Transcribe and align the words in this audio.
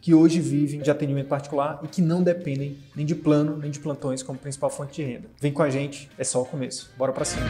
que 0.00 0.14
hoje 0.14 0.40
vivem 0.40 0.80
de 0.80 0.90
atendimento 0.90 1.28
particular 1.28 1.78
e 1.82 1.88
que 1.88 2.00
não 2.00 2.22
dependem 2.22 2.78
nem 2.96 3.04
de 3.04 3.14
plano 3.14 3.58
nem 3.58 3.70
de 3.70 3.78
plantões 3.78 4.22
como 4.22 4.38
principal 4.38 4.70
fonte 4.70 4.94
de 4.94 5.02
renda. 5.02 5.28
Vem 5.38 5.52
com 5.52 5.62
a 5.62 5.68
gente, 5.68 6.10
é 6.16 6.24
só 6.24 6.40
o 6.40 6.46
começo. 6.46 6.90
Bora 6.96 7.12
para 7.12 7.24
cima. 7.24 7.46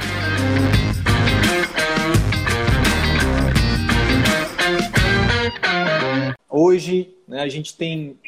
Hoje 6.49 7.15
né, 7.29 7.41
a 7.41 7.49
gente 7.49 7.77
tem 7.77 8.19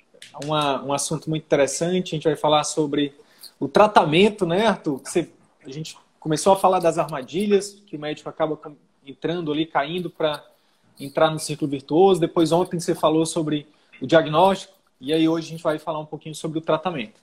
uma, 0.45 0.83
um 0.85 0.93
assunto 0.93 1.29
muito 1.29 1.43
interessante. 1.43 2.15
A 2.15 2.17
gente 2.17 2.25
vai 2.25 2.37
falar 2.37 2.63
sobre 2.63 3.13
o 3.59 3.67
tratamento, 3.67 4.47
né, 4.47 4.67
Arthur? 4.67 5.01
Você, 5.05 5.29
a 5.67 5.71
gente 5.71 5.97
começou 6.21 6.53
a 6.53 6.57
falar 6.57 6.79
das 6.79 6.99
armadilhas 6.99 7.83
que 7.87 7.97
o 7.97 8.01
médico 8.01 8.29
acaba 8.29 8.59
entrando 9.05 9.53
ali, 9.53 9.67
caindo 9.67 10.09
para 10.09 10.45
entrar 10.99 11.31
no 11.31 11.41
ciclo 11.41 11.67
virtuoso. 11.67 12.21
Depois 12.21 12.53
ontem 12.53 12.79
você 12.79 12.95
falou 12.95 13.27
sobre 13.27 13.67
o 14.03 14.07
diagnóstico 14.07 14.75
e 15.01 15.13
aí 15.13 15.29
hoje 15.29 15.47
a 15.47 15.51
gente 15.51 15.63
vai 15.63 15.79
falar 15.79 16.01
um 16.01 16.07
pouquinho 16.07 16.35
sobre 16.35 16.59
o 16.59 16.61
tratamento. 16.61 17.21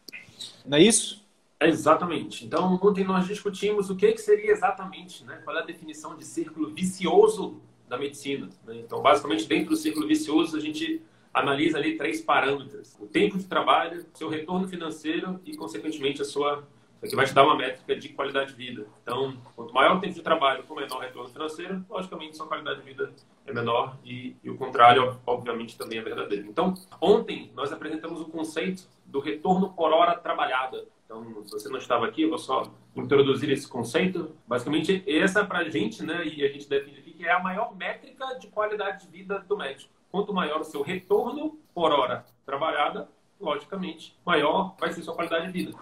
Não 0.66 0.77
é 0.77 0.81
isso? 0.81 1.23
É 1.59 1.67
exatamente. 1.67 2.45
Então 2.45 2.80
ontem 2.81 3.03
nós 3.03 3.27
discutimos 3.27 3.89
o 3.89 3.95
que, 3.95 4.13
que 4.13 4.22
seria 4.22 4.52
exatamente, 4.52 5.25
né? 5.25 5.41
Qual 5.44 5.55
é 5.57 5.61
a 5.61 5.66
definição 5.66 6.16
de 6.16 6.23
círculo 6.23 6.69
vicioso 6.69 7.61
da 7.88 7.97
medicina? 7.97 8.50
Né? 8.66 8.77
Então 8.77 9.02
basicamente 9.02 9.45
dentro 9.45 9.72
do 9.72 9.75
círculo 9.75 10.07
vicioso 10.07 10.55
a 10.55 10.59
gente 10.59 11.02
analisa 11.33 11.77
ali 11.77 11.97
três 11.97 12.22
parâmetros: 12.22 12.95
o 13.00 13.05
tempo 13.05 13.38
de 13.38 13.45
trabalho, 13.45 14.05
seu 14.13 14.30
retorno 14.30 14.67
financeiro 14.67 15.39
e, 15.45 15.55
consequentemente, 15.55 16.22
a 16.22 16.25
sua 16.25 16.67
que 17.08 17.16
vai 17.16 17.25
te 17.25 17.33
dar 17.33 17.44
uma 17.44 17.55
métrica 17.55 17.95
de 17.95 18.09
qualidade 18.09 18.52
de 18.52 18.55
vida. 18.55 18.88
Então, 19.02 19.38
quanto 19.55 19.73
maior 19.73 19.97
o 19.97 20.00
tempo 20.00 20.14
de 20.14 20.22
trabalho 20.22 20.64
com 20.64 20.75
menor 20.75 21.00
retorno 21.00 21.30
financeiro, 21.30 21.86
logicamente 21.89 22.36
sua 22.36 22.47
qualidade 22.47 22.81
de 22.81 22.86
vida 22.86 23.11
é 23.45 23.53
menor 23.53 23.97
e, 24.03 24.36
e, 24.44 24.50
o 24.50 24.58
contrário, 24.58 25.19
obviamente, 25.25 25.78
também 25.78 26.00
é 26.00 26.02
verdadeiro. 26.02 26.47
Então, 26.47 26.73
ontem 27.00 27.52
nós 27.56 27.72
apresentamos 27.72 28.22
o 28.22 28.25
conceito 28.25 28.88
do 29.06 29.19
retorno 29.19 29.72
por 29.73 29.91
hora 29.91 30.16
trabalhada. 30.16 30.86
Então, 31.06 31.44
se 31.45 31.52
você 31.52 31.69
não 31.69 31.80
estava 31.80 32.06
aqui, 32.06 32.23
eu 32.23 32.30
vou 32.30 32.38
só 32.38 32.72
introduzir 32.95 33.50
esse 33.50 33.67
conceito. 33.67 34.36
Basicamente, 34.45 35.03
essa 35.08 35.44
para 35.45 35.59
a 35.59 35.69
gente, 35.69 36.03
né, 36.03 36.25
e 36.25 36.44
a 36.44 36.50
gente 36.50 36.69
define 36.69 37.00
aqui, 37.00 37.13
que 37.13 37.25
é 37.25 37.31
a 37.31 37.39
maior 37.39 37.75
métrica 37.75 38.38
de 38.38 38.47
qualidade 38.47 39.06
de 39.06 39.11
vida 39.11 39.39
do 39.39 39.58
médico. 39.58 39.91
Quanto 40.11 40.34
maior 40.34 40.61
o 40.61 40.63
seu 40.63 40.81
retorno 40.81 41.58
por 41.73 41.91
hora 41.91 42.25
trabalhada, 42.45 43.09
logicamente, 43.39 44.15
maior 44.25 44.75
vai 44.79 44.91
ser 44.91 45.01
sua 45.01 45.15
qualidade 45.15 45.47
de 45.47 45.51
vida. 45.51 45.77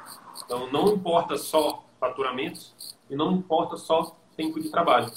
Então, 0.45 0.71
não 0.71 0.93
importa 0.93 1.37
só 1.37 1.83
faturamentos 1.99 2.95
e 3.09 3.15
não 3.15 3.31
importa 3.33 3.77
só 3.77 4.15
tempo 4.35 4.59
de 4.59 4.69
trabalho. 4.69 5.11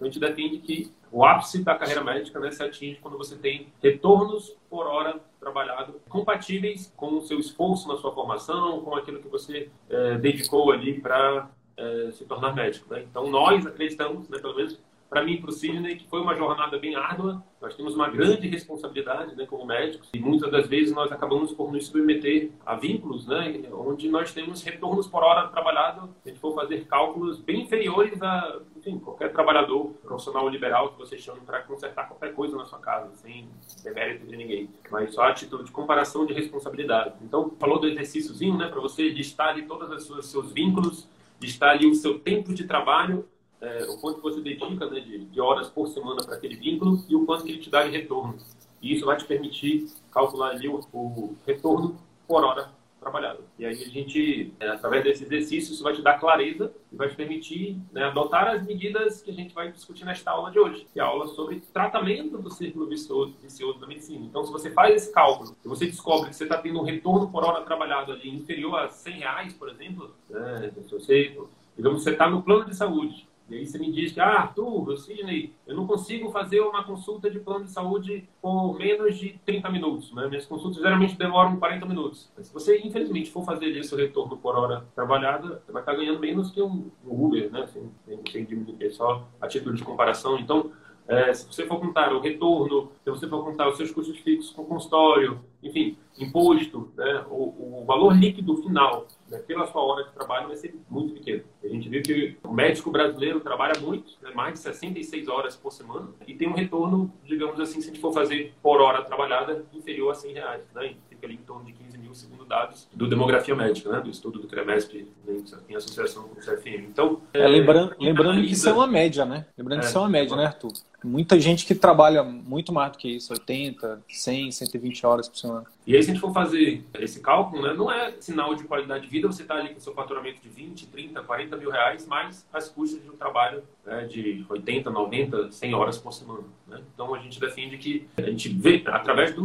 A 0.00 0.04
gente 0.04 0.18
defende 0.18 0.58
que 0.58 0.92
o 1.12 1.24
ápice 1.24 1.62
da 1.62 1.76
carreira 1.76 2.02
médica 2.02 2.40
né, 2.40 2.50
se 2.50 2.62
atinge 2.62 2.98
quando 3.00 3.16
você 3.16 3.36
tem 3.36 3.72
retornos 3.80 4.56
por 4.68 4.86
hora 4.86 5.20
trabalhado 5.38 6.00
compatíveis 6.08 6.92
com 6.96 7.18
o 7.18 7.20
seu 7.20 7.38
esforço 7.38 7.86
na 7.86 7.96
sua 7.96 8.12
formação, 8.12 8.80
com 8.80 8.96
aquilo 8.96 9.20
que 9.20 9.28
você 9.28 9.70
é, 9.88 10.18
dedicou 10.18 10.72
ali 10.72 11.00
para 11.00 11.48
é, 11.76 12.10
se 12.10 12.24
tornar 12.24 12.52
médico. 12.54 12.92
Né? 12.92 13.04
Então, 13.08 13.30
nós 13.30 13.64
acreditamos, 13.64 14.28
né, 14.28 14.38
pelo 14.38 14.56
menos 14.56 14.80
para 15.14 15.22
mim 15.22 15.34
e 15.34 15.40
para 15.40 15.50
o 15.50 15.52
Sidney, 15.52 15.94
que 15.94 16.08
foi 16.08 16.20
uma 16.20 16.34
jornada 16.34 16.76
bem 16.76 16.96
árdua. 16.96 17.40
Nós 17.60 17.76
temos 17.76 17.94
uma 17.94 18.10
grande 18.10 18.48
responsabilidade 18.48 19.36
né, 19.36 19.46
como 19.46 19.64
médicos 19.64 20.10
e 20.12 20.18
muitas 20.18 20.50
das 20.50 20.66
vezes 20.66 20.92
nós 20.92 21.12
acabamos 21.12 21.52
por 21.52 21.72
nos 21.72 21.86
submeter 21.86 22.50
a 22.66 22.74
vínculos, 22.74 23.24
né, 23.24 23.62
onde 23.72 24.08
nós 24.08 24.32
temos 24.32 24.64
retornos 24.64 25.06
por 25.06 25.22
hora 25.22 25.46
trabalhado, 25.46 26.08
se 26.20 26.28
a 26.28 26.32
gente 26.32 26.40
for 26.40 26.52
fazer 26.52 26.84
cálculos 26.86 27.38
bem 27.38 27.62
inferiores 27.62 28.20
a 28.20 28.58
enfim, 28.76 28.98
qualquer 28.98 29.32
trabalhador 29.32 29.94
profissional 30.02 30.48
liberal 30.48 30.90
que 30.90 30.98
você 30.98 31.16
chame 31.16 31.40
para 31.46 31.60
consertar 31.62 32.08
qualquer 32.08 32.34
coisa 32.34 32.56
na 32.56 32.64
sua 32.64 32.80
casa, 32.80 33.14
sem 33.14 33.48
demérito 33.84 34.26
de 34.26 34.36
ninguém, 34.36 34.68
mas 34.90 35.14
só 35.14 35.22
a 35.22 35.32
título 35.32 35.62
de 35.62 35.70
comparação 35.70 36.26
de 36.26 36.34
responsabilidade. 36.34 37.14
Então, 37.22 37.52
falou 37.60 37.78
do 37.78 37.86
exercíciozinho, 37.86 38.58
né, 38.58 38.66
para 38.66 38.80
você 38.80 39.08
listar 39.10 39.50
ali 39.50 39.62
todos 39.62 40.10
os 40.10 40.26
seus 40.26 40.52
vínculos, 40.52 41.08
listar 41.40 41.70
ali 41.70 41.86
o 41.86 41.94
seu 41.94 42.18
tempo 42.18 42.52
de 42.52 42.64
trabalho 42.64 43.24
é, 43.64 43.84
o 43.88 43.98
quanto 43.98 44.20
você 44.20 44.40
dedica 44.40 44.86
né, 44.86 45.00
de, 45.00 45.24
de, 45.24 45.40
horas 45.40 45.68
por 45.68 45.88
semana 45.88 46.22
para 46.22 46.36
aquele 46.36 46.56
vínculo 46.56 47.02
e 47.08 47.16
o 47.16 47.24
quanto 47.24 47.44
que 47.44 47.52
ele 47.52 47.60
te 47.60 47.70
dá 47.70 47.82
de 47.82 47.90
retorno. 47.90 48.36
E 48.82 48.92
isso 48.92 49.06
vai 49.06 49.16
te 49.16 49.24
permitir 49.24 49.86
calcular 50.12 50.50
ali 50.50 50.68
o, 50.68 50.80
o 50.92 51.34
retorno 51.46 51.96
por 52.28 52.44
hora 52.44 52.70
trabalhada. 53.00 53.40
E 53.58 53.66
aí 53.66 53.84
a 53.84 53.88
gente, 53.88 54.52
é, 54.58 54.68
através 54.68 55.04
desse 55.04 55.24
exercício, 55.24 55.74
isso 55.74 55.82
vai 55.82 55.94
te 55.94 56.00
dar 56.00 56.18
clareza 56.18 56.72
e 56.90 56.96
vai 56.96 57.08
te 57.08 57.14
permitir 57.14 57.78
né, 57.92 58.04
adotar 58.04 58.48
as 58.48 58.64
medidas 58.64 59.20
que 59.20 59.30
a 59.30 59.34
gente 59.34 59.54
vai 59.54 59.70
discutir 59.70 60.04
nesta 60.04 60.30
aula 60.30 60.50
de 60.50 60.58
hoje, 60.58 60.86
que 60.92 60.98
é 60.98 61.02
a 61.02 61.06
aula 61.06 61.26
sobre 61.28 61.60
tratamento 61.72 62.38
do 62.38 62.50
círculo 62.50 62.86
vicioso, 62.86 63.34
vicioso 63.42 63.78
da 63.78 63.86
medicina. 63.86 64.24
Então, 64.24 64.42
se 64.44 64.50
você 64.50 64.70
faz 64.70 64.94
esse 64.94 65.12
cálculo 65.12 65.54
e 65.62 65.68
você 65.68 65.86
descobre 65.86 66.30
que 66.30 66.36
você 66.36 66.44
está 66.44 66.56
tendo 66.56 66.80
um 66.80 66.84
retorno 66.84 67.30
por 67.30 67.44
hora 67.44 67.62
trabalhada 67.62 68.12
ali 68.12 68.30
inferior 68.30 68.78
a 68.78 68.88
100 68.88 69.18
reais, 69.18 69.52
por 69.52 69.68
exemplo, 69.68 70.10
né, 70.30 70.72
se 70.82 70.90
você, 70.90 71.38
digamos, 71.76 72.02
você 72.02 72.10
está 72.10 72.28
no 72.28 72.42
plano 72.42 72.64
de 72.64 72.74
saúde 72.74 73.26
e 73.48 73.56
aí 73.56 73.66
você 73.66 73.78
me 73.78 73.92
diz 73.92 74.12
que, 74.12 74.20
ah, 74.20 74.40
Arthur, 74.40 74.96
Sidney, 74.96 75.54
eu 75.66 75.76
não 75.76 75.86
consigo 75.86 76.30
fazer 76.30 76.60
uma 76.60 76.82
consulta 76.82 77.30
de 77.30 77.38
plano 77.38 77.64
de 77.64 77.70
saúde 77.70 78.26
por 78.40 78.74
menos 78.78 79.18
de 79.18 79.38
30 79.44 79.70
minutos. 79.70 80.12
Né? 80.14 80.26
Minhas 80.28 80.46
consultas 80.46 80.82
geralmente 80.82 81.16
demoram 81.16 81.56
40 81.56 81.84
minutos. 81.84 82.32
Mas 82.36 82.46
se 82.46 82.54
você, 82.54 82.78
infelizmente, 82.78 83.30
for 83.30 83.44
fazer 83.44 83.66
esse 83.76 83.94
retorno 83.94 84.38
por 84.38 84.56
hora 84.56 84.86
trabalhada, 84.94 85.62
você 85.64 85.72
vai 85.72 85.82
estar 85.82 85.94
ganhando 85.94 86.20
menos 86.20 86.50
que 86.50 86.62
um 86.62 86.90
Uber, 87.04 87.50
né? 87.50 87.66
Sem, 87.66 87.90
sem 88.32 88.44
diminuir, 88.44 88.82
é 88.86 88.90
só 88.90 89.28
título 89.48 89.74
de 89.74 89.84
comparação. 89.84 90.38
Então, 90.38 90.72
é, 91.06 91.32
se 91.34 91.46
você 91.46 91.66
for 91.66 91.78
contar 91.78 92.12
o 92.12 92.20
retorno, 92.20 92.90
se 93.02 93.10
você 93.10 93.28
for 93.28 93.44
contar 93.44 93.68
os 93.68 93.76
seus 93.76 93.90
custos 93.90 94.18
fixos 94.18 94.50
com 94.52 94.64
consultório, 94.64 95.40
enfim, 95.62 95.96
imposto, 96.18 96.90
né, 96.96 97.24
o, 97.28 97.80
o 97.80 97.84
valor 97.86 98.14
líquido 98.14 98.56
final 98.58 99.06
né, 99.28 99.38
pela 99.38 99.66
sua 99.66 99.82
hora 99.82 100.04
de 100.04 100.12
trabalho 100.12 100.48
vai 100.48 100.56
ser 100.56 100.74
muito 100.88 101.14
pequeno. 101.14 101.42
A 101.62 101.68
gente 101.68 101.88
viu 101.88 102.02
que 102.02 102.36
o 102.42 102.52
médico 102.52 102.90
brasileiro 102.90 103.40
trabalha 103.40 103.78
muito, 103.80 104.12
né, 104.22 104.30
mais 104.34 104.54
de 104.54 104.60
66 104.60 105.28
horas 105.28 105.56
por 105.56 105.72
semana, 105.72 106.08
e 106.26 106.34
tem 106.34 106.48
um 106.48 106.54
retorno, 106.54 107.12
digamos 107.24 107.58
assim, 107.60 107.80
se 107.80 107.88
a 107.88 107.92
gente 107.92 108.00
for 108.00 108.12
fazer 108.12 108.54
por 108.62 108.80
hora 108.80 109.02
trabalhada, 109.02 109.64
inferior 109.72 110.10
a 110.10 110.14
100 110.14 110.32
reais. 110.34 110.62
Né, 110.74 110.94
fica 111.08 111.26
ali 111.26 111.34
em 111.34 111.38
torno 111.38 111.64
de 111.64 111.72
15 111.72 111.98
mil, 111.98 112.14
segundo 112.14 112.44
dados 112.44 112.88
do 112.92 113.08
Demografia 113.08 113.54
Médica, 113.54 113.90
né, 113.90 114.00
do 114.00 114.10
estudo 114.10 114.38
do 114.38 114.46
CREMESP, 114.46 115.08
né, 115.26 115.42
em 115.68 115.74
associação 115.74 116.28
com 116.28 116.38
o 116.38 116.42
CFM. 116.42 116.86
Então, 116.88 117.20
é, 117.32 117.40
é, 117.40 117.48
lembrando, 117.48 117.94
lembrando 117.98 118.30
analisa... 118.30 118.48
que 118.48 118.54
isso 118.54 118.68
é 118.68 118.72
uma 118.72 118.86
média, 118.86 119.24
né? 119.24 119.46
Lembrando 119.56 119.80
que 119.80 119.86
isso 119.86 119.98
é 119.98 120.00
uma 120.00 120.10
média, 120.10 120.36
né, 120.36 120.46
Arthur? 120.46 120.72
Muita 121.04 121.38
gente 121.38 121.66
que 121.66 121.74
trabalha 121.74 122.22
muito 122.22 122.72
mais 122.72 122.92
do 122.92 122.98
que 122.98 123.08
isso, 123.08 123.32
80, 123.32 124.02
100, 124.08 124.52
120 124.52 125.06
horas 125.06 125.28
por 125.28 125.36
semana. 125.36 125.66
E 125.86 125.94
aí, 125.94 126.02
se 126.02 126.10
a 126.10 126.14
gente 126.14 126.20
for 126.20 126.32
fazer 126.32 126.82
esse 126.98 127.20
cálculo, 127.20 127.62
né, 127.62 127.74
não 127.74 127.92
é 127.92 128.14
sinal 128.18 128.54
de 128.54 128.64
qualidade 128.64 129.04
de 129.04 129.10
vida 129.10 129.26
você 129.26 129.42
está 129.42 129.56
ali 129.56 129.74
com 129.74 129.80
seu 129.80 129.92
faturamento 129.92 130.40
de 130.40 130.48
20, 130.48 130.86
30, 130.86 131.22
40 131.22 131.56
mil 131.56 131.70
reais, 131.70 132.06
mais 132.06 132.46
as 132.52 132.70
custas 132.70 133.02
de 133.02 133.10
um 133.10 133.16
trabalho 133.16 133.62
né, 133.84 134.06
de 134.06 134.46
80, 134.48 134.90
90, 134.90 135.52
100 135.52 135.74
horas 135.74 135.98
por 135.98 136.12
semana. 136.12 136.44
Né? 136.66 136.80
Então, 136.94 137.14
a 137.14 137.18
gente 137.18 137.38
defende 137.38 137.76
que 137.76 138.08
a 138.16 138.22
gente 138.22 138.48
vê, 138.48 138.82
através 138.86 139.34
do, 139.34 139.44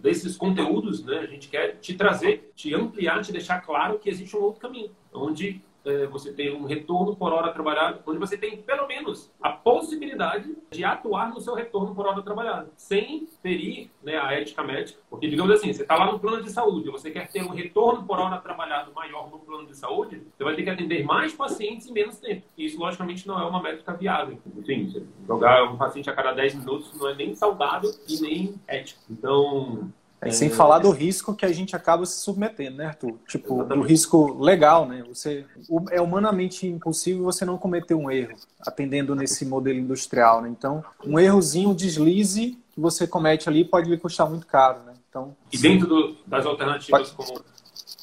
desses 0.00 0.36
conteúdos, 0.36 1.04
né, 1.04 1.18
a 1.18 1.26
gente 1.26 1.48
quer 1.48 1.76
te 1.76 1.94
trazer, 1.94 2.52
te 2.56 2.74
ampliar, 2.74 3.22
te 3.22 3.30
deixar 3.30 3.60
claro 3.60 3.98
que 3.98 4.10
existe 4.10 4.36
um 4.36 4.40
outro 4.40 4.60
caminho, 4.60 4.90
onde 5.12 5.62
você 6.10 6.32
tem 6.32 6.54
um 6.54 6.64
retorno 6.64 7.16
por 7.16 7.32
hora 7.32 7.52
trabalhada, 7.52 8.02
onde 8.06 8.18
você 8.18 8.36
tem 8.36 8.58
pelo 8.58 8.86
menos 8.86 9.30
a 9.40 9.50
possibilidade 9.50 10.56
de 10.70 10.84
atuar 10.84 11.30
no 11.30 11.40
seu 11.40 11.54
retorno 11.54 11.94
por 11.94 12.06
hora 12.06 12.22
trabalhada, 12.22 12.70
sem 12.76 13.26
ferir 13.42 13.90
né, 14.02 14.18
a 14.18 14.32
ética 14.32 14.62
médica. 14.62 15.00
Porque, 15.08 15.28
digamos 15.28 15.52
assim, 15.52 15.72
você 15.72 15.82
está 15.82 15.96
lá 15.96 16.10
no 16.10 16.18
plano 16.18 16.42
de 16.42 16.50
saúde, 16.50 16.90
você 16.90 17.10
quer 17.10 17.28
ter 17.28 17.42
um 17.42 17.50
retorno 17.50 18.04
por 18.04 18.18
hora 18.18 18.38
trabalhado 18.38 18.92
maior 18.92 19.30
no 19.30 19.38
plano 19.38 19.66
de 19.66 19.76
saúde, 19.76 20.22
você 20.36 20.44
vai 20.44 20.54
ter 20.54 20.62
que 20.62 20.70
atender 20.70 21.04
mais 21.04 21.32
pacientes 21.32 21.86
em 21.88 21.92
menos 21.92 22.18
tempo. 22.18 22.42
E 22.56 22.66
isso, 22.66 22.78
logicamente, 22.78 23.26
não 23.26 23.40
é 23.40 23.44
uma 23.44 23.62
métrica 23.62 23.92
viável. 23.94 24.38
Enfim, 24.56 25.04
jogar 25.26 25.64
um 25.64 25.76
paciente 25.76 26.10
a 26.10 26.14
cada 26.14 26.32
10 26.32 26.56
minutos 26.56 26.98
não 26.98 27.08
é 27.08 27.14
nem 27.14 27.34
saudável 27.34 27.90
e 28.08 28.20
nem 28.20 28.54
ético. 28.66 29.00
Então, 29.10 29.90
É, 30.20 30.30
sem 30.30 30.50
falar 30.50 30.80
do 30.80 30.90
risco 30.90 31.34
que 31.34 31.46
a 31.46 31.52
gente 31.52 31.76
acaba 31.76 32.04
se 32.04 32.20
submetendo, 32.20 32.78
né, 32.78 32.86
Arthur? 32.86 33.14
Tipo, 33.28 33.54
Exatamente. 33.54 33.82
do 33.82 33.88
risco 33.88 34.42
legal, 34.42 34.86
né? 34.86 35.04
Você, 35.08 35.44
é 35.90 36.00
humanamente 36.00 36.66
impossível 36.66 37.22
você 37.22 37.44
não 37.44 37.56
cometer 37.56 37.94
um 37.94 38.10
erro, 38.10 38.34
atendendo 38.60 39.14
nesse 39.14 39.44
modelo 39.44 39.78
industrial, 39.78 40.42
né? 40.42 40.48
Então, 40.48 40.84
um 41.06 41.20
errozinho, 41.20 41.70
um 41.70 41.74
deslize 41.74 42.58
que 42.72 42.80
você 42.80 43.06
comete 43.06 43.48
ali 43.48 43.64
pode 43.64 43.88
lhe 43.88 43.96
custar 43.96 44.28
muito 44.28 44.46
caro, 44.46 44.80
né? 44.84 44.94
Então, 45.08 45.36
e 45.52 45.56
dentro 45.56 45.86
do, 45.86 46.16
das 46.26 46.44
alternativas 46.44 47.10
como 47.10 47.42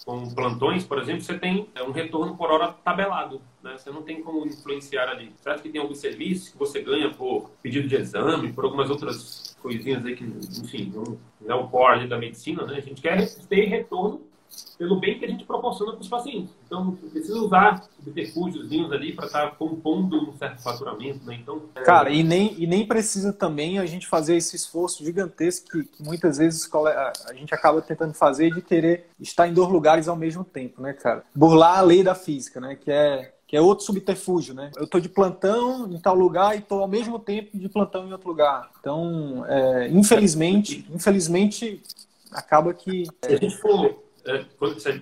com 0.05 0.29
plantões, 0.29 0.83
por 0.83 0.99
exemplo, 0.99 1.21
você 1.21 1.37
tem 1.37 1.67
é, 1.73 1.81
um 1.81 1.91
retorno 1.91 2.37
por 2.37 2.51
hora 2.51 2.71
tabelado. 2.71 3.41
Né? 3.63 3.75
Você 3.75 3.89
não 3.89 4.03
tem 4.03 4.21
como 4.21 4.45
influenciar 4.45 5.09
ali. 5.09 5.33
Certo 5.41 5.63
que 5.63 5.69
tem 5.69 5.81
alguns 5.81 5.97
serviços 5.97 6.49
que 6.49 6.57
você 6.57 6.79
ganha 6.79 7.09
por 7.09 7.49
pedido 7.61 7.87
de 7.87 7.95
exame, 7.95 8.53
por 8.53 8.65
algumas 8.65 8.89
outras 8.91 9.44
coisinhas 9.65 10.05
aí 10.05 10.15
que, 10.15 10.23
enfim, 10.23 10.91
não, 10.93 11.17
não 11.41 11.55
é 11.55 11.55
o 11.55 11.67
core 11.67 12.07
da 12.07 12.19
medicina, 12.19 12.63
né? 12.67 12.77
A 12.77 12.81
gente 12.81 13.01
quer 13.01 13.27
ter 13.49 13.65
retorno 13.65 14.21
pelo 14.77 14.99
bem 14.99 15.17
que 15.17 15.25
a 15.25 15.27
gente 15.27 15.43
proporciona 15.43 15.93
para 15.93 16.01
os 16.01 16.07
pacientes. 16.07 16.53
Então, 16.67 16.91
precisa 16.91 17.37
usar 17.39 17.83
subterfúgios 17.95 18.91
ali 18.91 19.13
para 19.13 19.25
estar 19.25 19.49
tá 19.49 19.55
compondo 19.55 20.29
um 20.29 20.37
certo 20.37 20.61
faturamento, 20.61 21.25
né? 21.25 21.39
Então, 21.41 21.63
é... 21.73 21.81
Cara, 21.81 22.11
e 22.11 22.21
nem, 22.23 22.53
e 22.61 22.67
nem 22.67 22.85
precisa 22.85 23.33
também 23.33 23.79
a 23.79 23.85
gente 23.87 24.05
fazer 24.05 24.35
esse 24.35 24.55
esforço 24.55 25.03
gigantesco 25.03 25.67
que, 25.69 25.83
que, 25.83 26.03
muitas 26.03 26.37
vezes 26.37 26.69
a 26.73 27.33
gente 27.33 27.53
acaba 27.53 27.81
tentando 27.81 28.13
fazer 28.13 28.53
de 28.53 28.61
querer 28.61 29.07
estar 29.19 29.47
em 29.47 29.53
dois 29.53 29.69
lugares 29.69 30.07
ao 30.07 30.15
mesmo 30.15 30.43
tempo, 30.43 30.79
né, 30.79 30.93
cara? 30.93 31.23
Burlar 31.35 31.79
a 31.79 31.81
lei 31.81 32.03
da 32.03 32.13
física, 32.13 32.59
né? 32.61 32.75
Que 32.75 32.91
é 32.91 33.34
que 33.47 33.55
é 33.55 33.61
outro 33.61 33.85
subterfúgio, 33.85 34.53
né? 34.53 34.71
Eu 34.75 34.85
estou 34.85 34.99
de 34.99 35.09
plantão 35.09 35.87
em 35.91 35.99
tal 35.99 36.15
lugar 36.15 36.55
e 36.55 36.59
estou 36.59 36.81
ao 36.81 36.87
mesmo 36.87 37.19
tempo 37.19 37.57
de 37.57 37.69
plantão 37.69 38.07
em 38.07 38.11
outro 38.11 38.27
lugar. 38.27 38.71
Então, 38.79 39.45
é, 39.47 39.87
infelizmente, 39.89 40.85
infelizmente, 40.91 41.81
acaba 42.31 42.73
que. 42.73 43.05
Se 43.05 43.33
a 43.33 43.37
gente 43.37 43.57
for 43.57 44.03
é, 44.25 44.43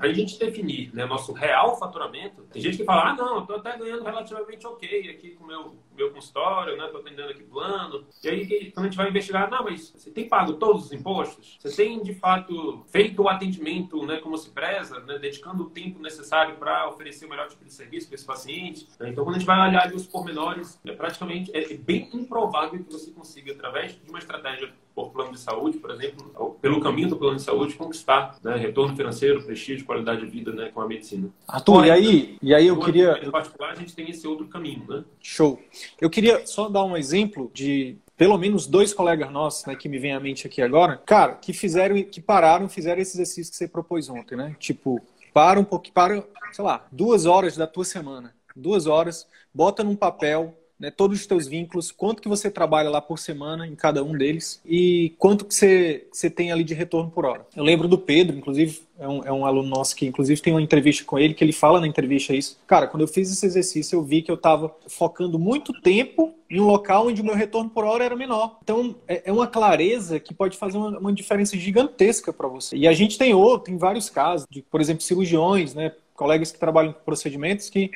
a 0.02 0.14
gente 0.14 0.38
definir 0.38 0.94
né, 0.94 1.06
nosso 1.06 1.32
real 1.32 1.80
faturamento, 1.80 2.42
tem 2.52 2.62
gente 2.62 2.78
que 2.78 2.84
fala, 2.84 3.12
ah, 3.12 3.16
não, 3.16 3.40
estou 3.40 3.56
até 3.56 3.78
ganhando 3.78 4.04
relativamente 4.04 4.68
ok 4.68 5.10
aqui 5.10 5.32
com 5.32 5.46
o 5.46 5.48
meu, 5.48 5.76
meu 5.96 6.12
consultório, 6.12 6.78
né? 6.78 6.86
Estou 6.86 7.02
atendendo 7.02 7.30
aqui 7.30 7.44
plano. 7.44 8.06
E 8.24 8.30
aí, 8.30 8.72
quando 8.72 8.86
a 8.86 8.90
gente 8.90 8.98
vai 8.98 9.10
investigar, 9.10 9.50
não, 9.50 9.64
mas 9.64 9.94
você 9.96 10.12
tem 10.12 10.28
pago 10.28 10.54
todos 10.54 10.86
os 10.86 10.92
impostos? 10.92 11.58
Você 11.60 11.84
tem, 11.84 12.02
de 12.02 12.14
fato, 12.14 12.84
feito 12.88 13.22
o 13.22 13.30
atendimento 13.30 14.06
né, 14.06 14.18
como 14.18 14.38
se 14.38 14.50
preza, 14.50 15.00
né, 15.02 15.18
dedicando 15.18 15.64
o 15.64 15.70
tempo 15.70 16.02
necessário 16.02 16.56
para 16.56 16.90
oferecer 16.90 17.26
o 17.26 17.30
melhor 17.30 17.48
tipo 17.48 17.64
de 17.64 17.74
serviço 17.74 18.08
para 18.08 18.16
esse 18.16 18.26
paciente? 18.26 18.88
Então, 19.02 19.24
quando 19.24 19.36
a 19.36 19.40
gente 19.40 19.48
vai 19.48 19.70
olhar 19.70 19.84
ali 19.84 19.96
os 19.96 20.08
pormenores, 20.08 20.80
é 20.86 20.92
praticamente 20.94 21.52
é 21.56 21.74
bem 21.76 22.10
improvável 22.14 22.84
que 22.84 22.92
você 22.92 23.12
consiga, 23.12 23.54
através 23.54 23.94
de 23.94 24.10
uma 24.10 24.20
estratégia 24.20 24.72
por 24.96 25.12
plano 25.12 25.32
de 25.32 25.40
saúde, 25.40 25.78
por 25.80 25.92
exemplo, 25.92 26.58
pelo 26.62 26.80
caminho 26.80 27.10
do 27.10 27.18
plano 27.18 27.36
de 27.36 27.42
saúde, 27.42 27.74
conquistar 27.74 28.38
né, 28.44 28.56
retorno 28.56 28.96
financeiro, 28.96 29.44
prestígio, 29.44 29.86
qualidade 29.86 30.22
de 30.22 30.28
vida 30.28 30.52
né, 30.52 30.70
com 30.74 30.82
a 30.82 30.88
medicina. 30.88 31.30
Arthur, 31.48 31.86
e 31.86 31.92
aí, 31.92 32.38
e 32.42 32.54
aí 32.54 32.68
eu 32.68 32.80
queria... 32.80 33.20
Em 33.24 33.32
particular, 33.32 33.72
a 33.72 33.76
gente 33.76 33.96
tem 33.96 34.10
esse 34.10 34.28
outro 34.28 34.48
caminho, 34.48 34.86
né? 34.88 35.04
Show. 35.20 35.60
Eu 36.00 36.10
queria 36.10 36.46
só 36.46 36.70
dar 36.70 36.84
um 36.84 36.98
exemplo 36.98 37.52
de 37.54 37.98
pelo 38.16 38.38
menos 38.38 38.68
dois 38.68 38.94
colegas 38.94 39.32
nossos, 39.32 39.66
né, 39.66 39.76
que 39.76 39.90
me 39.90 39.98
vem 39.98 40.14
à 40.14 40.20
mente 40.20 40.46
aqui 40.48 40.62
agora, 40.62 41.02
cara, 41.06 41.34
que 41.34 41.52
fizeram, 41.52 42.02
que 42.04 42.22
pararam, 42.22 42.70
fizeram 42.70 43.02
esse 43.02 43.16
exercício 43.16 43.52
que 43.52 43.58
você 43.58 43.68
propôs 43.68 44.08
ontem, 44.08 44.36
né? 44.36 44.56
Tipo, 44.60 45.02
para 45.34 45.60
um 45.60 45.64
pouquinho, 45.64 45.94
para, 45.94 46.24
sei 46.52 46.64
lá, 46.64 46.86
duas 46.92 47.26
horas 47.26 47.58
da 47.58 47.66
tua 47.66 47.84
semana, 47.84 48.34
duas 48.56 48.86
horas, 48.86 49.28
bota 49.54 49.84
num 49.84 49.96
papel 49.96 50.56
né, 50.84 50.92
todos 50.92 51.22
os 51.22 51.26
teus 51.26 51.48
vínculos, 51.48 51.94
quanto 51.94 52.22
que 52.22 52.28
você 52.28 52.52
trabalha 52.52 52.90
lá 52.90 53.00
por 53.00 53.18
semana 53.18 53.66
em 53.66 53.74
cada 53.74 54.04
um 54.04 54.18
deles 54.18 54.62
e 54.66 55.14
quanto 55.18 55.46
que 55.46 55.56
você, 55.56 56.06
você 56.12 56.30
tem 56.30 56.52
ali 56.52 56.62
de 56.62 56.74
retorno 56.74 57.10
por 57.10 57.26
hora. 57.26 57.48
Eu 57.56 57.64
lembro 57.64 57.88
do 57.88 57.98
Pedro, 57.98 58.38
inclusive, 58.38 58.82
é 59.00 59.08
um, 59.08 59.24
é 59.24 59.32
um 59.32 59.46
aluno 59.46 59.70
nosso 59.70 59.96
que, 59.96 60.06
inclusive, 60.06 60.42
tem 60.42 60.52
uma 60.52 60.62
entrevista 60.62 61.06
com 61.06 61.18
ele, 61.18 61.34
que 61.34 61.42
ele 61.42 61.54
fala 61.54 61.80
na 61.80 61.88
entrevista 61.88 62.36
isso. 62.36 62.60
Cara, 62.68 62.86
quando 62.86 63.02
eu 63.02 63.08
fiz 63.08 63.32
esse 63.32 63.46
exercício, 63.46 63.96
eu 63.96 64.04
vi 64.04 64.22
que 64.22 64.30
eu 64.30 64.36
estava 64.36 64.76
focando 64.88 65.40
muito 65.40 65.72
tempo 65.82 66.34
em 66.50 66.60
um 66.60 66.66
local 66.66 67.08
onde 67.08 67.22
o 67.22 67.26
meu 67.26 67.34
retorno 67.34 67.70
por 67.70 67.86
hora 67.86 68.04
era 68.04 68.16
menor. 68.18 68.58
Então, 68.62 68.94
é, 69.08 69.24
é 69.30 69.32
uma 69.32 69.48
clareza 69.48 70.20
que 70.20 70.34
pode 70.34 70.58
fazer 70.58 70.78
uma, 70.78 71.00
uma 71.00 71.14
diferença 71.14 71.58
gigantesca 71.58 72.34
para 72.34 72.50
você. 72.50 72.76
E 72.76 72.90
a 72.90 72.94
gente 72.94 73.18
tem 73.18 73.34
outro, 73.34 73.72
tem 73.72 73.78
vários 73.78 74.10
casos, 74.10 74.46
de, 74.52 74.62
por 74.62 74.82
exemplo, 74.82 75.02
cirurgiões, 75.02 75.74
né, 75.74 75.94
colegas 76.14 76.52
que 76.52 76.60
trabalham 76.60 76.92
com 76.92 77.00
procedimentos 77.06 77.70
que 77.70 77.90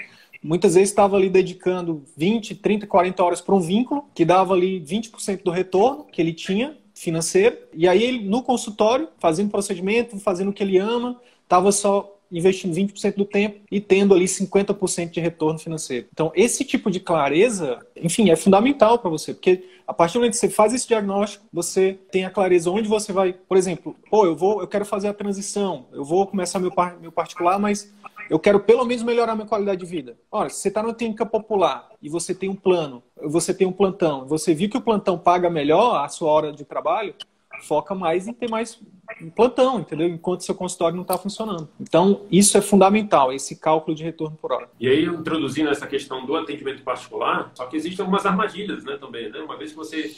muitas 0.44 0.75
vezes 0.75 0.89
estava 0.89 1.18
ali 1.18 1.30
dedicando 1.30 2.04
20, 2.16 2.56
30, 2.56 2.88
40 2.88 3.24
horas 3.24 3.42
para 3.42 3.56
um 3.56 3.60
vínculo, 3.60 4.06
que 4.13 4.25
dava 4.25 4.54
ali 4.54 4.80
20% 4.81 5.44
do 5.44 5.51
retorno 5.51 6.06
que 6.06 6.22
ele 6.22 6.34
tinha 6.34 6.78
financeiro, 6.94 7.57
e 7.74 7.88
aí 7.88 8.04
ele 8.04 8.28
no 8.28 8.42
consultório, 8.42 9.07
fazendo 9.19 9.51
procedimento, 9.51 10.19
fazendo 10.19 10.50
o 10.50 10.54
que 10.54 10.63
ele 10.63 10.78
ama, 10.78 11.19
estava 11.44 11.72
só 11.72 12.16
investindo 12.31 12.74
20% 12.75 13.15
do 13.15 13.25
tempo 13.25 13.59
e 13.71 13.79
tendo 13.79 14.13
ali 14.13 14.25
50% 14.25 15.12
de 15.12 15.19
retorno 15.19 15.59
financeiro. 15.59 16.07
Então, 16.12 16.31
esse 16.35 16.63
tipo 16.63 16.91
de 16.91 17.00
clareza, 17.00 17.79
enfim, 17.95 18.29
é 18.29 18.35
fundamental 18.35 19.00
para 19.00 19.09
você, 19.09 19.33
porque 19.33 19.63
a 19.88 19.94
partir 19.94 20.13
do 20.13 20.19
momento 20.19 20.33
que 20.33 20.39
você 20.39 20.50
faz 20.50 20.74
esse 20.74 20.88
diagnóstico, 20.88 21.45
você 21.51 21.97
tem 22.12 22.25
a 22.25 22.29
clareza 22.29 22.69
onde 22.69 22.89
você 22.89 23.13
vai, 23.13 23.33
por 23.33 23.57
exemplo, 23.57 23.95
pô, 24.09 24.25
eu 24.25 24.35
vou, 24.35 24.62
eu 24.62 24.68
quero 24.68 24.85
fazer 24.85 25.07
a 25.07 25.13
transição, 25.13 25.85
eu 25.94 26.03
vou 26.03 26.27
começar 26.27 26.59
meu, 26.59 26.74
meu 27.00 27.12
particular, 27.12 27.57
mas 27.57 27.94
eu 28.29 28.38
quero 28.38 28.59
pelo 28.59 28.83
menos 28.83 29.03
melhorar 29.03 29.35
minha 29.35 29.47
qualidade 29.47 29.79
de 29.79 29.85
vida. 29.85 30.18
Ora, 30.31 30.50
se 30.50 30.57
você 30.57 30.68
está 30.68 30.83
na 30.83 30.94
clínica 30.94 31.25
popular 31.25 31.89
e 32.01 32.09
você 32.09 32.35
tem 32.35 32.50
um 32.50 32.56
plano, 32.56 33.01
você 33.24 33.53
tem 33.53 33.65
um 33.65 33.71
plantão, 33.71 34.25
você 34.27 34.53
viu 34.53 34.69
que 34.69 34.77
o 34.77 34.81
plantão 34.81 35.18
paga 35.18 35.50
melhor 35.50 36.03
a 36.03 36.09
sua 36.09 36.29
hora 36.29 36.51
de 36.51 36.65
trabalho, 36.65 37.15
foca 37.62 37.95
mais 37.95 38.27
em 38.27 38.33
ter 38.33 38.50
mais 38.50 38.80
um 39.21 39.30
plantão, 39.30 39.80
entendeu? 39.80 40.07
Enquanto 40.07 40.42
seu 40.44 40.56
consultório 40.56 40.95
não 40.95 41.04
está 41.04 41.18
funcionando. 41.18 41.69
Então, 41.80 42.25
isso 42.31 42.57
é 42.57 42.62
fundamental, 42.62 43.31
esse 43.31 43.56
cálculo 43.56 43.95
de 43.95 44.04
retorno 44.04 44.38
por 44.38 44.51
hora. 44.51 44.69
E 44.80 44.88
aí, 44.88 45.06
introduzindo 45.06 45.69
essa 45.69 45.88
questão 45.88 46.25
do 46.25 46.36
atendimento 46.36 46.83
particular, 46.83 47.51
só 47.56 47.65
que 47.65 47.77
existem 47.77 48.04
algumas 48.04 48.25
armadilhas 48.25 48.83
né, 48.83 48.98
também. 48.98 49.30
Né? 49.30 49.39
Uma 49.39 49.57
vez 49.57 49.71
que 49.71 49.77
você 49.77 50.13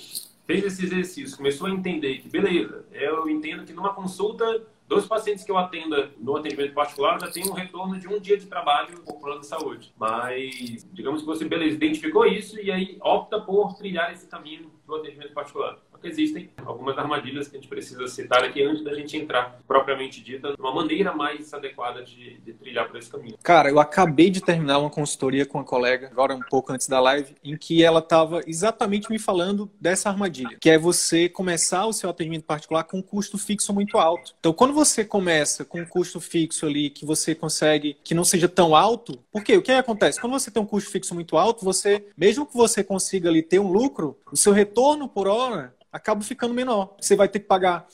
fez 0.46 0.64
esse 0.66 0.86
exercício, 0.86 1.38
começou 1.38 1.68
a 1.68 1.72
entender 1.72 2.18
que, 2.18 2.28
beleza, 2.28 2.84
eu 2.92 3.30
entendo 3.30 3.64
que 3.64 3.74
numa 3.74 3.94
consulta 3.94 4.66
Dois 4.90 5.06
pacientes 5.06 5.44
que 5.44 5.52
eu 5.52 5.58
atenda 5.60 6.10
no 6.18 6.36
atendimento 6.36 6.74
particular 6.74 7.22
já 7.22 7.30
têm 7.30 7.48
um 7.48 7.54
retorno 7.54 8.00
de 8.00 8.08
um 8.08 8.20
dia 8.20 8.36
de 8.36 8.48
trabalho 8.48 9.00
por 9.02 9.20
plano 9.20 9.42
de 9.42 9.46
saúde. 9.46 9.94
Mas, 9.96 10.84
digamos 10.92 11.22
que 11.22 11.28
você, 11.28 11.46
beleza, 11.48 11.76
identificou 11.76 12.26
isso 12.26 12.60
e 12.60 12.72
aí 12.72 12.98
opta 13.00 13.40
por 13.40 13.76
trilhar 13.76 14.12
esse 14.12 14.26
caminho 14.26 14.72
do 14.88 14.96
atendimento 14.96 15.32
particular 15.32 15.78
porque 16.00 16.08
existem 16.08 16.50
algumas 16.66 16.98
armadilhas 16.98 17.48
que 17.48 17.58
a 17.58 17.60
gente 17.60 17.70
precisa 17.70 18.08
citar 18.08 18.44
aqui 18.44 18.64
antes 18.64 18.84
da 18.84 18.94
gente 18.94 19.18
entrar, 19.18 19.60
propriamente 19.68 20.24
dita, 20.24 20.56
uma 20.58 20.74
maneira 20.74 21.14
mais 21.14 21.54
adequada 21.54 22.02
de, 22.02 22.40
de 22.40 22.54
trilhar 22.54 22.88
por 22.88 22.98
esse 22.98 23.10
caminho. 23.10 23.36
Cara, 23.44 23.70
eu 23.70 23.80
acabei 23.80 24.30
de 24.30 24.42
terminar 24.42 24.80
uma 24.80 24.90
consultoria 24.90 25.46
com 25.46 25.58
uma 25.58 25.64
colega, 25.64 26.08
agora 26.08 26.34
um 26.34 26.40
pouco 26.40 26.72
antes 26.72 26.88
da 26.88 27.00
live, 27.02 27.36
em 27.44 27.58
que 27.58 27.84
ela 27.84 28.00
estava 28.00 28.42
exatamente 28.48 29.10
me 29.12 29.20
falando 29.20 29.70
dessa 29.80 30.10
armadilha, 30.10 30.58
que 30.60 30.70
é 30.70 30.78
você 30.78 31.28
começar 31.28 31.86
o 31.86 31.94
seu 31.94 32.10
atendimento 32.10 32.46
particular 32.46 32.86
com 32.86 33.00
um 33.00 33.02
custo 33.02 33.38
fixo 33.38 33.74
muito 33.74 33.98
alto. 33.98 34.34
Então, 34.40 34.54
quando 34.54 34.74
você 34.74 35.04
começa 35.04 35.66
com 35.66 35.82
um 35.82 35.86
custo 35.86 36.22
fixo 36.22 36.66
ali 36.66 36.90
que 36.90 37.06
você 37.06 37.36
consegue 37.36 37.98
que 38.04 38.14
não 38.14 38.24
seja 38.24 38.48
tão 38.48 38.74
alto, 38.74 39.20
porque 39.32 39.58
o 39.58 39.62
que 39.62 39.72
acontece? 39.72 40.20
Quando 40.22 40.34
você 40.34 40.50
tem 40.50 40.64
um 40.64 40.66
custo 40.66 40.92
fixo 40.92 41.14
muito 41.14 41.38
alto, 41.38 41.66
você, 41.66 42.06
mesmo 42.18 42.46
que 42.46 42.56
você 42.56 42.84
consiga 42.84 43.30
ali 43.30 43.44
ter 43.44 43.60
um 43.60 43.72
lucro, 43.72 44.18
o 44.32 44.38
seu 44.38 44.54
retorno 44.54 45.10
por 45.10 45.28
hora 45.28 45.74
acaba 45.92 46.22
ficando 46.22 46.54
menor. 46.54 46.96
Você 47.00 47.16
vai 47.16 47.28
ter 47.28 47.40
que 47.40 47.46
pagar, 47.46 47.88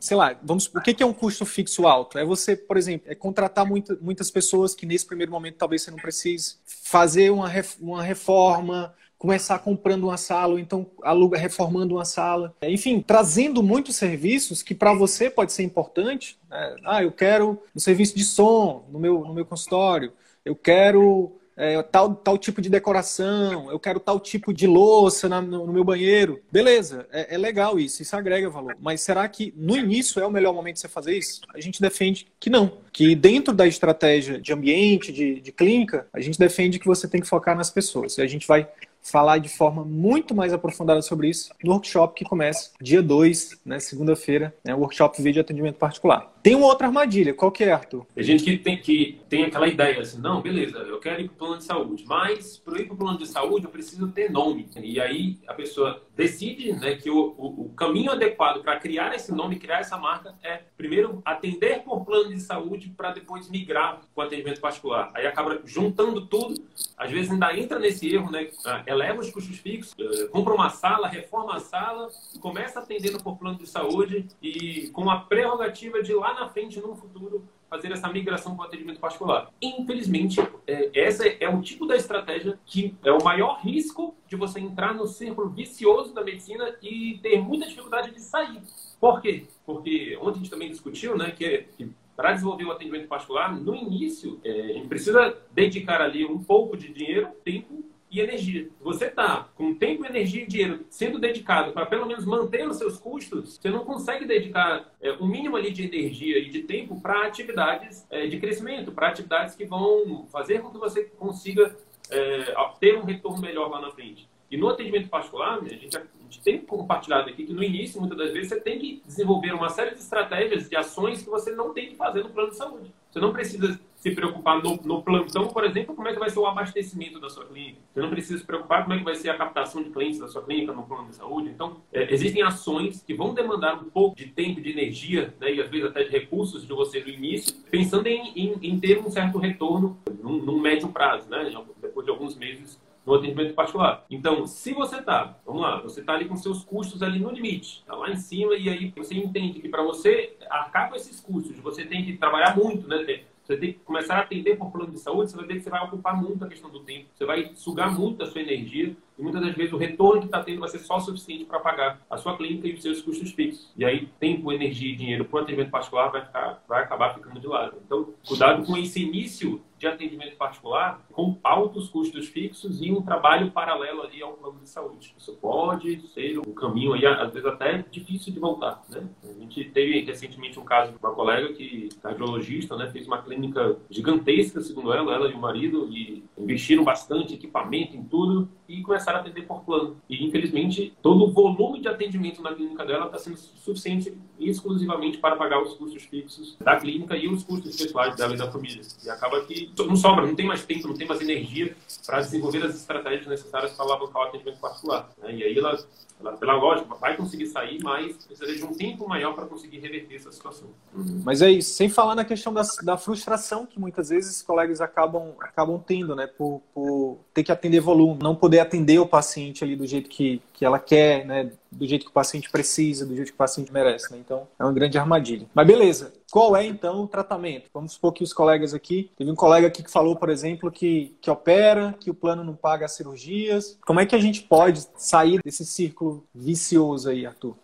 sei 0.00 0.16
lá, 0.16 0.38
vamos, 0.42 0.66
o 0.66 0.80
que 0.80 1.02
é 1.02 1.06
um 1.06 1.12
custo 1.12 1.44
fixo 1.44 1.86
alto? 1.86 2.18
É 2.18 2.24
você, 2.24 2.56
por 2.56 2.76
exemplo, 2.76 3.10
é 3.10 3.14
contratar 3.14 3.66
muita, 3.66 3.96
muitas 4.00 4.30
pessoas 4.30 4.74
que 4.74 4.86
nesse 4.86 5.06
primeiro 5.06 5.32
momento 5.32 5.56
talvez 5.56 5.82
você 5.82 5.90
não 5.90 5.98
precise, 5.98 6.56
fazer 6.64 7.30
uma, 7.30 7.50
uma 7.80 8.02
reforma, 8.02 8.94
começar 9.18 9.58
comprando 9.58 10.04
uma 10.04 10.16
sala, 10.16 10.52
ou 10.52 10.58
então 10.58 10.86
aluga 11.02 11.38
reformando 11.38 11.94
uma 11.94 12.04
sala. 12.04 12.54
Enfim, 12.62 13.00
trazendo 13.00 13.62
muitos 13.62 13.96
serviços 13.96 14.62
que 14.62 14.74
para 14.74 14.92
você 14.92 15.30
pode 15.30 15.52
ser 15.52 15.62
importante. 15.62 16.38
Né? 16.50 16.76
Ah, 16.84 17.02
eu 17.02 17.12
quero 17.12 17.62
um 17.74 17.80
serviço 17.80 18.16
de 18.16 18.24
som 18.24 18.84
no 18.90 18.98
meu, 18.98 19.20
no 19.20 19.34
meu 19.34 19.44
consultório, 19.44 20.12
eu 20.44 20.54
quero 20.54 21.36
é, 21.56 21.82
tal, 21.82 22.14
tal 22.14 22.36
tipo 22.36 22.60
de 22.60 22.68
decoração, 22.68 23.70
eu 23.70 23.80
quero 23.80 23.98
tal 23.98 24.20
tipo 24.20 24.52
de 24.52 24.66
louça 24.66 25.28
na, 25.28 25.40
no, 25.40 25.66
no, 25.66 25.72
meu 25.72 25.84
banheiro. 25.84 26.40
Beleza, 26.52 27.06
é, 27.10 27.34
é, 27.34 27.38
legal 27.38 27.78
isso, 27.78 28.02
isso 28.02 28.14
agrega 28.14 28.50
valor. 28.50 28.76
Mas 28.80 29.00
será 29.00 29.26
que 29.28 29.54
no 29.56 29.76
início 29.76 30.20
é 30.20 30.26
o 30.26 30.30
melhor 30.30 30.52
momento 30.52 30.74
de 30.74 30.80
você 30.80 30.88
fazer 30.88 31.16
isso? 31.16 31.40
A 31.54 31.60
gente 31.60 31.80
defende 31.80 32.26
que 32.38 32.50
não. 32.50 32.78
Que 32.92 33.14
dentro 33.14 33.54
da 33.54 33.66
estratégia 33.66 34.38
de 34.38 34.52
ambiente, 34.52 35.12
de, 35.12 35.40
de 35.40 35.52
clínica, 35.52 36.06
a 36.12 36.20
gente 36.20 36.38
defende 36.38 36.78
que 36.78 36.86
você 36.86 37.08
tem 37.08 37.20
que 37.20 37.26
focar 37.26 37.56
nas 37.56 37.70
pessoas. 37.70 38.18
E 38.18 38.22
a 38.22 38.26
gente 38.26 38.46
vai 38.46 38.68
falar 39.06 39.38
de 39.38 39.48
forma 39.48 39.84
muito 39.84 40.34
mais 40.34 40.52
aprofundada 40.52 41.00
sobre 41.00 41.28
isso 41.28 41.50
no 41.62 41.72
workshop 41.72 42.14
que 42.14 42.24
começa 42.24 42.70
dia 42.80 43.00
2, 43.00 43.60
né, 43.64 43.78
segunda-feira, 43.78 44.54
né, 44.64 44.74
o 44.74 44.78
workshop 44.78 45.22
Vídeo 45.22 45.40
Atendimento 45.40 45.76
Particular. 45.76 46.32
Tem 46.46 46.54
uma 46.54 46.68
outra 46.68 46.86
armadilha, 46.86 47.34
qual 47.34 47.50
que 47.50 47.64
é, 47.64 47.72
Arthur? 47.72 48.06
Tem 48.14 48.22
gente 48.22 48.44
que 48.44 48.56
tem, 48.56 48.76
que 48.80 49.18
tem 49.28 49.42
aquela 49.42 49.66
ideia 49.66 50.00
assim, 50.00 50.20
não, 50.20 50.40
beleza, 50.40 50.78
eu 50.78 51.00
quero 51.00 51.20
ir 51.20 51.24
para 51.24 51.34
o 51.34 51.36
plano 51.38 51.58
de 51.58 51.64
saúde, 51.64 52.04
mas 52.06 52.56
para 52.56 52.80
ir 52.80 52.84
para 52.84 52.94
o 52.94 52.96
plano 52.96 53.18
de 53.18 53.26
saúde 53.26 53.64
eu 53.64 53.70
preciso 53.72 54.06
ter 54.12 54.30
nome. 54.30 54.68
E 54.76 55.00
aí 55.00 55.40
a 55.48 55.52
pessoa 55.52 56.00
decide 56.14 56.72
né, 56.74 56.94
que 56.94 57.10
o, 57.10 57.34
o, 57.36 57.62
o 57.62 57.68
caminho 57.70 58.12
adequado 58.12 58.62
para 58.62 58.78
criar 58.78 59.12
esse 59.12 59.32
nome, 59.34 59.58
criar 59.58 59.80
essa 59.80 59.96
marca, 59.96 60.36
é 60.40 60.60
primeiro 60.76 61.20
atender 61.24 61.80
por 61.82 62.04
plano 62.04 62.28
de 62.28 62.40
saúde 62.40 62.94
para 62.96 63.10
depois 63.10 63.50
migrar 63.50 64.02
o 64.14 64.20
atendimento 64.22 64.60
particular. 64.60 65.10
Aí 65.14 65.26
acaba 65.26 65.60
juntando 65.64 66.26
tudo, 66.26 66.62
às 66.96 67.10
vezes 67.10 67.28
ainda 67.28 67.58
entra 67.58 67.80
nesse 67.80 68.14
erro, 68.14 68.30
né, 68.30 68.50
ah, 68.64 68.84
eleva 68.86 69.18
os 69.18 69.32
custos 69.32 69.58
fixos, 69.58 69.96
eh, 69.98 70.28
compra 70.28 70.54
uma 70.54 70.70
sala, 70.70 71.08
reforma 71.08 71.56
a 71.56 71.58
sala, 71.58 72.08
começa 72.40 72.78
atendendo 72.78 73.20
por 73.20 73.36
plano 73.36 73.58
de 73.58 73.66
saúde 73.66 74.28
e 74.40 74.90
com 74.92 75.10
a 75.10 75.18
prerrogativa 75.18 76.00
de 76.00 76.14
lá 76.14 76.35
na 76.40 76.48
frente, 76.48 76.80
no 76.80 76.94
futuro, 76.94 77.48
fazer 77.68 77.90
essa 77.92 78.08
migração 78.08 78.54
para 78.54 78.64
o 78.64 78.68
atendimento 78.68 79.00
particular. 79.00 79.50
Infelizmente, 79.60 80.40
é, 80.66 80.90
essa 80.94 81.26
é 81.26 81.48
o 81.48 81.60
tipo 81.60 81.86
da 81.86 81.96
estratégia 81.96 82.58
que 82.64 82.94
é 83.04 83.10
o 83.10 83.22
maior 83.22 83.60
risco 83.60 84.14
de 84.28 84.36
você 84.36 84.60
entrar 84.60 84.94
no 84.94 85.06
círculo 85.06 85.48
vicioso 85.48 86.14
da 86.14 86.22
medicina 86.22 86.76
e 86.82 87.18
ter 87.22 87.40
muita 87.40 87.66
dificuldade 87.66 88.12
de 88.12 88.20
sair. 88.20 88.60
Por 89.00 89.20
quê? 89.20 89.46
Porque 89.64 90.16
ontem 90.20 90.38
a 90.38 90.38
gente 90.38 90.50
também 90.50 90.70
discutiu, 90.70 91.16
né, 91.16 91.30
que, 91.32 91.66
que 91.76 91.90
para 92.16 92.32
desenvolver 92.32 92.64
o 92.64 92.72
atendimento 92.72 93.08
particular, 93.08 93.54
no 93.54 93.74
início, 93.74 94.40
é, 94.42 94.50
a 94.50 94.72
gente 94.72 94.88
precisa 94.88 95.36
dedicar 95.52 96.00
ali 96.00 96.24
um 96.24 96.42
pouco 96.42 96.76
de 96.76 96.92
dinheiro, 96.92 97.28
tempo 97.44 97.84
e 98.16 98.20
energia. 98.20 98.68
Você 98.80 99.06
está 99.06 99.48
com 99.54 99.74
tempo, 99.74 100.04
energia 100.04 100.42
e 100.42 100.46
dinheiro 100.46 100.86
sendo 100.88 101.18
dedicado 101.18 101.72
para 101.72 101.86
pelo 101.86 102.06
menos 102.06 102.24
manter 102.24 102.66
os 102.66 102.76
seus 102.76 102.98
custos, 102.98 103.58
você 103.58 103.70
não 103.70 103.84
consegue 103.84 104.24
dedicar 104.24 104.90
é, 105.00 105.12
um 105.12 105.26
mínimo 105.26 105.56
ali 105.56 105.70
de 105.70 105.84
energia 105.84 106.38
e 106.38 106.48
de 106.48 106.62
tempo 106.62 107.00
para 107.00 107.26
atividades 107.26 108.06
é, 108.10 108.26
de 108.26 108.38
crescimento, 108.38 108.92
para 108.92 109.08
atividades 109.08 109.54
que 109.54 109.64
vão 109.64 110.26
fazer 110.30 110.60
com 110.60 110.70
que 110.70 110.78
você 110.78 111.04
consiga 111.04 111.76
é, 112.10 112.54
ter 112.80 112.96
um 112.96 113.04
retorno 113.04 113.40
melhor 113.40 113.70
lá 113.70 113.80
na 113.80 113.90
frente. 113.90 114.28
E 114.50 114.56
no 114.56 114.68
atendimento 114.68 115.08
particular, 115.08 115.58
a 115.58 115.68
gente, 115.68 115.96
a 115.96 116.02
gente 116.22 116.40
tem 116.42 116.58
compartilhado 116.58 117.28
aqui 117.28 117.44
que 117.44 117.52
no 117.52 117.62
início, 117.62 118.00
muitas 118.00 118.16
das 118.16 118.32
vezes, 118.32 118.48
você 118.48 118.60
tem 118.60 118.78
que 118.78 119.02
desenvolver 119.04 119.52
uma 119.52 119.68
série 119.68 119.90
de 119.90 120.00
estratégias, 120.00 120.68
de 120.68 120.76
ações 120.76 121.22
que 121.22 121.28
você 121.28 121.50
não 121.50 121.72
tem 121.72 121.88
que 121.88 121.96
fazer 121.96 122.22
no 122.22 122.30
plano 122.30 122.50
de 122.50 122.56
saúde. 122.56 122.94
Você 123.10 123.18
não 123.18 123.32
precisa 123.32 123.78
se 123.96 124.10
preocupar 124.10 124.62
no, 124.62 124.76
no, 124.84 125.02
plantão, 125.02 125.48
por 125.48 125.64
exemplo, 125.64 125.94
como 125.94 126.06
é 126.06 126.12
que 126.12 126.18
vai 126.18 126.30
ser 126.30 126.38
o 126.38 126.46
abastecimento 126.46 127.18
da 127.18 127.28
sua 127.28 127.46
clínica. 127.46 127.78
Você 127.92 128.00
não 128.00 128.10
precisa 128.10 128.38
se 128.38 128.44
preocupar 128.44 128.82
como 128.82 128.94
é 128.94 128.98
que 128.98 129.04
vai 129.04 129.14
ser 129.14 129.30
a 129.30 129.36
captação 129.36 129.82
de 129.82 129.90
clientes 129.90 130.20
da 130.20 130.28
sua 130.28 130.42
clínica 130.42 130.72
no 130.72 130.82
plano 130.82 131.08
de 131.08 131.16
saúde. 131.16 131.48
Então, 131.48 131.78
é, 131.92 132.12
existem 132.12 132.42
ações 132.42 133.02
que 133.02 133.14
vão 133.14 133.34
demandar 133.34 133.74
um 133.74 133.90
pouco 133.90 134.14
de 134.14 134.26
tempo, 134.26 134.60
de 134.60 134.70
energia, 134.70 135.34
né, 135.40 135.54
e 135.54 135.60
às 135.60 135.68
vezes 135.68 135.86
até 135.86 136.04
de 136.04 136.10
recursos 136.10 136.66
de 136.66 136.72
você 136.72 137.00
no 137.00 137.08
início, 137.08 137.56
pensando 137.70 138.06
em, 138.06 138.32
em, 138.36 138.58
em 138.62 138.78
ter 138.78 138.98
um 138.98 139.10
certo 139.10 139.38
retorno 139.38 139.98
num, 140.22 140.36
num 140.36 140.60
médio 140.60 140.88
prazo, 140.88 141.28
né, 141.30 141.50
depois 141.80 142.04
de 142.04 142.12
alguns 142.12 142.36
meses 142.36 142.78
no 143.06 143.14
atendimento 143.14 143.54
particular. 143.54 144.04
Então, 144.10 144.46
se 144.46 144.74
você 144.74 144.96
está, 144.96 145.38
vamos 145.46 145.62
lá, 145.62 145.80
você 145.80 146.00
está 146.00 146.12
ali 146.12 146.24
com 146.24 146.36
seus 146.36 146.64
custos 146.64 147.02
ali 147.02 147.20
no 147.20 147.30
limite, 147.30 147.78
está 147.80 147.94
lá 147.94 148.10
em 148.10 148.16
cima, 148.16 148.54
e 148.56 148.68
aí 148.68 148.92
você 148.96 149.14
entende 149.14 149.60
que 149.60 149.68
para 149.68 149.82
você 149.82 150.36
arcar 150.50 150.90
com 150.90 150.96
esses 150.96 151.20
custos, 151.20 151.56
você 151.60 151.84
tem 151.84 152.04
que 152.04 152.16
trabalhar 152.16 152.56
muito, 152.56 152.88
né? 152.88 153.22
Você 153.46 153.56
tem 153.56 153.72
que 153.74 153.78
começar 153.78 154.16
a 154.16 154.20
atender 154.22 154.56
por 154.56 154.72
plano 154.72 154.90
de 154.90 154.98
saúde, 154.98 155.30
você 155.30 155.36
vai 155.36 155.46
ver 155.46 155.54
que 155.54 155.60
você 155.60 155.70
vai 155.70 155.84
ocupar 155.84 156.20
muito 156.20 156.44
a 156.44 156.48
questão 156.48 156.68
do 156.68 156.80
tempo, 156.80 157.06
você 157.14 157.24
vai 157.24 157.52
sugar 157.54 157.96
muito 157.96 158.18
da 158.18 158.26
sua 158.26 158.40
energia 158.40 158.96
e 159.18 159.22
muitas 159.22 159.40
das 159.40 159.54
vezes 159.54 159.72
o 159.72 159.76
retorno 159.76 160.20
que 160.20 160.26
está 160.26 160.42
tendo 160.42 160.60
vai 160.60 160.68
ser 160.68 160.78
só 160.80 160.98
suficiente 161.00 161.44
para 161.44 161.58
pagar 161.60 162.00
a 162.08 162.16
sua 162.16 162.36
clínica 162.36 162.68
e 162.68 162.74
os 162.74 162.82
seus 162.82 163.00
custos 163.00 163.32
fixos. 163.32 163.72
E 163.76 163.84
aí 163.84 164.08
tempo, 164.20 164.52
energia 164.52 164.92
e 164.92 164.96
dinheiro 164.96 165.24
para 165.24 165.40
o 165.40 165.42
atendimento 165.42 165.70
particular 165.70 166.10
vai, 166.10 166.24
ficar, 166.24 166.62
vai 166.68 166.82
acabar 166.82 167.14
ficando 167.14 167.40
de 167.40 167.46
lado. 167.46 167.76
Então, 167.84 168.12
cuidado 168.26 168.64
com 168.64 168.76
esse 168.76 169.02
início 169.02 169.62
de 169.78 169.86
atendimento 169.86 170.36
particular 170.36 171.04
com 171.12 171.38
altos 171.42 171.88
custos 171.88 172.28
fixos 172.28 172.80
e 172.80 172.90
um 172.90 173.02
trabalho 173.02 173.50
paralelo 173.50 174.02
ali 174.02 174.22
ao 174.22 174.32
plano 174.32 174.58
de 174.60 174.68
saúde. 174.68 175.14
Isso 175.18 175.34
pode 175.34 176.00
ser 176.08 176.38
um 176.38 176.54
caminho 176.54 176.94
aí, 176.94 177.04
às 177.04 177.32
vezes 177.32 177.46
até 177.46 177.84
difícil 177.90 178.32
de 178.32 178.40
voltar, 178.40 178.82
né? 178.88 179.06
A 179.22 179.32
gente 179.40 179.64
teve 179.70 180.00
recentemente 180.00 180.58
um 180.58 180.64
caso 180.64 180.92
de 180.92 180.98
uma 180.98 181.12
colega 181.12 181.52
que, 181.52 181.90
cardiologista, 182.02 182.76
né, 182.76 182.88
fez 182.90 183.06
uma 183.06 183.20
clínica 183.20 183.76
gigantesca, 183.90 184.60
segundo 184.60 184.92
ela, 184.92 185.14
ela 185.14 185.30
e 185.30 185.34
o 185.34 185.38
marido, 185.38 185.88
e 185.90 186.24
investiram 186.38 186.84
bastante 186.84 187.34
equipamento 187.34 187.96
em 187.96 188.04
tudo 188.04 188.48
e 188.68 188.82
começaram 188.82 189.18
a 189.18 189.20
atender 189.20 189.42
por 189.42 189.62
plano. 189.62 189.96
E, 190.08 190.24
infelizmente, 190.24 190.92
todo 191.02 191.24
o 191.24 191.32
volume 191.32 191.80
de 191.80 191.88
atendimento 191.88 192.42
na 192.42 192.54
clínica 192.54 192.84
dela 192.84 193.06
está 193.06 193.18
sendo 193.18 193.36
suficiente 193.36 194.16
exclusivamente 194.38 195.18
para 195.18 195.36
pagar 195.36 195.62
os 195.62 195.74
custos 195.74 196.02
fixos 196.04 196.56
da 196.60 196.76
clínica 196.76 197.16
e 197.16 197.28
os 197.28 197.44
custos 197.44 197.76
pessoais 197.76 198.16
dela 198.16 198.34
e 198.34 198.36
da 198.36 198.50
família. 198.50 198.82
E 199.04 199.10
acaba 199.10 199.40
que 199.44 199.70
não 199.78 199.96
sobra, 199.96 200.26
não 200.26 200.34
tem 200.34 200.46
mais 200.46 200.64
tempo, 200.64 200.88
não 200.88 200.96
tem 200.96 201.06
mais 201.06 201.20
energia 201.20 201.76
para 202.04 202.20
desenvolver 202.20 202.64
as 202.64 202.74
estratégias 202.74 203.26
necessárias 203.26 203.72
para 203.72 203.84
alavancar 203.84 204.22
o 204.22 204.24
atendimento 204.26 204.60
particular. 204.60 205.10
Né? 205.22 205.36
E 205.36 205.44
aí 205.44 205.58
ela, 205.58 205.78
ela, 206.18 206.32
pela 206.36 206.54
lógica, 206.54 206.94
vai 206.94 207.16
conseguir 207.16 207.46
sair, 207.46 207.78
mas 207.82 208.16
precisaria 208.16 208.56
de 208.56 208.64
um 208.64 208.74
tempo 208.74 209.06
maior 209.08 209.34
para 209.34 209.44
conseguir 209.44 209.78
reverter 209.78 210.16
essa 210.16 210.32
situação. 210.32 210.68
Uhum. 210.94 211.22
Mas 211.24 211.42
é 211.42 211.50
isso, 211.50 211.74
sem 211.74 211.88
falar 211.88 212.14
na 212.14 212.24
questão 212.24 212.52
da, 212.54 212.62
da 212.82 212.96
frustração 212.96 213.66
que 213.66 213.78
muitas 213.78 214.08
vezes 214.08 214.36
os 214.36 214.42
colegas 214.42 214.80
acabam, 214.80 215.34
acabam 215.40 215.82
tendo, 215.86 216.16
né? 216.16 216.26
Por, 216.26 216.62
por 216.74 217.18
ter 217.34 217.44
que 217.44 217.52
atender 217.52 217.80
volume, 217.80 218.22
não 218.22 218.34
poder 218.34 218.60
atender 218.60 218.98
o 218.98 219.06
paciente 219.06 219.62
ali 219.62 219.76
do 219.76 219.86
jeito 219.86 220.08
que, 220.08 220.40
que 220.54 220.64
ela 220.64 220.78
quer, 220.78 221.26
né? 221.26 221.52
Do 221.70 221.86
jeito 221.86 222.04
que 222.04 222.10
o 222.10 222.14
paciente 222.14 222.50
precisa, 222.50 223.04
do 223.04 223.14
jeito 223.14 223.28
que 223.28 223.34
o 223.34 223.38
paciente 223.38 223.72
merece, 223.72 224.10
né? 224.10 224.18
Então, 224.18 224.48
é 224.58 224.64
uma 224.64 224.72
grande 224.72 224.96
armadilha. 224.96 225.46
Mas 225.54 225.66
beleza. 225.66 226.12
Qual 226.30 226.56
é, 226.56 226.66
então, 226.66 227.02
o 227.02 227.08
tratamento? 227.08 227.70
Vamos 227.72 227.92
supor 227.92 228.12
que 228.12 228.24
os 228.24 228.32
colegas 228.32 228.74
aqui... 228.74 229.10
Teve 229.16 229.30
um 229.30 229.36
colega 229.36 229.66
aqui 229.68 229.82
que 229.82 229.90
falou, 229.90 230.16
por 230.16 230.28
exemplo, 230.28 230.70
que, 230.70 231.16
que 231.20 231.30
opera, 231.30 231.94
que 232.00 232.10
o 232.10 232.14
plano 232.14 232.42
não 232.42 232.54
paga 232.54 232.84
as 232.84 232.92
cirurgias. 232.92 233.78
Como 233.86 234.00
é 234.00 234.06
que 234.06 234.14
a 234.14 234.20
gente 234.20 234.42
pode 234.42 234.86
sair 234.96 235.40
desse 235.44 235.64
círculo 235.64 236.26
vicioso 236.34 237.08
aí, 237.08 237.24
Arthur? 237.24 237.54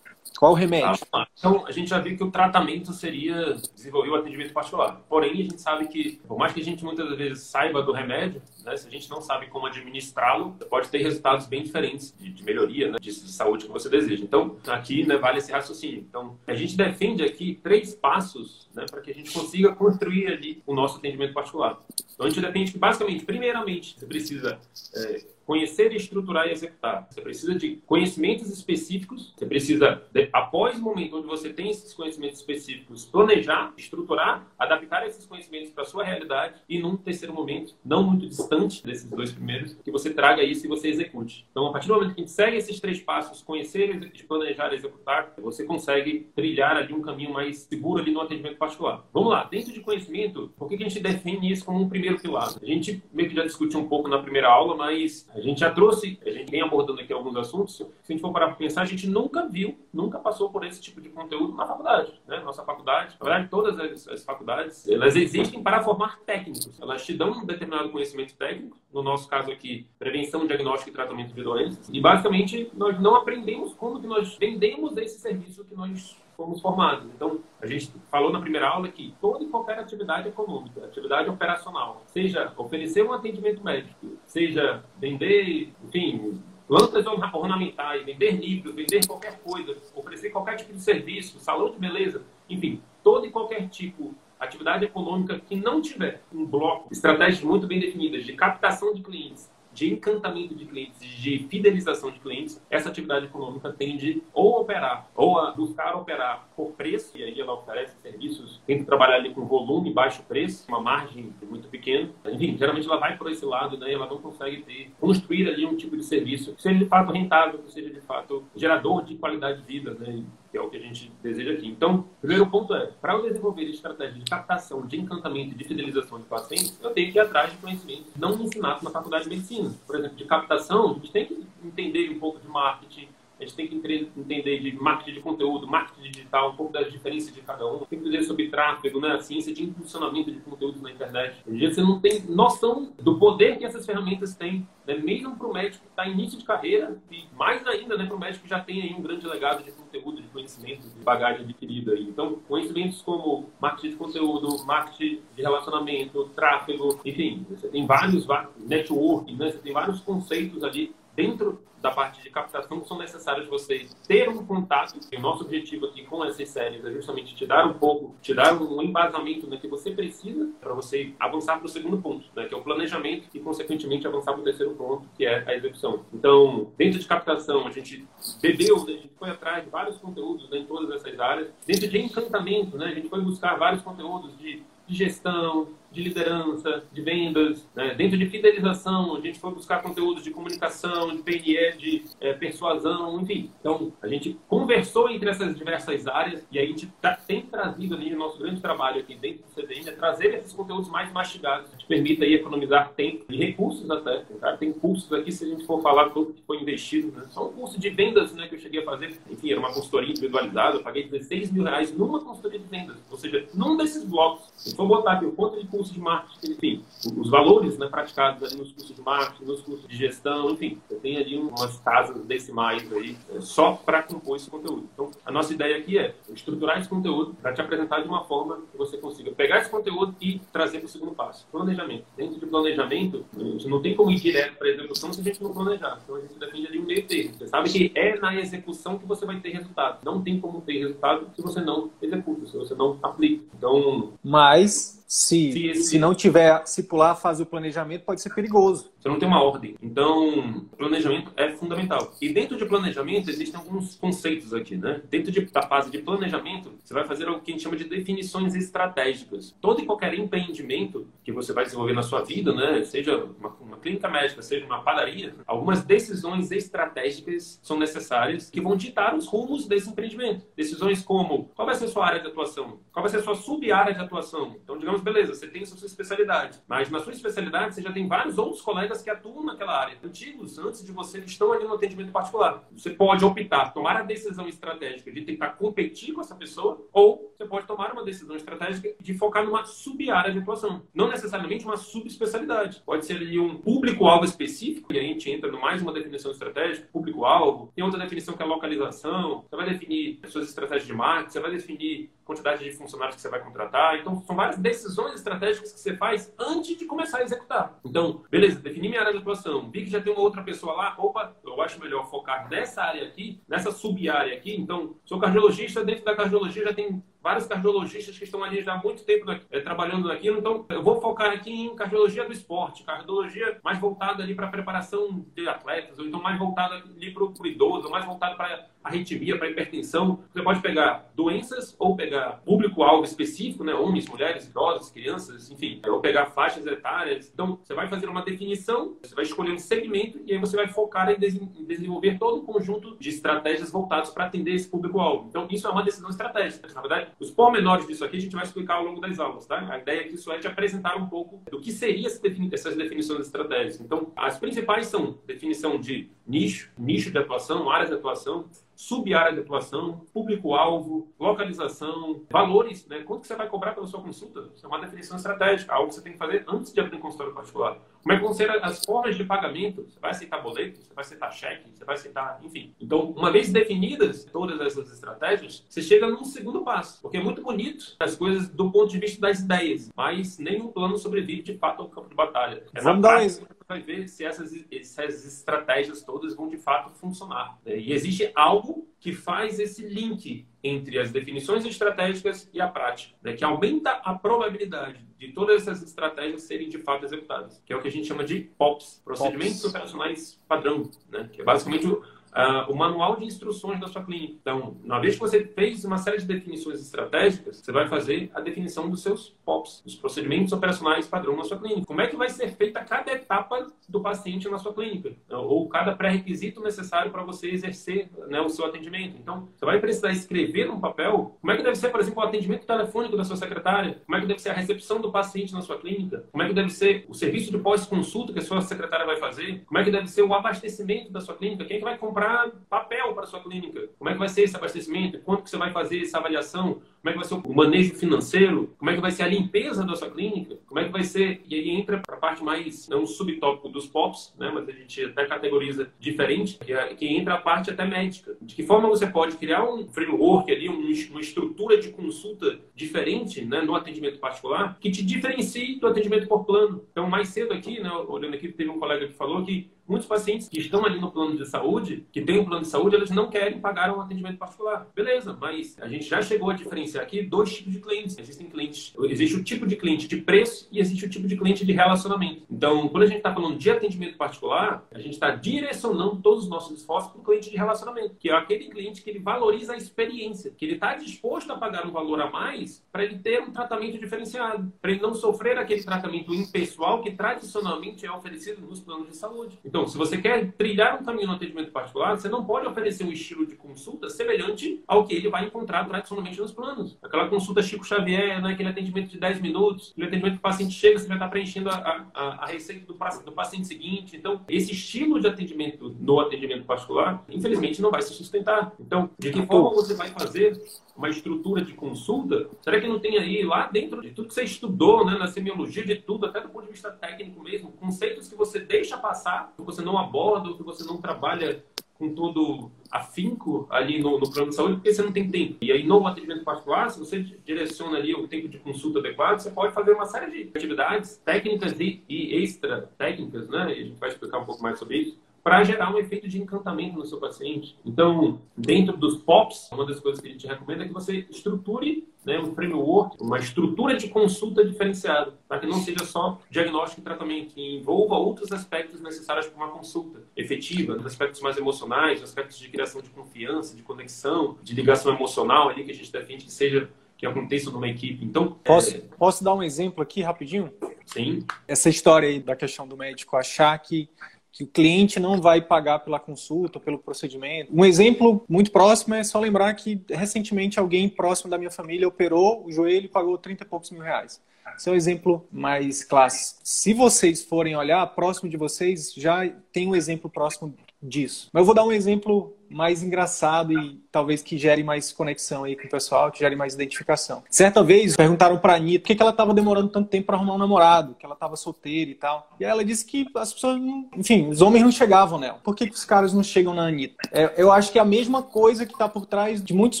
Qual 0.38 0.52
o 0.52 0.54
remédio? 0.54 0.98
Ah, 1.12 1.26
então, 1.38 1.66
a 1.66 1.72
gente 1.72 1.88
já 1.88 1.98
viu 1.98 2.16
que 2.16 2.22
o 2.22 2.30
tratamento 2.30 2.92
seria 2.92 3.56
desenvolver 3.74 4.10
o 4.10 4.14
atendimento 4.16 4.52
particular. 4.52 5.00
Porém, 5.08 5.32
a 5.32 5.36
gente 5.36 5.60
sabe 5.60 5.88
que, 5.88 6.20
por 6.26 6.38
mais 6.38 6.52
que 6.52 6.60
a 6.60 6.64
gente 6.64 6.84
muitas 6.84 7.16
vezes 7.16 7.44
saiba 7.44 7.82
do 7.82 7.92
remédio, 7.92 8.42
né, 8.64 8.76
se 8.76 8.86
a 8.86 8.90
gente 8.90 9.08
não 9.08 9.20
sabe 9.20 9.46
como 9.46 9.66
administrá-lo, 9.66 10.52
pode 10.68 10.88
ter 10.88 10.98
resultados 10.98 11.46
bem 11.46 11.62
diferentes 11.62 12.14
de, 12.18 12.30
de 12.30 12.44
melhoria 12.44 12.90
né, 12.90 12.98
de, 13.00 13.10
de, 13.10 13.32
saúde 13.32 13.66
que 13.66 13.72
você 13.72 13.88
deseja. 13.88 14.22
Então, 14.22 14.56
aqui 14.66 15.06
né, 15.06 15.16
vale 15.16 15.38
esse 15.38 15.50
raciocínio. 15.50 16.04
Então, 16.08 16.38
a 16.46 16.54
gente 16.54 16.76
defende 16.76 17.22
aqui 17.22 17.58
três 17.62 17.94
passos 17.94 18.68
né, 18.74 18.84
para 18.90 19.00
que 19.00 19.10
a 19.10 19.14
gente 19.14 19.32
consiga 19.32 19.74
construir 19.74 20.26
ali 20.26 20.62
o 20.66 20.74
nosso 20.74 20.98
atendimento 20.98 21.32
particular. 21.32 21.78
Então, 22.14 22.26
a 22.26 22.28
gente 22.28 22.40
defende 22.40 22.72
que, 22.72 22.78
basicamente, 22.78 23.24
primeiramente, 23.24 23.98
você 23.98 24.06
precisa 24.06 24.58
é, 24.94 25.24
conhecer, 25.46 25.94
estruturar 25.94 26.48
e 26.48 26.52
executar. 26.52 27.06
Você 27.08 27.20
precisa 27.20 27.54
de 27.54 27.76
conhecimentos 27.86 28.50
específicos, 28.50 29.32
você 29.36 29.46
precisa, 29.46 30.02
de, 30.12 30.28
após 30.32 30.78
o 30.78 30.82
momento 30.82 31.16
onde 31.18 31.26
você 31.26 31.52
tem 31.52 31.70
esses 31.70 31.94
conhecimentos 31.94 32.40
específicos, 32.40 33.04
planejar, 33.04 33.72
estruturar, 33.76 34.46
adaptar 34.58 35.06
esses 35.06 35.24
conhecimentos 35.24 35.70
para 35.70 35.84
a 35.84 35.86
sua 35.86 36.04
realidade 36.04 36.60
e, 36.68 36.78
num 36.78 36.96
terceiro 36.96 37.32
momento, 37.32 37.74
não 37.84 38.02
muito 38.02 38.26
distante 38.26 38.84
desses 38.84 39.08
dois 39.08 39.32
primeiros, 39.32 39.74
que 39.84 39.90
você 39.90 40.12
traga 40.12 40.42
isso 40.42 40.66
e 40.66 40.68
você 40.68 40.88
execute. 40.88 41.46
Então, 41.50 41.66
a 41.66 41.72
partir 41.72 41.88
do 41.88 41.94
momento 41.94 42.14
que 42.14 42.20
a 42.20 42.24
gente 42.24 42.32
segue 42.32 42.56
esses 42.56 42.80
três 42.80 43.00
passos, 43.00 43.42
conhecer, 43.42 44.12
planejar 44.26 44.72
e 44.72 44.76
executar, 44.76 45.32
você 45.38 45.64
consegue 45.64 46.28
trilhar 46.34 46.76
ali 46.76 46.92
um 46.92 47.00
caminho 47.00 47.32
mais 47.32 47.58
seguro 47.58 48.02
ali 48.02 48.10
no 48.10 48.20
atendimento 48.20 48.56
particular. 48.56 49.04
Vamos 49.12 49.30
lá, 49.30 49.44
dentro 49.44 49.72
de 49.72 49.80
conhecimento, 49.80 50.52
por 50.58 50.68
que 50.68 50.74
a 50.74 50.78
gente 50.78 50.98
define 50.98 51.52
isso 51.52 51.64
como 51.64 51.80
um 51.80 51.88
primeiro 51.88 52.18
pilar? 52.18 52.54
A 52.60 52.66
gente 52.66 53.02
meio 53.12 53.28
que 53.28 53.34
já 53.34 53.44
discutiu 53.44 53.80
um 53.80 53.88
pouco 53.88 54.08
na 54.08 54.18
primeira 54.18 54.48
aula, 54.48 54.76
mas 54.76 55.28
a 55.36 55.40
gente 55.40 55.60
já 55.60 55.70
trouxe, 55.70 56.18
a 56.24 56.30
gente 56.30 56.50
vem 56.50 56.62
abordando 56.62 57.00
aqui 57.00 57.12
alguns 57.12 57.36
assuntos. 57.36 57.76
Se 57.76 57.82
a 57.82 58.12
gente 58.12 58.20
for 58.20 58.32
parar 58.32 58.46
para 58.46 58.56
pensar, 58.56 58.82
a 58.82 58.86
gente 58.86 59.06
nunca 59.06 59.46
viu, 59.46 59.78
nunca 59.92 60.18
passou 60.18 60.50
por 60.50 60.64
esse 60.64 60.80
tipo 60.80 61.00
de 61.00 61.10
conteúdo 61.10 61.54
na 61.54 61.66
faculdade. 61.66 62.12
Né? 62.26 62.40
Nossa 62.40 62.64
faculdade, 62.64 63.16
na 63.20 63.24
verdade, 63.24 63.48
todas 63.50 63.78
as, 63.78 64.08
as 64.08 64.24
faculdades, 64.24 64.88
elas 64.88 65.14
existem 65.14 65.62
para 65.62 65.82
formar 65.82 66.20
técnicos. 66.20 66.80
Elas 66.80 67.04
te 67.04 67.12
dão 67.12 67.30
um 67.32 67.44
determinado 67.44 67.90
conhecimento 67.90 68.34
técnico, 68.34 68.78
no 68.92 69.02
nosso 69.02 69.28
caso 69.28 69.50
aqui, 69.50 69.86
prevenção, 69.98 70.46
diagnóstico 70.46 70.90
e 70.90 70.92
tratamento 70.92 71.34
de 71.34 71.42
doenças. 71.42 71.88
E 71.92 72.00
basicamente, 72.00 72.70
nós 72.74 72.98
não 73.00 73.16
aprendemos 73.16 73.74
como 73.74 74.00
que 74.00 74.06
nós 74.06 74.36
vendemos 74.36 74.96
esse 74.96 75.20
serviço 75.20 75.64
que 75.64 75.74
nós 75.74 76.16
fomos 76.36 76.60
formados. 76.60 77.06
Então, 77.14 77.40
a 77.60 77.66
gente 77.66 77.90
falou 78.10 78.30
na 78.30 78.40
primeira 78.40 78.68
aula 78.68 78.88
que 78.88 79.14
toda 79.20 79.42
e 79.42 79.48
qualquer 79.48 79.78
atividade 79.78 80.28
econômica, 80.28 80.84
atividade 80.84 81.28
operacional, 81.28 82.02
seja 82.06 82.52
oferecer 82.56 83.04
um 83.04 83.12
atendimento 83.12 83.64
médico, 83.64 84.18
seja 84.26 84.84
vender, 84.98 85.72
enfim, 85.84 86.40
plantas 86.68 87.06
ornamentais, 87.06 88.04
vender 88.04 88.32
livros, 88.32 88.74
vender 88.74 89.06
qualquer 89.06 89.38
coisa, 89.38 89.76
oferecer 89.94 90.30
qualquer 90.30 90.56
tipo 90.56 90.72
de 90.72 90.80
serviço, 90.80 91.38
salão 91.38 91.70
de 91.70 91.78
beleza, 91.78 92.22
enfim, 92.48 92.82
todo 93.02 93.26
e 93.26 93.30
qualquer 93.30 93.68
tipo 93.68 94.14
atividade 94.38 94.84
econômica 94.84 95.40
que 95.40 95.56
não 95.56 95.80
tiver 95.80 96.20
um 96.30 96.44
bloco, 96.44 96.92
estratégias 96.92 97.42
muito 97.42 97.66
bem 97.66 97.80
definidas 97.80 98.24
de 98.24 98.34
captação 98.34 98.92
de 98.92 99.00
clientes, 99.00 99.50
de 99.76 99.92
encantamento 99.92 100.54
de 100.54 100.64
clientes, 100.64 101.06
de 101.06 101.46
fidelização 101.50 102.10
de 102.10 102.18
clientes, 102.18 102.64
essa 102.70 102.88
atividade 102.88 103.26
econômica 103.26 103.70
tende 103.70 104.22
ou 104.32 104.56
a 104.56 104.60
operar, 104.60 105.10
ou 105.14 105.38
a 105.38 105.50
buscar 105.50 105.94
operar 105.94 106.48
por 106.56 106.72
preço, 106.72 107.16
e 107.18 107.22
aí 107.22 107.38
ela 107.38 107.52
oferece 107.52 107.94
serviços, 108.00 108.62
que 108.66 108.82
trabalhar 108.84 109.16
ali 109.16 109.34
com 109.34 109.44
volume, 109.44 109.92
baixo 109.92 110.22
preço, 110.22 110.64
uma 110.68 110.80
margem 110.80 111.30
muito 111.42 111.68
pequena. 111.68 112.08
Enfim, 112.24 112.56
geralmente 112.56 112.86
ela 112.86 112.96
vai 112.96 113.18
por 113.18 113.30
esse 113.30 113.44
lado, 113.44 113.76
né? 113.76 113.92
Ela 113.92 114.06
não 114.06 114.16
consegue 114.16 114.62
ter, 114.62 114.90
construir 114.98 115.46
ali 115.46 115.66
um 115.66 115.76
tipo 115.76 115.94
de 115.94 116.04
serviço 116.04 116.54
que 116.54 116.62
seja 116.62 116.78
de 116.78 116.86
fato 116.86 117.12
rentável, 117.12 117.58
que 117.58 117.70
seja 117.70 117.90
de 117.90 118.00
fato 118.00 118.44
gerador 118.56 119.04
de 119.04 119.16
qualidade 119.16 119.60
de 119.60 119.66
vida, 119.66 119.92
né? 119.92 120.24
Que 120.50 120.56
é 120.56 120.60
o 120.60 120.68
que 120.68 120.76
a 120.76 120.80
gente 120.80 121.10
deseja 121.22 121.52
aqui. 121.52 121.68
Então, 121.68 121.96
o 121.96 122.20
primeiro 122.20 122.46
ponto 122.48 122.74
é, 122.74 122.86
para 123.00 123.14
eu 123.14 123.22
desenvolver 123.22 123.64
estratégia 123.64 124.14
de 124.14 124.24
captação, 124.24 124.86
de 124.86 125.00
encantamento 125.00 125.52
e 125.52 125.54
de 125.54 125.64
fidelização 125.64 126.18
de 126.18 126.24
pacientes, 126.24 126.78
eu 126.82 126.90
tenho 126.90 127.12
que 127.12 127.18
ir 127.18 127.20
atrás 127.20 127.50
de 127.50 127.58
conhecimento 127.58 128.06
não 128.16 128.34
ensinado 128.40 128.84
na 128.84 128.90
faculdade 128.90 129.24
de 129.24 129.30
medicina. 129.30 129.74
Por 129.86 129.96
exemplo, 129.96 130.16
de 130.16 130.24
captação, 130.24 130.90
a 130.90 130.94
gente 130.94 131.10
tem 131.12 131.26
que 131.26 131.46
entender 131.64 132.10
um 132.10 132.18
pouco 132.18 132.38
de 132.40 132.48
marketing, 132.48 133.08
a 133.38 133.44
gente 133.44 133.54
tem 133.54 133.68
que 133.68 133.74
entender 134.16 134.60
de 134.60 134.72
marketing 134.76 135.14
de 135.14 135.20
conteúdo, 135.20 135.66
marketing 135.66 136.10
digital, 136.10 136.52
um 136.52 136.56
pouco 136.56 136.72
das 136.72 136.90
diferenças 136.90 137.34
de 137.34 137.42
cada 137.42 137.66
um. 137.66 137.80
Tem 137.80 137.98
que 137.98 138.08
entender 138.08 138.24
sobre 138.24 138.48
tráfego, 138.48 138.98
né? 138.98 139.12
a 139.12 139.20
ciência 139.20 139.52
de 139.52 139.62
impulsionamento 139.62 140.30
de 140.32 140.40
conteúdo 140.40 140.80
na 140.80 140.90
internet. 140.90 141.42
Hoje 141.46 141.58
dia 141.58 141.72
você 141.72 141.82
não 141.82 142.00
tem 142.00 142.22
noção 142.28 142.92
do 142.98 143.18
poder 143.18 143.58
que 143.58 143.64
essas 143.64 143.84
ferramentas 143.84 144.34
têm, 144.34 144.66
né? 144.86 144.96
mesmo 144.96 145.36
para 145.36 145.46
o 145.46 145.52
médico 145.52 145.84
que 145.84 145.90
está 145.90 146.08
em 146.08 146.12
início 146.12 146.38
de 146.38 146.44
carreira, 146.44 146.96
e 147.10 147.24
mais 147.36 147.66
ainda 147.66 147.96
né, 147.96 148.06
para 148.06 148.16
o 148.16 148.18
médico 148.18 148.44
que 148.44 148.50
já 148.50 148.60
tem 148.60 148.82
aí 148.82 148.94
um 148.94 149.02
grande 149.02 149.26
legado 149.26 149.62
de 149.62 149.70
conteúdo, 149.70 150.22
de 150.22 150.28
conhecimento, 150.28 150.88
de 150.88 151.02
bagagem 151.02 151.42
adquirida. 151.42 151.92
Aí. 151.92 152.04
Então, 152.04 152.38
conhecimentos 152.48 153.02
como 153.02 153.50
marketing 153.60 153.90
de 153.90 153.96
conteúdo, 153.96 154.64
marketing 154.64 155.20
de 155.36 155.42
relacionamento, 155.42 156.30
tráfego, 156.34 156.98
enfim, 157.04 157.44
você 157.50 157.68
tem 157.68 157.84
vários, 157.84 158.26
networking, 158.58 159.36
né? 159.36 159.50
você 159.50 159.58
tem 159.58 159.72
vários 159.74 160.00
conceitos 160.00 160.64
ali 160.64 160.94
dentro 161.16 161.64
da 161.80 161.90
parte 161.90 162.22
de 162.22 162.30
captação 162.30 162.84
são 162.84 162.98
necessários 162.98 163.46
você 163.48 163.86
ter 164.06 164.28
um 164.28 164.44
contato. 164.44 164.98
E 165.10 165.16
o 165.16 165.20
nosso 165.20 165.44
objetivo 165.44 165.86
aqui 165.86 166.04
com 166.04 166.24
essas 166.24 166.48
séries 166.48 166.84
é 166.84 166.90
justamente 166.90 167.34
te 167.34 167.46
dar 167.46 167.66
um 167.66 167.74
pouco, 167.74 168.14
te 168.20 168.34
dar 168.34 168.60
um 168.60 168.82
embasamento 168.82 169.48
né, 169.48 169.56
que 169.56 169.68
você 169.68 169.90
precisa 169.90 170.50
para 170.60 170.74
você 170.74 171.12
avançar 171.18 171.58
para 171.58 171.66
o 171.66 171.68
segundo 171.68 171.98
ponto, 171.98 172.26
né, 172.34 172.46
que 172.46 172.54
é 172.54 172.56
o 172.56 172.62
planejamento 172.62 173.28
e, 173.32 173.38
consequentemente, 173.38 174.06
avançar 174.06 174.32
para 174.32 174.40
o 174.40 174.44
terceiro 174.44 174.74
ponto, 174.74 175.08
que 175.16 175.24
é 175.24 175.44
a 175.46 175.54
execução. 175.54 176.04
Então, 176.12 176.72
dentro 176.76 176.98
de 176.98 177.06
captação, 177.06 177.66
a 177.66 177.70
gente 177.70 178.06
bebeu, 178.42 178.84
né, 178.84 178.94
a 178.94 178.96
gente 178.96 179.14
foi 179.16 179.30
atrás 179.30 179.64
de 179.64 179.70
vários 179.70 179.96
conteúdos 179.98 180.50
né, 180.50 180.58
em 180.58 180.66
todas 180.66 180.90
essas 180.90 181.18
áreas. 181.20 181.48
Dentro 181.64 181.88
de 181.88 181.98
encantamento, 181.98 182.76
né, 182.76 182.86
a 182.86 182.94
gente 182.94 183.08
foi 183.08 183.20
buscar 183.20 183.56
vários 183.56 183.82
conteúdos 183.82 184.36
de, 184.38 184.62
de 184.86 184.94
gestão, 184.94 185.68
de 185.96 186.02
liderança, 186.02 186.82
de 186.92 187.00
vendas. 187.00 187.66
Né? 187.74 187.94
Dentro 187.94 188.18
de 188.18 188.26
fidelização, 188.26 189.16
a 189.16 189.20
gente 189.20 189.40
foi 189.40 189.52
buscar 189.52 189.82
conteúdos 189.82 190.22
de 190.22 190.30
comunicação, 190.30 191.16
de 191.16 191.22
PNE, 191.22 191.76
de 191.78 192.04
é, 192.20 192.34
persuasão, 192.34 193.20
enfim. 193.20 193.50
Então, 193.60 193.92
a 194.02 194.06
gente 194.06 194.38
conversou 194.46 195.10
entre 195.10 195.30
essas 195.30 195.56
diversas 195.56 196.06
áreas 196.06 196.46
e 196.52 196.58
a 196.58 196.66
gente 196.66 196.86
tá, 197.00 197.14
tem 197.14 197.40
trazido 197.42 197.94
ali 197.94 198.14
o 198.14 198.18
nosso 198.18 198.38
grande 198.38 198.60
trabalho 198.60 199.00
aqui 199.00 199.14
dentro 199.14 199.42
do 199.44 199.48
CDN, 199.54 199.88
é 199.88 199.92
trazer 199.92 200.34
esses 200.34 200.52
conteúdos 200.52 200.88
mais 200.88 201.10
mastigados, 201.12 201.70
que 201.78 201.86
permita 201.86 202.24
aí 202.24 202.34
economizar 202.34 202.92
tempo 202.92 203.24
e 203.30 203.36
recursos 203.38 203.90
até. 203.90 204.24
Cara, 204.40 204.56
tem 204.58 204.72
cursos 204.72 205.10
aqui, 205.12 205.32
se 205.32 205.44
a 205.44 205.48
gente 205.48 205.64
for 205.64 205.80
falar 205.80 206.10
tudo 206.10 206.34
que 206.34 206.42
foi 206.42 206.60
investido, 206.60 207.10
né? 207.16 207.24
só 207.30 207.48
um 207.48 207.52
curso 207.52 207.80
de 207.80 207.88
vendas 207.88 208.34
né, 208.34 208.46
que 208.48 208.54
eu 208.54 208.58
cheguei 208.58 208.82
a 208.82 208.84
fazer, 208.84 209.18
enfim, 209.30 209.50
era 209.50 209.60
uma 209.60 209.72
consultoria 209.72 210.10
individualizada, 210.10 210.76
eu 210.76 210.82
paguei 210.82 211.08
16 211.08 211.52
mil 211.52 211.64
reais 211.64 211.96
numa 211.96 212.20
consultoria 212.20 212.58
de 212.58 212.66
vendas, 212.66 212.96
ou 213.10 213.16
seja, 213.16 213.46
num 213.54 213.76
desses 213.76 214.04
blocos. 214.04 214.46
Se 214.56 214.76
for 214.76 214.86
botar 214.86 215.12
aqui 215.12 215.24
o 215.24 215.32
quanto 215.32 215.58
de 215.58 215.66
curso 215.66 215.85
cursos 215.86 215.92
de 215.92 216.00
marketing, 216.00 216.52
enfim, 216.52 216.84
os 217.16 217.30
valores 217.30 217.78
né, 217.78 217.86
praticados 217.88 218.42
ali 218.42 218.56
nos 218.56 218.72
cursos 218.72 218.94
de 218.94 219.02
marketing, 219.02 219.44
nos 219.44 219.60
cursos 219.62 219.86
de 219.86 219.96
gestão, 219.96 220.50
enfim, 220.50 220.78
você 220.88 220.96
tem 220.96 221.16
ali 221.16 221.38
umas 221.38 221.78
casas 221.80 222.24
decimais 222.24 222.90
aí 222.92 223.16
é, 223.34 223.40
só 223.40 223.72
para 223.72 224.02
compor 224.02 224.36
esse 224.36 224.50
conteúdo. 224.50 224.88
Então, 224.92 225.10
a 225.24 225.30
nossa 225.30 225.52
ideia 225.52 225.76
aqui 225.76 225.98
é 225.98 226.14
estruturar 226.32 226.78
esse 226.78 226.88
conteúdo 226.88 227.34
para 227.40 227.52
te 227.52 227.60
apresentar 227.60 228.00
de 228.00 228.08
uma 228.08 228.24
forma 228.24 228.60
que 228.70 228.76
você 228.76 228.96
consiga 228.96 229.30
pegar 229.32 229.58
esse 229.58 229.70
conteúdo 229.70 230.14
e 230.20 230.40
trazer 230.52 230.78
para 230.78 230.86
o 230.86 230.90
segundo 230.90 231.12
passo, 231.12 231.46
planejamento. 231.50 232.04
Dentro 232.16 232.40
de 232.40 232.46
planejamento, 232.46 233.24
gente 233.36 233.68
não 233.68 233.80
tem 233.80 233.94
como 233.94 234.10
ir 234.10 234.20
direto 234.20 234.56
para 234.56 234.68
a 234.68 234.70
execução 234.70 235.12
se 235.12 235.20
a 235.20 235.24
gente 235.24 235.42
não 235.42 235.52
planejar. 235.52 235.98
Então, 236.02 236.16
a 236.16 236.20
gente 236.20 236.38
defende 236.38 236.66
ali 236.66 236.78
um 236.78 236.84
meio 236.84 237.06
termo. 237.06 237.34
Você 237.34 237.46
sabe 237.48 237.70
que 237.70 237.92
é 237.94 238.18
na 238.18 238.34
execução 238.36 238.98
que 238.98 239.06
você 239.06 239.24
vai 239.26 239.38
ter 239.40 239.50
resultado. 239.50 240.00
Não 240.04 240.22
tem 240.22 240.40
como 240.40 240.60
ter 240.60 240.78
resultado 240.78 241.28
se 241.34 241.42
você 241.42 241.60
não 241.60 241.90
executa, 242.00 242.46
se 242.46 242.56
você 242.56 242.74
não 242.74 242.98
aplica. 243.02 243.44
Então, 243.56 244.12
mas 244.22 245.04
se, 245.06 245.52
se, 245.52 245.66
esse... 245.66 245.82
se 245.84 245.98
não 245.98 246.14
tiver, 246.14 246.66
se 246.66 246.82
pular 246.82 247.12
a 247.12 247.14
fase 247.14 247.44
do 247.44 247.46
planejamento, 247.46 248.04
pode 248.04 248.20
ser 248.20 248.34
perigoso. 248.34 248.90
Você 249.06 249.10
não 249.10 249.20
tem 249.20 249.28
uma 249.28 249.40
ordem. 249.40 249.76
Então, 249.80 250.66
planejamento 250.76 251.30
é 251.36 251.52
fundamental. 251.52 252.12
E 252.20 252.28
dentro 252.28 252.56
de 252.56 252.66
planejamento, 252.66 253.30
existem 253.30 253.60
alguns 253.60 253.94
conceitos 253.94 254.52
aqui, 254.52 254.76
né? 254.76 255.00
Dentro 255.08 255.30
de, 255.30 255.42
da 255.42 255.62
fase 255.62 255.92
de 255.92 255.98
planejamento, 255.98 256.72
você 256.82 256.92
vai 256.92 257.04
fazer 257.04 257.28
o 257.28 257.38
que 257.38 257.52
a 257.52 257.54
gente 257.54 257.62
chama 257.62 257.76
de 257.76 257.84
definições 257.84 258.56
estratégicas. 258.56 259.54
Todo 259.60 259.80
e 259.80 259.86
qualquer 259.86 260.12
empreendimento 260.14 261.06
que 261.22 261.30
você 261.30 261.52
vai 261.52 261.62
desenvolver 261.62 261.92
na 261.92 262.02
sua 262.02 262.24
vida, 262.24 262.52
né? 262.52 262.82
Seja 262.82 263.16
uma, 263.38 263.50
uma 263.60 263.76
clínica 263.76 264.08
médica, 264.08 264.42
seja 264.42 264.66
uma 264.66 264.82
padaria, 264.82 265.34
algumas 265.46 265.84
decisões 265.84 266.50
estratégicas 266.50 267.60
são 267.62 267.78
necessárias 267.78 268.50
que 268.50 268.60
vão 268.60 268.76
ditar 268.76 269.14
os 269.14 269.28
rumos 269.28 269.68
desse 269.68 269.88
empreendimento. 269.88 270.44
Decisões 270.56 271.00
como 271.04 271.44
qual 271.54 271.64
vai 271.64 271.76
ser 271.76 271.84
a 271.84 271.88
sua 271.88 272.06
área 272.06 272.20
de 272.20 272.26
atuação? 272.26 272.80
Qual 272.92 273.04
vai 273.04 273.10
ser 273.10 273.18
a 273.18 273.22
sua 273.22 273.36
sub-área 273.36 273.94
de 273.94 274.00
atuação? 274.00 274.56
Então, 274.64 274.76
digamos, 274.76 275.00
beleza, 275.00 275.32
você 275.32 275.46
tem 275.46 275.62
a 275.62 275.66
sua 275.66 275.86
especialidade, 275.86 276.58
mas 276.66 276.90
na 276.90 276.98
sua 276.98 277.12
especialidade 277.12 277.76
você 277.76 277.82
já 277.82 277.92
tem 277.92 278.08
vários 278.08 278.36
outros 278.36 278.60
colegas 278.60 278.95
que 279.02 279.10
atuam 279.10 279.44
naquela 279.44 279.80
área, 279.80 279.98
antigos, 280.02 280.58
antes 280.58 280.84
de 280.84 280.92
você, 280.92 281.20
que 281.20 281.28
estão 281.28 281.52
ali 281.52 281.64
no 281.64 281.74
atendimento 281.74 282.12
particular. 282.12 282.66
Você 282.72 282.90
pode 282.90 283.24
optar, 283.24 283.72
tomar 283.72 283.96
a 283.96 284.02
decisão 284.02 284.48
estratégica 284.48 285.10
de 285.12 285.22
tentar 285.22 285.50
competir 285.50 286.12
com 286.12 286.20
essa 286.20 286.34
pessoa, 286.34 286.86
ou 286.92 287.32
você 287.36 287.44
pode 287.44 287.66
tomar 287.66 287.92
uma 287.92 288.04
decisão 288.04 288.36
estratégica 288.36 288.94
de 289.00 289.14
focar 289.14 289.44
numa 289.44 289.64
sub-área 289.64 290.32
de 290.32 290.38
atuação. 290.38 290.82
Não 290.94 291.08
necessariamente 291.08 291.64
uma 291.64 291.76
subespecialidade. 291.76 292.82
Pode 292.84 293.04
ser 293.04 293.16
ali 293.16 293.38
um 293.38 293.58
público-alvo 293.58 294.24
específico, 294.24 294.92
e 294.92 294.98
a 294.98 295.02
gente 295.02 295.30
entra 295.30 295.50
no 295.50 295.60
mais 295.60 295.82
uma 295.82 295.92
definição 295.92 296.30
estratégica, 296.30 296.88
público-alvo. 296.92 297.72
Tem 297.74 297.84
outra 297.84 298.00
definição 298.00 298.34
que 298.34 298.42
é 298.42 298.46
localização. 298.46 299.44
Você 299.48 299.56
vai 299.56 299.68
definir 299.68 300.18
as 300.22 300.32
suas 300.32 300.48
estratégias 300.48 300.86
de 300.86 300.92
marketing, 300.92 301.32
você 301.32 301.40
vai 301.40 301.50
definir 301.50 302.10
quantidade 302.26 302.62
de 302.62 302.72
funcionários 302.72 303.14
que 303.14 303.22
você 303.22 303.28
vai 303.28 303.40
contratar. 303.40 303.96
Então, 303.98 304.20
são 304.26 304.34
várias 304.34 304.58
decisões 304.58 305.14
estratégicas 305.14 305.72
que 305.72 305.78
você 305.78 305.96
faz 305.96 306.34
antes 306.36 306.76
de 306.76 306.84
começar 306.84 307.18
a 307.18 307.22
executar. 307.22 307.78
Então, 307.84 308.24
beleza, 308.28 308.60
defini 308.60 308.88
minha 308.88 309.00
área 309.00 309.12
de 309.12 309.18
atuação, 309.18 309.70
vi 309.70 309.84
que 309.84 309.90
já 309.90 310.00
tem 310.00 310.12
uma 310.12 310.22
outra 310.22 310.42
pessoa 310.42 310.74
lá, 310.74 310.94
opa, 310.98 311.34
eu 311.44 311.62
acho 311.62 311.80
melhor 311.80 312.10
focar 312.10 312.50
nessa 312.50 312.82
área 312.82 313.06
aqui, 313.06 313.40
nessa 313.48 313.70
sub-área 313.70 314.34
aqui. 314.34 314.56
Então, 314.56 314.96
sou 315.04 315.20
cardiologista, 315.20 315.84
dentro 315.84 316.04
da 316.04 316.16
cardiologia 316.16 316.64
já 316.64 316.74
tem 316.74 317.02
vários 317.26 317.46
cardiologistas 317.48 318.16
que 318.16 318.22
estão 318.22 318.44
ali 318.44 318.62
já 318.62 318.74
há 318.74 318.80
muito 318.80 319.02
tempo 319.02 319.28
é, 319.50 319.58
trabalhando 319.58 320.06
naquilo. 320.06 320.38
Então, 320.38 320.64
eu 320.68 320.80
vou 320.80 321.00
focar 321.00 321.32
aqui 321.32 321.50
em 321.50 321.74
cardiologia 321.74 322.24
do 322.24 322.32
esporte, 322.32 322.84
cardiologia 322.84 323.58
mais 323.64 323.80
voltada 323.80 324.22
ali 324.22 324.32
para 324.32 324.46
a 324.46 324.48
preparação 324.48 325.26
de 325.34 325.48
atletas, 325.48 325.98
ou 325.98 326.06
então 326.06 326.22
mais 326.22 326.38
voltada 326.38 326.76
ali 326.76 327.10
para 327.10 327.24
o 327.24 327.46
idoso, 327.48 327.90
mais 327.90 328.04
voltada 328.04 328.36
para 328.36 328.68
arritmia, 328.86 329.36
para 329.36 329.50
hipertensão. 329.50 330.20
Você 330.32 330.42
pode 330.42 330.60
pegar 330.60 331.10
doenças 331.14 331.74
ou 331.78 331.96
pegar 331.96 332.40
público-alvo 332.44 333.04
específico, 333.04 333.64
né? 333.64 333.74
homens, 333.74 334.06
mulheres, 334.08 334.46
idosos, 334.46 334.90
crianças, 334.90 335.50
enfim, 335.50 335.80
ou 335.86 336.00
pegar 336.00 336.26
faixas 336.26 336.64
etárias. 336.66 337.28
Então, 337.32 337.58
você 337.62 337.74
vai 337.74 337.88
fazer 337.88 338.08
uma 338.08 338.22
definição, 338.22 338.96
você 339.02 339.14
vai 339.14 339.24
escolher 339.24 339.52
um 339.52 339.58
segmento 339.58 340.20
e 340.24 340.32
aí 340.32 340.38
você 340.38 340.56
vai 340.56 340.68
focar 340.68 341.10
em, 341.10 341.18
desenvolver 341.66 342.18
todo 342.18 342.40
um 342.40 342.46
conjunto 342.46 342.96
de 342.98 343.08
estratégias 343.08 343.70
voltados 343.70 344.10
para 344.10 344.26
atender 344.26 344.54
esse 344.54 344.68
público-alvo. 344.68 345.26
Então, 345.28 345.48
isso 345.50 345.66
é 345.66 345.70
uma 345.70 345.82
decisão 345.82 346.08
estratégica. 346.08 346.72
Na 346.72 346.80
verdade, 346.80 347.10
os 347.18 347.30
pormenores 347.30 347.86
disso 347.86 348.04
aqui 348.04 348.16
a 348.16 348.20
gente 348.20 348.34
vai 348.34 348.44
explicar 348.44 348.74
ao 348.74 348.84
longo 348.84 349.00
das 349.00 349.18
aulas, 349.18 349.46
tá? 349.46 349.66
A 349.72 349.78
ideia 349.78 350.02
aqui 350.02 350.16
só 350.16 350.34
é 350.34 350.38
te 350.38 350.46
apresentar 350.46 350.96
um 350.96 351.06
pouco 351.06 351.42
do 351.50 351.60
que 351.60 351.72
seria 351.72 352.06
essas 352.06 352.76
definições 352.76 353.20
estratégicas. 353.26 353.80
Então, 353.80 354.12
as 354.14 354.38
principais 354.38 354.86
são 354.86 355.18
definição 355.26 355.78
de 355.78 356.10
nicho, 356.26 356.70
nicho 356.78 357.10
de 357.10 357.18
atuação, 357.18 357.70
áreas 357.70 357.88
de 357.88 357.94
atuação, 357.94 358.48
sub-área 358.76 359.32
de 359.32 359.40
atuação, 359.40 360.06
público-alvo, 360.12 361.12
localização, 361.18 362.22
valores, 362.30 362.86
né? 362.86 363.00
Quanto 363.00 363.22
que 363.22 363.26
você 363.26 363.34
vai 363.34 363.48
cobrar 363.48 363.72
pela 363.72 363.86
sua 363.86 364.02
consulta? 364.02 364.50
Isso 364.54 364.64
é 364.64 364.68
uma 364.68 364.78
definição 364.78 365.16
estratégica, 365.16 365.72
algo 365.72 365.88
que 365.88 365.94
você 365.94 366.02
tem 366.02 366.12
que 366.12 366.18
fazer 366.18 366.44
antes 366.46 366.72
de 366.72 366.80
abrir 366.80 366.96
um 366.96 367.00
consultório 367.00 367.32
particular. 367.32 367.78
Como 368.02 368.14
é 368.14 368.18
que 368.18 368.22
vão 368.22 368.34
ser 368.34 368.48
as 368.62 368.84
formas 368.84 369.16
de 369.16 369.24
pagamento? 369.24 369.82
Você 369.82 369.98
vai 369.98 370.12
aceitar 370.12 370.40
boleto? 370.40 370.80
Você 370.80 370.94
vai 370.94 371.02
aceitar 371.02 371.30
cheque? 371.32 371.70
Você 371.74 371.84
vai 371.84 371.96
aceitar, 371.96 372.38
enfim. 372.40 372.72
Então, 372.80 373.10
uma 373.10 373.32
vez 373.32 373.52
definidas 373.52 374.24
todas 374.26 374.60
essas 374.60 374.92
estratégias, 374.92 375.64
você 375.68 375.82
chega 375.82 376.06
num 376.06 376.24
segundo 376.24 376.62
passo. 376.62 377.02
Porque 377.02 377.16
é 377.16 377.22
muito 377.22 377.42
bonito 377.42 377.96
as 377.98 378.14
coisas 378.14 378.48
do 378.48 378.70
ponto 378.70 378.92
de 378.92 378.98
vista 379.00 379.20
das 379.20 379.40
ideias, 379.40 379.90
mas 379.96 380.38
nenhum 380.38 380.68
plano 380.68 380.96
sobrevive 380.98 381.42
de 381.42 381.58
fato 381.58 381.82
ao 381.82 381.88
campo 381.88 382.08
de 382.08 382.14
batalha. 382.14 382.62
É 382.72 382.80
vamos, 382.80 383.02
dar 383.02 383.20
um, 383.20 383.26
vai 383.68 383.82
ver 383.82 384.08
se 384.08 384.24
essas, 384.24 384.52
essas 384.70 385.24
estratégias 385.24 386.02
todas 386.02 386.34
vão 386.34 386.48
de 386.48 386.56
fato 386.56 386.90
funcionar. 386.90 387.58
Né? 387.64 387.78
E 387.78 387.92
existe 387.92 388.30
algo 388.34 388.88
que 389.00 389.12
faz 389.12 389.58
esse 389.58 389.86
link 389.86 390.46
entre 390.62 390.98
as 390.98 391.12
definições 391.12 391.64
estratégicas 391.64 392.48
e 392.52 392.60
a 392.60 392.68
prática, 392.68 393.14
né? 393.22 393.34
que 393.34 393.44
aumenta 393.44 393.90
a 393.90 394.14
probabilidade 394.14 395.04
de 395.18 395.32
todas 395.32 395.62
essas 395.62 395.82
estratégias 395.82 396.42
serem 396.42 396.68
de 396.68 396.78
fato 396.78 397.04
executadas, 397.04 397.62
que 397.64 397.72
é 397.72 397.76
o 397.76 397.82
que 397.82 397.88
a 397.88 397.90
gente 397.90 398.06
chama 398.06 398.24
de 398.24 398.40
POPs, 398.58 399.00
Procedimentos 399.04 399.60
Pops. 399.60 399.70
Operacionais 399.70 400.42
Padrão, 400.46 400.90
né? 401.08 401.28
que 401.32 401.40
é 401.40 401.44
basicamente 401.44 401.86
o 401.86 402.02
uh, 402.36 402.70
o 402.70 402.76
manual 402.76 403.16
de 403.16 403.24
instruções 403.24 403.80
da 403.80 403.88
sua 403.88 404.04
clínica. 404.04 404.34
Então, 404.40 404.76
uma 404.84 405.00
vez 405.00 405.14
que 405.14 405.20
você 405.20 405.44
fez 405.44 405.84
uma 405.84 405.98
série 405.98 406.18
de 406.18 406.26
definições 406.26 406.80
estratégicas, 406.80 407.56
você 407.56 407.72
vai 407.72 407.88
fazer 407.88 408.30
a 408.34 408.40
definição 408.40 408.90
dos 408.90 409.02
seus 409.02 409.30
POPs, 409.44 409.82
dos 409.84 409.94
procedimentos 409.94 410.52
operacionais 410.52 411.06
padrão 411.06 411.36
na 411.36 411.44
sua 411.44 411.58
clínica. 411.58 411.86
Como 411.86 412.00
é 412.00 412.06
que 412.06 412.16
vai 412.16 412.28
ser 412.28 412.48
feita 412.48 412.84
cada 412.84 413.12
etapa 413.12 413.66
do 413.88 414.00
paciente 414.00 414.48
na 414.48 414.58
sua 414.58 414.74
clínica? 414.74 415.12
Ou 415.30 415.68
cada 415.68 415.96
pré-requisito 415.96 416.60
necessário 416.60 417.10
para 417.10 417.22
você 417.22 417.48
exercer 417.48 418.10
né, 418.28 418.40
o 418.40 418.48
seu 418.48 418.66
atendimento. 418.66 419.16
Então, 419.18 419.48
você 419.56 419.64
vai 419.64 419.80
precisar 419.80 420.10
escrever 420.10 420.66
num 420.66 420.78
papel 420.78 421.36
como 421.40 421.52
é 421.52 421.56
que 421.56 421.62
deve 421.62 421.76
ser, 421.76 421.88
por 421.90 422.00
exemplo, 422.00 422.22
o 422.22 422.26
atendimento 422.26 422.66
telefônico 422.66 423.16
da 423.16 423.24
sua 423.24 423.36
secretária, 423.36 424.02
como 424.04 424.16
é 424.16 424.20
que 424.20 424.26
deve 424.26 424.40
ser 424.40 424.50
a 424.50 424.54
recepção 424.54 425.00
do 425.00 425.10
paciente 425.10 425.52
na 425.52 425.60
sua 425.60 425.78
clínica, 425.78 426.24
como 426.30 426.42
é 426.42 426.48
que 426.48 426.54
deve 426.54 426.70
ser 426.70 427.06
o 427.08 427.14
serviço 427.14 427.50
de 427.50 427.58
pós-consulta 427.58 428.32
que 428.32 428.40
a 428.40 428.42
sua 428.42 428.60
secretária 428.60 429.06
vai 429.06 429.16
fazer, 429.16 429.62
como 429.64 429.78
é 429.78 429.84
que 429.84 429.90
deve 429.90 430.08
ser 430.08 430.22
o 430.22 430.34
abastecimento 430.34 431.12
da 431.12 431.20
sua 431.20 431.34
clínica, 431.36 431.64
quem 431.64 431.76
é 431.76 431.78
que 431.78 431.84
vai 431.84 431.96
comprar 431.96 432.25
comprar 432.26 432.50
papel 432.68 433.14
para 433.14 433.26
sua 433.26 433.40
clínica. 433.40 433.88
Como 433.98 434.10
é 434.10 434.12
que 434.12 434.18
vai 434.18 434.28
ser 434.28 434.42
esse 434.42 434.56
abastecimento? 434.56 435.20
Quanto 435.20 435.44
que 435.44 435.50
você 435.50 435.56
vai 435.56 435.72
fazer 435.72 436.02
essa 436.02 436.18
avaliação? 436.18 436.82
Como 437.06 437.10
é 437.10 437.12
que 437.12 437.18
vai 437.20 437.28
ser 437.28 437.48
o 437.48 437.54
manejo 437.54 437.94
financeiro? 437.94 438.74
Como 438.76 438.90
é 438.90 438.94
que 438.96 439.00
vai 439.00 439.12
ser 439.12 439.22
a 439.22 439.28
limpeza 439.28 439.84
da 439.84 439.94
sua 439.94 440.10
clínica? 440.10 440.58
Como 440.66 440.80
é 440.80 440.86
que 440.86 440.90
vai 440.90 441.04
ser? 441.04 441.40
E 441.48 441.54
aí 441.54 441.70
entra 441.70 442.02
para 442.04 442.16
a 442.16 442.18
parte 442.18 442.42
mais, 442.42 442.88
não 442.88 443.06
subtópico 443.06 443.68
dos 443.68 443.86
POPs, 443.86 444.34
né? 444.36 444.50
mas 444.52 444.68
a 444.68 444.72
gente 444.72 445.04
até 445.04 445.24
categoriza 445.24 445.88
diferente, 446.00 446.58
que, 446.58 446.72
é, 446.72 446.94
que 446.94 447.06
entra 447.06 447.34
a 447.34 447.38
parte 447.38 447.70
até 447.70 447.86
médica. 447.86 448.36
De 448.42 448.56
que 448.56 448.64
forma 448.64 448.88
você 448.88 449.06
pode 449.06 449.36
criar 449.36 449.62
um 449.62 449.86
framework 449.86 450.50
ali, 450.50 450.68
uma 450.68 451.20
estrutura 451.20 451.80
de 451.80 451.90
consulta 451.90 452.58
diferente 452.74 453.44
né, 453.44 453.62
no 453.62 453.76
atendimento 453.76 454.18
particular 454.18 454.76
que 454.80 454.90
te 454.90 455.04
diferencie 455.04 455.78
do 455.78 455.86
atendimento 455.86 456.26
por 456.26 456.44
plano. 456.44 456.82
Então, 456.90 457.08
mais 457.08 457.28
cedo 457.28 457.52
aqui, 457.52 457.78
né, 457.78 457.88
olhando 458.08 458.34
aqui, 458.34 458.48
teve 458.48 458.68
um 458.68 458.80
colega 458.80 459.06
que 459.06 459.14
falou 459.14 459.44
que 459.44 459.70
muitos 459.88 460.06
pacientes 460.06 460.48
que 460.48 460.58
estão 460.58 460.84
ali 460.84 461.00
no 461.00 461.10
plano 461.10 461.36
de 461.36 461.46
saúde, 461.46 462.06
que 462.10 462.20
têm 462.20 462.40
um 462.40 462.44
plano 462.44 462.62
de 462.62 462.68
saúde, 462.68 462.96
eles 462.96 463.10
não 463.10 463.30
querem 463.30 463.60
pagar 463.60 463.96
um 463.96 464.00
atendimento 464.00 464.38
particular. 464.38 464.88
Beleza, 464.94 465.36
mas 465.40 465.76
a 465.80 465.88
gente 465.88 466.04
já 466.04 466.20
chegou 466.20 466.50
a 466.50 466.54
diferenciar 466.54 466.95
aqui 466.98 467.22
dois 467.22 467.54
tipos 467.54 467.72
de 467.72 467.80
clientes. 467.80 468.18
Existem 468.18 468.48
clientes, 468.48 468.92
existe 469.04 469.36
o 469.36 469.44
tipo 469.44 469.66
de 469.66 469.76
cliente 469.76 470.08
de 470.08 470.16
preço 470.16 470.68
e 470.70 470.80
existe 470.80 471.04
o 471.04 471.10
tipo 471.10 471.26
de 471.26 471.36
cliente 471.36 471.64
de 471.64 471.72
relacionamento. 471.72 472.42
Então, 472.50 472.88
quando 472.88 473.04
a 473.04 473.06
gente 473.06 473.18
está 473.18 473.32
falando 473.32 473.56
de 473.56 473.70
atendimento 473.70 474.16
particular, 474.16 474.86
a 474.92 474.98
gente 474.98 475.14
está 475.14 475.30
direcionando 475.30 476.16
todos 476.16 476.44
os 476.44 476.50
nossos 476.50 476.78
esforços 476.78 477.10
para 477.10 477.20
o 477.20 477.24
cliente 477.24 477.50
de 477.50 477.56
relacionamento, 477.56 478.16
que 478.18 478.30
é 478.30 478.34
aquele 478.34 478.68
cliente 478.68 479.02
que 479.02 479.10
ele 479.10 479.18
valoriza 479.18 479.74
a 479.74 479.76
experiência, 479.76 480.52
que 480.56 480.64
ele 480.64 480.74
está 480.74 480.94
disposto 480.94 481.50
a 481.52 481.56
pagar 481.56 481.86
um 481.86 481.90
valor 481.90 482.20
a 482.20 482.30
mais 482.30 482.84
para 482.92 483.04
ele 483.04 483.18
ter 483.18 483.42
um 483.42 483.50
tratamento 483.50 483.98
diferenciado, 483.98 484.72
para 484.80 484.90
ele 484.90 485.00
não 485.00 485.14
sofrer 485.14 485.58
aquele 485.58 485.82
tratamento 485.82 486.34
impessoal 486.34 487.02
que 487.02 487.10
tradicionalmente 487.10 488.06
é 488.06 488.10
oferecido 488.10 488.60
nos 488.62 488.80
planos 488.80 489.08
de 489.08 489.16
saúde. 489.16 489.58
Então, 489.64 489.86
se 489.86 489.96
você 489.96 490.18
quer 490.18 490.52
trilhar 490.52 491.00
um 491.00 491.04
caminho 491.04 491.28
no 491.28 491.34
atendimento 491.34 491.70
particular, 491.70 492.16
você 492.16 492.28
não 492.28 492.44
pode 492.44 492.66
oferecer 492.66 493.04
um 493.04 493.12
estilo 493.12 493.46
de 493.46 493.54
consulta 493.54 494.08
semelhante 494.08 494.82
ao 494.86 495.06
que 495.06 495.14
ele 495.14 495.28
vai 495.28 495.44
encontrar 495.46 495.84
tradicionalmente 495.86 496.40
nos 496.40 496.52
planos. 496.52 496.75
Aquela 497.02 497.28
consulta 497.28 497.62
Chico 497.62 497.84
Xavier, 497.84 498.40
né? 498.42 498.52
aquele 498.52 498.68
atendimento 498.68 499.10
de 499.10 499.18
10 499.18 499.40
minutos, 499.40 499.90
aquele 499.92 500.08
atendimento 500.08 500.32
que 500.34 500.38
o 500.38 500.42
paciente 500.42 500.74
chega, 500.74 500.98
você 500.98 501.06
vai 501.06 501.16
estar 501.16 501.28
preenchendo 501.28 501.70
a, 501.70 502.06
a, 502.14 502.44
a 502.44 502.46
receita 502.46 502.86
do, 502.86 502.96
do 503.24 503.32
paciente 503.32 503.66
seguinte. 503.66 504.16
Então, 504.16 504.40
esse 504.48 504.72
estilo 504.72 505.20
de 505.20 505.26
atendimento 505.26 505.94
no 505.98 506.20
atendimento 506.20 506.64
particular, 506.64 507.24
infelizmente, 507.28 507.80
não 507.80 507.90
vai 507.90 508.02
se 508.02 508.12
sustentar. 508.12 508.72
Então, 508.78 509.10
de 509.18 509.30
que 509.30 509.42
forma 509.46 509.70
você 509.70 509.94
vai 509.94 510.08
fazer 510.08 510.60
uma 510.96 511.08
estrutura 511.08 511.62
de 511.62 511.74
consulta, 511.74 512.48
será 512.62 512.80
que 512.80 512.88
não 512.88 512.98
tem 512.98 513.18
aí, 513.18 513.44
lá 513.44 513.66
dentro 513.66 514.00
de 514.00 514.10
tudo 514.10 514.28
que 514.28 514.34
você 514.34 514.44
estudou, 514.44 515.04
né, 515.04 515.18
na 515.18 515.26
semiologia, 515.26 515.84
de 515.84 515.96
tudo, 515.96 516.26
até 516.26 516.40
do 516.40 516.48
ponto 516.48 516.64
de 516.64 516.72
vista 516.72 516.90
técnico 516.90 517.42
mesmo, 517.42 517.72
conceitos 517.72 518.28
que 518.28 518.34
você 518.34 518.58
deixa 518.58 518.96
passar, 518.96 519.52
que 519.56 519.62
você 519.62 519.82
não 519.82 519.98
aborda, 519.98 520.54
que 520.54 520.62
você 520.62 520.84
não 520.84 520.96
trabalha 520.96 521.62
com 521.98 522.14
todo 522.14 522.70
afinco 522.90 523.66
ali 523.70 524.00
no, 524.00 524.18
no 524.18 524.30
plano 524.30 524.50
de 524.50 524.54
saúde, 524.54 524.74
porque 524.76 524.92
você 524.92 525.02
não 525.02 525.12
tem 525.12 525.30
tempo. 525.30 525.56
E 525.60 525.72
aí, 525.72 525.84
no 525.84 526.06
atendimento 526.06 526.44
particular, 526.44 526.90
se 526.90 526.98
você 526.98 527.20
direciona 527.44 527.98
ali 527.98 528.14
o 528.14 528.28
tempo 528.28 528.48
de 528.48 528.58
consulta 528.58 528.98
adequado, 528.98 529.38
você 529.38 529.50
pode 529.50 529.74
fazer 529.74 529.92
uma 529.92 530.06
série 530.06 530.30
de 530.30 530.50
atividades 530.56 531.16
técnicas 531.24 531.78
e, 531.80 532.02
e 532.08 532.42
extra 532.42 532.90
técnicas, 532.96 533.48
né? 533.48 533.68
E 533.68 533.72
a 533.72 533.84
gente 533.84 533.98
vai 533.98 534.10
explicar 534.10 534.38
um 534.38 534.44
pouco 534.44 534.62
mais 534.62 534.78
sobre 534.78 534.98
isso 534.98 535.25
para 535.46 535.62
gerar 535.62 535.94
um 535.94 535.98
efeito 535.98 536.26
de 536.26 536.42
encantamento 536.42 536.98
no 536.98 537.06
seu 537.06 537.20
paciente. 537.20 537.78
Então, 537.86 538.40
dentro 538.56 538.96
dos 538.96 539.18
POPs, 539.18 539.70
uma 539.70 539.86
das 539.86 540.00
coisas 540.00 540.20
que 540.20 540.26
a 540.26 540.32
gente 540.32 540.44
recomenda 540.44 540.82
é 540.82 540.88
que 540.88 540.92
você 540.92 541.24
estruture 541.30 542.04
né, 542.24 542.40
um 542.40 542.52
framework, 542.52 543.16
uma 543.20 543.38
estrutura 543.38 543.94
de 543.94 544.08
consulta 544.08 544.64
diferenciada, 544.64 545.34
para 545.46 545.60
que 545.60 545.66
não 545.68 545.78
seja 545.78 546.04
só 546.04 546.40
diagnóstico 546.50 547.00
e 547.00 547.04
tratamento, 547.04 547.54
que 547.54 547.76
envolva 547.76 548.16
outros 548.16 548.50
aspectos 548.50 549.00
necessários 549.00 549.46
para 549.46 549.64
uma 549.64 549.72
consulta 549.72 550.20
efetiva, 550.36 551.00
aspectos 551.06 551.40
mais 551.40 551.56
emocionais, 551.56 552.24
aspectos 552.24 552.58
de 552.58 552.68
criação 552.68 553.00
de 553.00 553.10
confiança, 553.10 553.76
de 553.76 553.84
conexão, 553.84 554.58
de 554.64 554.74
ligação 554.74 555.14
emocional 555.14 555.68
ali 555.68 555.84
que 555.84 555.92
a 555.92 555.94
gente 555.94 556.10
defende 556.10 556.46
que 556.46 556.52
seja 556.52 556.90
que 557.16 557.24
aconteça 557.24 557.70
numa 557.70 557.88
equipe. 557.88 558.24
Então, 558.24 558.58
posso, 558.64 558.96
é... 558.96 559.00
posso 559.16 559.44
dar 559.44 559.54
um 559.54 559.62
exemplo 559.62 560.02
aqui 560.02 560.22
rapidinho? 560.22 560.72
Sim. 561.06 561.46
Essa 561.66 561.88
história 561.88 562.28
aí 562.28 562.40
da 562.40 562.56
questão 562.56 562.86
do 562.86 562.96
médico 562.96 563.36
achar 563.36 563.78
que 563.78 564.10
que 564.56 564.64
o 564.64 564.66
cliente 564.66 565.20
não 565.20 565.38
vai 565.38 565.60
pagar 565.60 565.98
pela 565.98 566.18
consulta, 566.18 566.80
pelo 566.80 566.98
procedimento. 566.98 567.70
Um 567.70 567.84
exemplo 567.84 568.42
muito 568.48 568.72
próximo 568.72 569.14
é 569.14 569.22
só 569.22 569.38
lembrar 569.38 569.74
que 569.74 570.02
recentemente 570.08 570.78
alguém 570.78 571.10
próximo 571.10 571.50
da 571.50 571.58
minha 571.58 571.70
família 571.70 572.08
operou 572.08 572.64
o 572.64 572.72
joelho 572.72 573.04
e 573.04 573.08
pagou 573.08 573.36
30 573.36 573.64
e 573.64 573.66
poucos 573.66 573.90
mil 573.90 574.00
reais. 574.00 574.40
Esse 574.74 574.88
é 574.88 574.92
um 574.92 574.94
exemplo 574.94 575.46
mais 575.52 576.02
clássico. 576.02 576.58
Se 576.64 576.94
vocês 576.94 577.42
forem 577.42 577.76
olhar, 577.76 578.06
próximo 578.14 578.48
de 578.48 578.56
vocês 578.56 579.12
já 579.14 579.46
tem 579.70 579.86
um 579.88 579.94
exemplo 579.94 580.30
próximo 580.30 580.74
disso. 581.06 581.48
Mas 581.52 581.60
eu 581.60 581.66
vou 581.66 581.74
dar 581.74 581.84
um 581.84 581.92
exemplo 581.92 582.56
mais 582.68 583.02
engraçado 583.02 583.72
e 583.72 584.00
talvez 584.10 584.42
que 584.42 584.58
gere 584.58 584.82
mais 584.82 585.12
conexão 585.12 585.64
aí 585.64 585.76
com 585.76 585.86
o 585.86 585.90
pessoal, 585.90 586.30
que 586.30 586.40
gere 586.40 586.56
mais 586.56 586.74
identificação. 586.74 587.42
Certa 587.50 587.82
vez 587.82 588.16
perguntaram 588.16 588.58
pra 588.58 588.74
Anitta 588.74 589.02
por 589.02 589.06
que, 589.06 589.14
que 589.14 589.22
ela 589.22 589.32
tava 589.32 589.54
demorando 589.54 589.88
tanto 589.88 590.08
tempo 590.08 590.26
para 590.26 590.36
arrumar 590.36 590.54
um 590.54 590.58
namorado, 590.58 591.14
que 591.18 591.24
ela 591.24 591.36
tava 591.36 591.56
solteira 591.56 592.10
e 592.10 592.14
tal. 592.14 592.50
E 592.58 592.64
ela 592.64 592.84
disse 592.84 593.04
que 593.04 593.26
as 593.36 593.52
pessoas, 593.52 593.80
não... 593.80 594.08
enfim, 594.16 594.48
os 594.48 594.60
homens 594.60 594.82
não 594.82 594.90
chegavam 594.90 595.38
nela. 595.38 595.60
Por 595.62 595.74
que, 595.74 595.86
que 595.86 595.94
os 595.94 596.04
caras 596.04 596.32
não 596.32 596.42
chegam 596.42 596.74
na 596.74 596.86
Anitta? 596.86 597.16
É, 597.32 597.54
eu 597.56 597.70
acho 597.70 597.92
que 597.92 597.98
é 597.98 598.02
a 598.02 598.06
mesma 598.06 598.42
coisa 598.42 598.84
que 598.84 598.96
tá 598.96 599.08
por 599.08 599.26
trás 599.26 599.62
de 599.62 599.72
muitos 599.72 600.00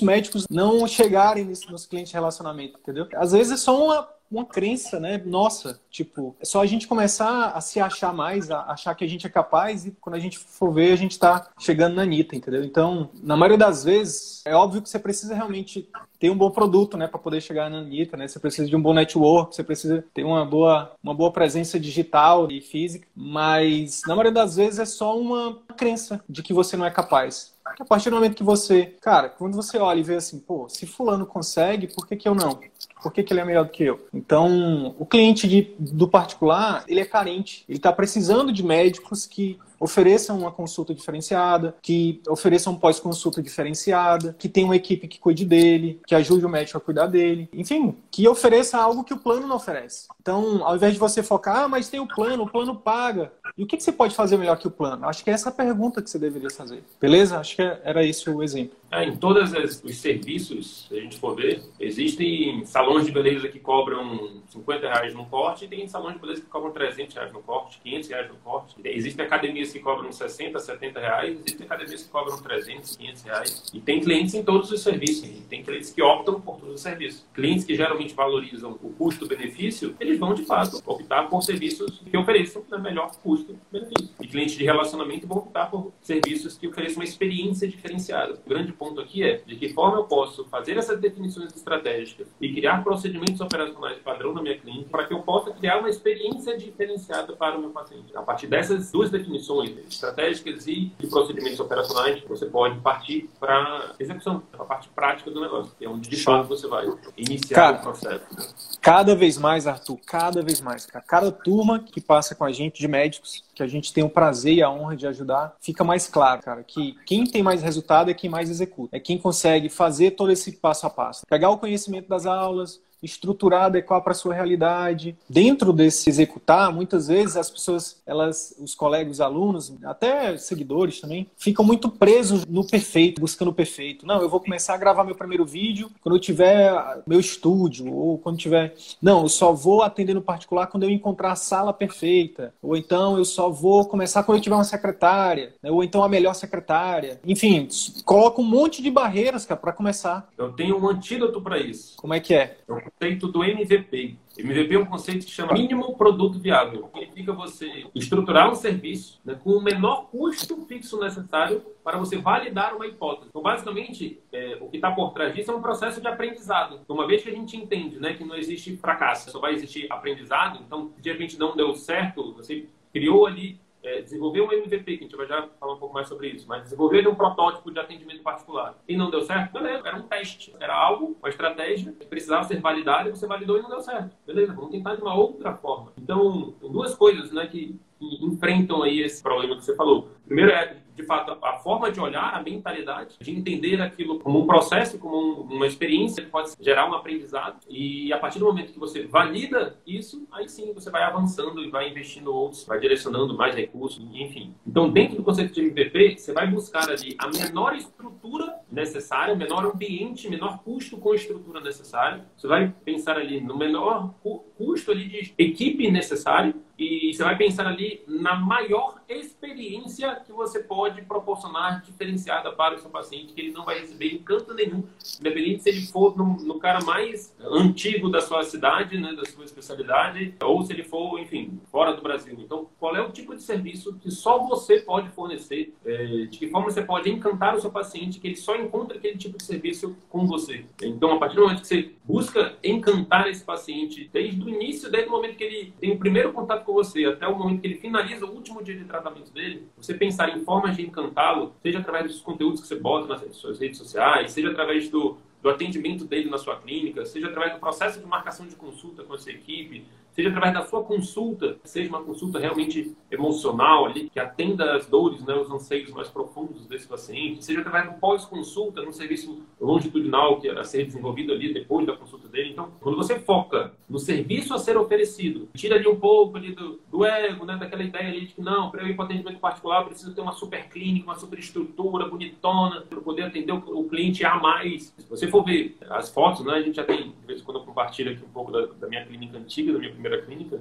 médicos 0.00 0.46
não 0.50 0.86
chegarem 0.86 1.44
nos 1.44 1.86
clientes 1.86 2.10
de 2.10 2.16
relacionamento, 2.16 2.78
entendeu? 2.80 3.06
Às 3.14 3.32
vezes 3.32 3.52
é 3.52 3.56
só 3.56 3.84
uma 3.84 4.15
uma 4.30 4.44
crença, 4.44 4.98
né? 4.98 5.20
Nossa, 5.24 5.80
tipo, 5.90 6.36
é 6.40 6.44
só 6.44 6.60
a 6.60 6.66
gente 6.66 6.86
começar 6.86 7.48
a 7.48 7.60
se 7.60 7.80
achar 7.80 8.12
mais, 8.12 8.50
a 8.50 8.62
achar 8.70 8.94
que 8.94 9.04
a 9.04 9.08
gente 9.08 9.26
é 9.26 9.30
capaz 9.30 9.86
e 9.86 9.90
quando 10.00 10.16
a 10.16 10.18
gente 10.18 10.38
for 10.38 10.72
ver, 10.72 10.92
a 10.92 10.96
gente 10.96 11.18
tá 11.18 11.48
chegando 11.58 11.94
na 11.94 12.02
Anitta, 12.02 12.36
entendeu? 12.36 12.64
Então, 12.64 13.10
na 13.22 13.36
maioria 13.36 13.58
das 13.58 13.84
vezes, 13.84 14.42
é 14.44 14.54
óbvio 14.54 14.82
que 14.82 14.88
você 14.88 14.98
precisa 14.98 15.34
realmente 15.34 15.88
ter 16.18 16.30
um 16.30 16.36
bom 16.36 16.50
produto, 16.50 16.96
né, 16.96 17.06
para 17.06 17.18
poder 17.18 17.40
chegar 17.40 17.70
na 17.70 17.78
Anitta, 17.78 18.16
né? 18.16 18.26
Você 18.26 18.38
precisa 18.38 18.68
de 18.68 18.76
um 18.76 18.82
bom 18.82 18.94
network, 18.94 19.54
você 19.54 19.62
precisa 19.62 20.04
ter 20.14 20.24
uma 20.24 20.44
boa, 20.44 20.92
uma 21.02 21.14
boa 21.14 21.30
presença 21.30 21.78
digital 21.78 22.50
e 22.50 22.60
física, 22.60 23.06
mas 23.14 24.02
na 24.06 24.14
maioria 24.14 24.32
das 24.32 24.56
vezes 24.56 24.78
é 24.78 24.86
só 24.86 25.18
uma 25.18 25.58
crença 25.76 26.22
de 26.28 26.42
que 26.42 26.52
você 26.52 26.76
não 26.76 26.86
é 26.86 26.90
capaz. 26.90 27.54
A 27.78 27.84
partir 27.84 28.10
do 28.10 28.16
momento 28.16 28.36
que 28.36 28.44
você, 28.44 28.94
cara, 29.00 29.28
quando 29.28 29.54
você 29.54 29.76
olha 29.76 29.98
e 29.98 30.02
vê 30.02 30.14
assim, 30.14 30.38
pô, 30.38 30.68
se 30.68 30.86
fulano 30.86 31.26
consegue, 31.26 31.88
por 31.88 32.06
que, 32.06 32.16
que 32.16 32.28
eu 32.28 32.34
não? 32.34 32.60
Por 33.06 33.12
que, 33.12 33.22
que 33.22 33.32
ele 33.32 33.38
é 33.38 33.44
melhor 33.44 33.64
do 33.66 33.70
que 33.70 33.84
eu? 33.84 34.04
Então, 34.12 34.92
o 34.98 35.06
cliente 35.06 35.46
de, 35.46 35.72
do 35.78 36.08
particular, 36.08 36.82
ele 36.88 36.98
é 36.98 37.04
carente. 37.04 37.64
Ele 37.68 37.78
está 37.78 37.92
precisando 37.92 38.52
de 38.52 38.64
médicos 38.64 39.26
que 39.26 39.56
ofereçam 39.78 40.38
uma 40.38 40.50
consulta 40.50 40.94
diferenciada, 40.94 41.76
que 41.80 42.20
ofereçam 42.28 42.74
pós-consulta 42.74 43.42
diferenciada, 43.42 44.34
que 44.38 44.48
tenha 44.48 44.66
uma 44.66 44.74
equipe 44.74 45.06
que 45.06 45.20
cuide 45.20 45.44
dele, 45.44 46.00
que 46.06 46.14
ajude 46.14 46.44
o 46.44 46.48
médico 46.48 46.78
a 46.78 46.80
cuidar 46.80 47.06
dele, 47.06 47.48
enfim, 47.52 47.94
que 48.10 48.26
ofereça 48.26 48.78
algo 48.78 49.04
que 49.04 49.14
o 49.14 49.18
plano 49.18 49.46
não 49.46 49.56
oferece. 49.56 50.08
Então, 50.20 50.64
ao 50.64 50.76
invés 50.76 50.94
de 50.94 50.98
você 50.98 51.22
focar, 51.22 51.64
ah, 51.64 51.68
mas 51.68 51.88
tem 51.88 52.00
o 52.00 52.08
plano, 52.08 52.44
o 52.44 52.50
plano 52.50 52.74
paga. 52.74 53.32
E 53.56 53.62
o 53.62 53.66
que, 53.66 53.76
que 53.76 53.82
você 53.82 53.92
pode 53.92 54.14
fazer 54.14 54.36
melhor 54.36 54.56
que 54.56 54.66
o 54.66 54.70
plano? 54.70 55.08
Acho 55.08 55.22
que 55.22 55.30
é 55.30 55.32
essa 55.32 55.50
a 55.50 55.52
pergunta 55.52 56.02
que 56.02 56.10
você 56.10 56.18
deveria 56.18 56.50
fazer. 56.50 56.82
Beleza? 57.00 57.38
Acho 57.38 57.56
que 57.56 57.62
era 57.62 58.04
esse 58.04 58.28
o 58.28 58.42
exemplo. 58.42 58.76
É, 58.90 59.04
em 59.04 59.16
todos 59.16 59.52
os 59.52 59.96
serviços, 59.96 60.86
se 60.88 60.96
a 60.96 61.00
gente 61.00 61.18
for 61.18 61.34
ver, 61.34 61.62
existem 61.80 62.64
salões 62.64 63.04
de 63.04 63.12
beleza 63.12 63.48
que 63.48 63.58
cobram 63.58 64.42
50 64.48 64.86
reais 64.86 65.14
no 65.14 65.26
corte 65.26 65.64
e 65.64 65.68
tem 65.68 65.86
salões 65.88 66.14
de 66.14 66.20
beleza 66.20 66.40
que 66.40 66.46
cobram 66.46 66.72
300 66.72 67.14
reais 67.14 67.32
no 67.32 67.40
corte, 67.40 67.80
500 67.82 68.08
reais 68.08 68.28
no 68.28 68.36
corte. 68.36 68.76
Existem 68.84 69.26
academias 69.26 69.72
que 69.72 69.80
cobram 69.80 70.12
60, 70.12 70.58
70 70.58 71.00
reais, 71.00 71.38
existem 71.38 71.66
academias 71.66 72.02
que 72.04 72.08
cobram 72.08 72.40
300, 72.40 72.96
500 72.96 73.22
reais. 73.22 73.66
E 73.74 73.80
tem 73.80 74.00
clientes 74.00 74.34
em 74.34 74.44
todos 74.44 74.70
os 74.70 74.80
serviços. 74.82 75.28
Tem 75.48 75.62
clientes 75.62 75.92
que 75.92 76.02
optam 76.02 76.40
por 76.40 76.58
todos 76.58 76.76
os 76.76 76.80
serviços. 76.80 77.26
Clientes 77.34 77.64
que 77.64 77.74
geralmente 77.74 78.14
valorizam 78.14 78.78
o 78.82 78.90
custo-benefício, 78.90 79.94
eles 79.98 80.18
vão, 80.18 80.32
de 80.34 80.44
fato, 80.44 80.82
optar 80.86 81.24
por 81.24 81.42
serviços 81.42 82.00
que 82.08 82.16
ofereçam 82.16 82.62
o 82.70 82.78
melhor 82.78 83.10
custo-benefício. 83.22 84.10
E 84.20 84.26
clientes 84.28 84.56
de 84.56 84.64
relacionamento 84.64 85.26
vão 85.26 85.38
optar 85.38 85.70
por 85.70 85.92
serviços 86.00 86.56
que 86.56 86.68
ofereçam 86.68 86.98
uma 86.98 87.04
experiência 87.04 87.66
diferenciada. 87.66 88.34
O 88.44 88.48
grande 88.48 88.72
ponto 88.76 89.00
aqui 89.00 89.22
é 89.22 89.40
de 89.46 89.56
que 89.56 89.68
forma 89.70 89.98
eu 89.98 90.04
posso 90.04 90.44
fazer 90.44 90.76
essas 90.76 91.00
definições 91.00 91.54
estratégicas 91.54 92.26
e 92.40 92.52
criar 92.52 92.82
procedimentos 92.82 93.40
operacionais 93.40 93.98
padrão 93.98 94.32
na 94.32 94.42
minha 94.42 94.58
clínica 94.58 94.88
para 94.90 95.06
que 95.06 95.14
eu 95.14 95.20
possa 95.20 95.50
criar 95.50 95.78
uma 95.78 95.88
experiência 95.88 96.56
diferenciada 96.56 97.34
para 97.34 97.56
o 97.56 97.60
meu 97.60 97.70
paciente. 97.70 98.16
A 98.16 98.22
partir 98.22 98.46
dessas 98.46 98.90
duas 98.90 99.10
definições 99.10 99.76
estratégicas 99.88 100.66
e 100.66 100.92
de 100.98 101.06
procedimentos 101.06 101.60
operacionais, 101.60 102.22
você 102.28 102.46
pode 102.46 102.78
partir 102.80 103.28
para 103.40 103.54
a 103.54 103.94
execução, 103.98 104.40
para 104.40 104.62
a 104.62 104.66
parte 104.66 104.88
prática 104.88 105.30
do 105.30 105.40
negócio, 105.40 105.72
que 105.78 105.84
é 105.84 105.88
onde 105.88 106.08
de 106.08 106.22
fato 106.22 106.48
você 106.48 106.66
vai 106.66 106.86
iniciar 107.16 107.54
Cara, 107.54 107.76
o 107.78 107.82
processo. 107.82 108.24
Né? 108.32 108.46
Cada 108.80 109.14
vez 109.14 109.38
mais, 109.38 109.66
Arthur, 109.66 109.98
cada 110.06 110.42
vez 110.42 110.60
mais, 110.60 110.86
cara. 110.86 111.04
Cada 111.06 111.32
turma 111.32 111.80
que 111.80 112.00
passa 112.00 112.34
com 112.34 112.44
a 112.44 112.52
gente 112.52 112.78
de 112.78 112.88
médicos, 112.88 113.44
que 113.54 113.62
a 113.62 113.66
gente 113.66 113.92
tem 113.92 114.04
o 114.04 114.10
prazer 114.10 114.54
e 114.54 114.62
a 114.62 114.70
honra 114.70 114.96
de 114.96 115.06
ajudar, 115.06 115.56
fica 115.60 115.82
mais 115.82 116.06
claro, 116.06 116.42
cara, 116.42 116.62
que 116.62 116.94
quem 117.06 117.24
tem 117.24 117.42
mais 117.42 117.62
resultado 117.62 118.10
é 118.10 118.14
quem 118.14 118.28
mais 118.28 118.50
executa. 118.50 118.65
É 118.92 119.00
quem 119.00 119.18
consegue 119.18 119.68
fazer 119.68 120.12
todo 120.12 120.30
esse 120.30 120.52
passo 120.52 120.86
a 120.86 120.90
passo. 120.90 121.22
Pegar 121.28 121.50
o 121.50 121.58
conhecimento 121.58 122.08
das 122.08 122.26
aulas, 122.26 122.80
estruturar, 123.02 123.64
adequar 123.64 124.00
para 124.02 124.12
a 124.12 124.14
sua 124.14 124.34
realidade. 124.34 125.16
Dentro 125.28 125.72
desse 125.72 126.08
executar, 126.08 126.72
muitas 126.72 127.08
vezes 127.08 127.36
as 127.36 127.50
pessoas, 127.50 128.02
elas, 128.06 128.54
os 128.58 128.74
colegas, 128.74 129.14
os 129.14 129.20
alunos, 129.20 129.74
até 129.84 130.36
seguidores 130.36 131.00
também, 131.00 131.28
ficam 131.36 131.64
muito 131.64 131.88
presos 131.88 132.44
no 132.46 132.66
perfeito, 132.66 133.20
buscando 133.20 133.48
o 133.48 133.54
perfeito. 133.54 134.06
Não, 134.06 134.20
eu 134.20 134.28
vou 134.28 134.40
começar 134.40 134.74
a 134.74 134.78
gravar 134.78 135.04
meu 135.04 135.14
primeiro 135.14 135.44
vídeo 135.44 135.90
quando 136.00 136.16
eu 136.16 136.20
tiver 136.20 137.02
meu 137.06 137.20
estúdio, 137.20 137.92
ou 137.92 138.18
quando 138.18 138.38
tiver. 138.38 138.74
Não, 139.00 139.22
eu 139.22 139.28
só 139.28 139.52
vou 139.52 139.82
atender 139.82 140.14
no 140.14 140.22
particular 140.22 140.66
quando 140.66 140.84
eu 140.84 140.90
encontrar 140.90 141.32
a 141.32 141.36
sala 141.36 141.72
perfeita. 141.72 142.54
Ou 142.62 142.76
então 142.76 143.16
eu 143.16 143.24
só 143.24 143.50
vou 143.50 143.84
começar 143.86 144.22
quando 144.22 144.38
eu 144.38 144.42
tiver 144.42 144.56
uma 144.56 144.64
secretária, 144.64 145.54
né? 145.62 145.70
ou 145.70 145.82
então 145.82 146.02
a 146.02 146.08
melhor 146.08 146.34
secretária. 146.34 147.20
Enfim, 147.24 147.68
coloca 148.04 148.40
um 148.40 148.44
monte 148.44 148.82
de 148.82 148.90
barreiras, 148.90 149.44
cara, 149.44 149.60
para 149.60 149.72
começar. 149.72 150.28
Eu 150.36 150.52
tenho 150.52 150.78
um 150.78 150.88
antídoto 150.88 151.40
para 151.40 151.58
isso. 151.58 151.96
Como 151.96 152.14
é 152.14 152.20
que 152.20 152.34
é? 152.34 152.58
Eu 152.66 152.85
conceito 152.90 153.28
do 153.28 153.44
MVP. 153.44 154.16
MVP 154.38 154.74
é 154.74 154.78
um 154.78 154.86
conceito 154.86 155.24
que 155.24 155.32
chama 155.32 155.52
mínimo 155.52 155.96
produto 155.96 156.38
viável. 156.38 156.90
Significa 156.94 157.32
você 157.32 157.86
estruturar 157.94 158.50
um 158.50 158.54
serviço 158.54 159.20
né, 159.24 159.38
com 159.42 159.50
o 159.50 159.62
menor 159.62 160.08
custo 160.10 160.60
fixo 160.66 160.98
necessário 161.00 161.62
para 161.82 161.98
você 161.98 162.16
validar 162.18 162.74
uma 162.74 162.86
hipótese. 162.86 163.28
Então, 163.28 163.42
basicamente, 163.42 164.20
é, 164.32 164.58
o 164.60 164.68
que 164.68 164.76
está 164.76 164.90
por 164.90 165.12
trás 165.12 165.34
disso 165.34 165.50
é 165.50 165.54
um 165.54 165.62
processo 165.62 166.00
de 166.00 166.08
aprendizado. 166.08 166.80
Uma 166.88 167.06
vez 167.06 167.22
que 167.22 167.30
a 167.30 167.34
gente 167.34 167.56
entende 167.56 167.98
né, 167.98 168.14
que 168.14 168.24
não 168.24 168.36
existe 168.36 168.76
fracasso, 168.76 169.30
só 169.30 169.38
vai 169.38 169.54
existir 169.54 169.86
aprendizado, 169.90 170.60
então, 170.66 170.92
de 170.98 171.10
repente 171.10 171.38
não 171.38 171.56
deu 171.56 171.74
certo, 171.74 172.34
você 172.34 172.66
criou 172.92 173.26
ali 173.26 173.60
é, 173.86 174.02
desenvolver 174.02 174.40
um 174.40 174.52
MVP, 174.52 174.96
que 174.96 175.04
a 175.04 175.06
gente 175.06 175.16
vai 175.16 175.26
já 175.26 175.48
falar 175.60 175.74
um 175.74 175.78
pouco 175.78 175.94
mais 175.94 176.08
sobre 176.08 176.28
isso, 176.28 176.46
mas 176.48 176.64
desenvolver 176.64 177.06
um 177.06 177.14
protótipo 177.14 177.70
de 177.70 177.78
atendimento 177.78 178.20
particular 178.22 178.76
e 178.88 178.96
não 178.96 179.10
deu 179.10 179.22
certo, 179.22 179.52
beleza, 179.52 179.86
era 179.86 179.96
um 179.96 180.02
teste, 180.02 180.52
era 180.58 180.74
algo, 180.74 181.16
uma 181.20 181.28
estratégia 181.28 181.92
que 181.92 182.04
precisava 182.06 182.44
ser 182.44 182.60
validada 182.60 183.08
e 183.08 183.12
você 183.12 183.26
validou 183.26 183.58
e 183.58 183.62
não 183.62 183.70
deu 183.70 183.80
certo. 183.80 184.16
Beleza, 184.26 184.52
vamos 184.52 184.72
tentar 184.72 184.96
de 184.96 185.02
uma 185.02 185.14
outra 185.14 185.54
forma. 185.54 185.92
Então, 185.96 186.52
duas 186.60 186.94
coisas 186.96 187.30
né, 187.30 187.46
que, 187.46 187.78
que 187.98 188.24
enfrentam 188.24 188.82
aí 188.82 189.00
esse 189.00 189.22
problema 189.22 189.54
que 189.54 189.64
você 189.64 189.76
falou. 189.76 190.10
Primeiro 190.26 190.50
é 190.50 190.76
de 190.96 191.02
fato, 191.02 191.36
a 191.42 191.52
forma 191.58 191.92
de 191.92 192.00
olhar, 192.00 192.34
a 192.34 192.42
mentalidade, 192.42 193.16
de 193.20 193.30
entender 193.30 193.80
aquilo 193.82 194.18
como 194.18 194.40
um 194.40 194.46
processo, 194.46 194.98
como 194.98 195.16
um, 195.16 195.56
uma 195.56 195.66
experiência 195.66 196.24
pode 196.24 196.52
gerar 196.58 196.88
um 196.90 196.94
aprendizado. 196.94 197.58
E 197.68 198.12
a 198.12 198.18
partir 198.18 198.38
do 198.38 198.46
momento 198.46 198.72
que 198.72 198.78
você 198.78 199.06
valida 199.06 199.78
isso, 199.86 200.26
aí 200.32 200.48
sim 200.48 200.72
você 200.72 200.90
vai 200.90 201.02
avançando 201.02 201.62
e 201.62 201.70
vai 201.70 201.90
investindo 201.90 202.34
outros, 202.34 202.64
vai 202.64 202.80
direcionando 202.80 203.36
mais 203.36 203.54
recursos, 203.54 204.02
enfim. 204.14 204.54
Então, 204.66 204.90
dentro 204.90 205.16
do 205.16 205.22
conceito 205.22 205.52
de 205.52 205.60
MVP, 205.60 206.16
você 206.16 206.32
vai 206.32 206.46
buscar 206.46 206.88
ali 206.88 207.14
a 207.18 207.28
menor 207.28 207.76
estrutura 207.76 208.56
necessária, 208.70 209.34
menor 209.34 209.66
ambiente, 209.66 210.28
menor 210.30 210.62
custo 210.62 210.96
com 210.96 211.12
a 211.12 211.16
estrutura 211.16 211.60
necessária. 211.60 212.24
Você 212.36 212.46
vai 212.46 212.72
pensar 212.84 213.18
ali 213.18 213.40
no 213.40 213.56
menor 213.56 214.14
custo 214.56 214.90
ali 214.90 215.08
de 215.08 215.34
equipe 215.38 215.90
necessário 215.90 216.54
e 216.78 217.14
você 217.14 217.24
vai 217.24 217.36
pensar 217.36 217.66
ali 217.66 218.02
na 218.06 218.34
maior 218.34 219.00
experiência 219.08 220.14
que 220.26 220.32
você 220.32 220.60
pode 220.60 221.00
proporcionar 221.02 221.82
diferenciada 221.82 222.52
para 222.52 222.74
o 222.74 222.78
seu 222.78 222.90
paciente, 222.90 223.32
que 223.32 223.40
ele 223.40 223.52
não 223.52 223.64
vai 223.64 223.80
receber 223.80 224.12
encanto 224.12 224.52
nenhum, 224.52 224.84
independente 225.18 225.62
se 225.62 225.70
ele 225.70 225.86
for 225.86 226.16
no, 226.16 226.36
no 226.36 226.58
cara 226.58 226.84
mais 226.84 227.34
antigo 227.40 228.10
da 228.10 228.20
sua 228.20 228.42
cidade, 228.42 228.98
né, 228.98 229.14
da 229.14 229.24
sua 229.24 229.44
especialidade, 229.44 230.34
ou 230.42 230.62
se 230.62 230.72
ele 230.72 230.82
for, 230.82 231.18
enfim, 231.18 231.58
fora 231.70 231.94
do 231.94 232.02
Brasil. 232.02 232.36
Então, 232.38 232.68
qual 232.78 232.94
é 232.94 233.00
o 233.00 233.10
tipo 233.10 233.34
de 233.34 233.42
serviço 233.42 233.94
que 233.94 234.10
só 234.10 234.46
você 234.46 234.80
pode 234.80 235.08
fornecer? 235.10 235.74
É, 235.84 236.26
de 236.26 236.38
que 236.38 236.48
forma 236.48 236.70
você 236.70 236.82
pode 236.82 237.08
encantar 237.08 237.54
o 237.54 237.60
seu 237.60 237.70
paciente, 237.70 238.20
que 238.20 238.26
ele 238.26 238.36
só 238.36 238.54
encontra 238.54 238.98
aquele 238.98 239.16
tipo 239.16 239.38
de 239.38 239.44
serviço 239.44 239.96
com 240.10 240.26
você? 240.26 240.66
Então, 240.82 241.12
a 241.14 241.18
partir 241.18 241.36
do 241.36 241.42
momento 241.42 241.62
que 241.62 241.68
você 241.68 241.92
busca 242.04 242.54
encantar 242.62 243.28
esse 243.28 243.44
paciente, 243.44 244.10
desde 244.12 244.45
o 244.46 244.54
início, 244.54 244.90
desde 244.90 245.08
o 245.08 245.12
momento 245.12 245.36
que 245.36 245.44
ele 245.44 245.72
tem 245.80 245.92
o 245.92 245.98
primeiro 245.98 246.32
contato 246.32 246.64
com 246.64 246.72
você, 246.72 247.04
até 247.04 247.26
o 247.26 247.36
momento 247.36 247.60
que 247.60 247.66
ele 247.66 247.76
finaliza 247.76 248.24
o 248.26 248.30
último 248.30 248.62
dia 248.62 248.76
de 248.76 248.84
tratamento 248.84 249.32
dele, 249.32 249.66
você 249.76 249.94
pensar 249.94 250.36
em 250.36 250.44
formas 250.44 250.76
de 250.76 250.82
encantá-lo, 250.82 251.54
seja 251.62 251.78
através 251.78 252.06
dos 252.06 252.20
conteúdos 252.20 252.60
que 252.60 252.66
você 252.66 252.76
bota 252.76 253.08
nas 253.08 253.36
suas 253.36 253.58
redes 253.58 253.78
sociais, 253.78 254.32
seja 254.32 254.50
através 254.50 254.88
do, 254.88 255.16
do 255.42 255.48
atendimento 255.48 256.04
dele 256.04 256.30
na 256.30 256.38
sua 256.38 256.56
clínica, 256.56 257.04
seja 257.04 257.28
através 257.28 257.54
do 257.54 257.60
processo 257.60 258.00
de 258.00 258.06
marcação 258.06 258.46
de 258.46 258.56
consulta 258.56 259.02
com 259.04 259.14
a 259.14 259.18
sua 259.18 259.32
equipe, 259.32 259.84
seja 260.16 260.30
através 260.30 260.54
da 260.54 260.64
sua 260.64 260.82
consulta, 260.82 261.58
seja 261.62 261.90
uma 261.90 262.02
consulta 262.02 262.38
realmente 262.38 262.96
emocional 263.10 263.84
ali, 263.84 264.08
que 264.08 264.18
atenda 264.18 264.74
as 264.74 264.86
dores, 264.86 265.22
né, 265.22 265.34
os 265.34 265.50
anseios 265.50 265.90
mais 265.90 266.08
profundos 266.08 266.66
desse 266.66 266.88
paciente, 266.88 267.44
seja 267.44 267.60
através 267.60 267.92
do 267.92 268.00
pós-consulta, 268.00 268.82
num 268.82 268.92
serviço 268.92 269.42
longitudinal 269.60 270.40
que 270.40 270.48
a 270.48 270.64
ser 270.64 270.86
desenvolvido 270.86 271.32
ali 271.32 271.52
depois 271.52 271.86
da 271.86 271.94
consulta 271.94 272.28
dele. 272.28 272.50
Então, 272.50 272.70
quando 272.80 272.96
você 272.96 273.18
foca 273.18 273.74
no 273.88 273.98
serviço 273.98 274.54
a 274.54 274.58
ser 274.58 274.78
oferecido, 274.78 275.48
tira 275.54 275.76
ali 275.76 275.86
um 275.86 276.00
pouco 276.00 276.38
ali 276.38 276.54
do, 276.54 276.80
do 276.90 277.04
ego, 277.04 277.44
né, 277.44 277.56
daquela 277.56 277.82
ideia 277.82 278.08
ali 278.08 278.26
de 278.26 278.34
que 278.34 278.40
não, 278.40 278.70
para 278.70 278.82
eu 278.82 278.88
ir 278.88 278.96
para 278.96 279.04
atendimento 279.04 279.38
particular, 279.38 279.82
eu 279.82 279.88
preciso 279.88 280.14
ter 280.14 280.22
uma 280.22 280.32
super 280.32 280.66
clínica, 280.68 281.06
uma 281.06 281.18
super 281.18 281.38
estrutura 281.38 282.08
bonitona, 282.08 282.80
para 282.82 283.00
poder 283.00 283.24
atender 283.24 283.52
o, 283.52 283.80
o, 283.80 283.84
cliente 283.88 284.24
a 284.24 284.36
mais. 284.36 284.94
Se 284.96 285.08
você 285.08 285.28
for 285.28 285.44
ver 285.44 285.76
as 285.90 286.08
fotos, 286.08 286.44
né, 286.44 286.54
a 286.54 286.62
gente 286.62 286.76
já 286.76 286.84
tem, 286.84 287.10
de 287.10 287.26
vez 287.26 287.40
em 287.40 287.44
quando 287.44 287.58
eu 287.58 287.64
compartilho 287.64 288.12
aqui 288.12 288.24
um 288.24 288.32
pouco 288.32 288.50
da, 288.50 288.66
da 288.66 288.88
minha 288.88 289.04
clínica 289.04 289.36
antiga, 289.36 289.72
da 289.72 289.78
minha 289.78 289.92
primeira 289.92 290.05
primeira 290.06 290.22
clínica. 290.22 290.60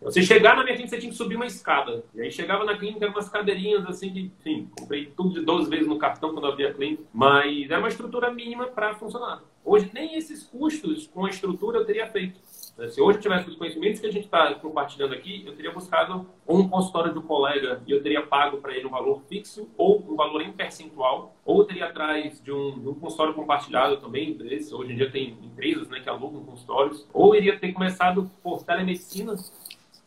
Você 0.00 0.22
chegar 0.22 0.56
na 0.56 0.64
minha 0.64 0.74
clínica, 0.74 0.90
você 0.90 1.00
tinha 1.00 1.10
que 1.10 1.16
subir 1.16 1.36
uma 1.36 1.46
escada. 1.46 2.04
E 2.14 2.20
aí 2.20 2.30
chegava 2.30 2.64
na 2.64 2.76
clínica, 2.76 3.04
eram 3.04 3.14
umas 3.14 3.28
cadeirinhas 3.28 3.86
assim 3.86 4.12
que, 4.12 4.20
enfim, 4.20 4.68
comprei 4.78 5.06
tudo 5.06 5.34
de 5.34 5.40
12 5.40 5.70
vezes 5.70 5.86
no 5.86 5.98
cartão 5.98 6.32
quando 6.32 6.46
eu 6.46 6.52
abri 6.52 6.66
a 6.66 6.74
clínica. 6.74 7.02
Mas 7.12 7.70
era 7.70 7.78
uma 7.78 7.88
estrutura 7.88 8.30
mínima 8.30 8.66
para 8.66 8.94
funcionar. 8.94 9.42
Hoje, 9.64 9.90
nem 9.94 10.14
esses 10.16 10.42
custos 10.42 11.06
com 11.06 11.24
a 11.24 11.30
estrutura 11.30 11.78
eu 11.78 11.86
teria 11.86 12.06
feito. 12.06 12.38
Né? 12.76 12.88
Se 12.88 13.00
hoje 13.00 13.18
eu 13.18 13.22
tivesse 13.22 13.48
os 13.48 13.56
conhecimentos 13.56 14.00
que 14.00 14.06
a 14.06 14.12
gente 14.12 14.24
está 14.24 14.54
compartilhando 14.54 15.14
aqui, 15.14 15.44
eu 15.46 15.54
teria 15.54 15.72
buscado 15.72 16.26
um 16.46 16.68
consultório 16.68 17.12
de 17.12 17.18
um 17.18 17.22
colega 17.22 17.82
e 17.86 17.92
eu 17.92 18.02
teria 18.02 18.22
pago 18.26 18.58
para 18.58 18.74
ele 18.74 18.86
um 18.86 18.90
valor 18.90 19.22
fixo 19.28 19.68
ou 19.76 20.04
um 20.08 20.16
valor 20.16 20.42
em 20.42 20.52
percentual, 20.52 21.34
ou 21.44 21.64
teria 21.64 21.86
atrás 21.86 22.42
de 22.42 22.52
um, 22.52 22.78
de 22.78 22.88
um 22.88 22.94
consultório 22.94 23.34
compartilhado 23.34 23.98
também, 23.98 24.34
desse. 24.34 24.74
hoje 24.74 24.92
em 24.92 24.96
dia 24.96 25.10
tem 25.10 25.38
empresas 25.42 25.88
né, 25.88 26.00
que 26.00 26.08
alugam 26.08 26.44
consultórios, 26.44 27.06
ou 27.12 27.34
iria 27.34 27.58
ter 27.58 27.72
começado 27.72 28.30
por 28.42 28.62
telemedicina, 28.62 29.34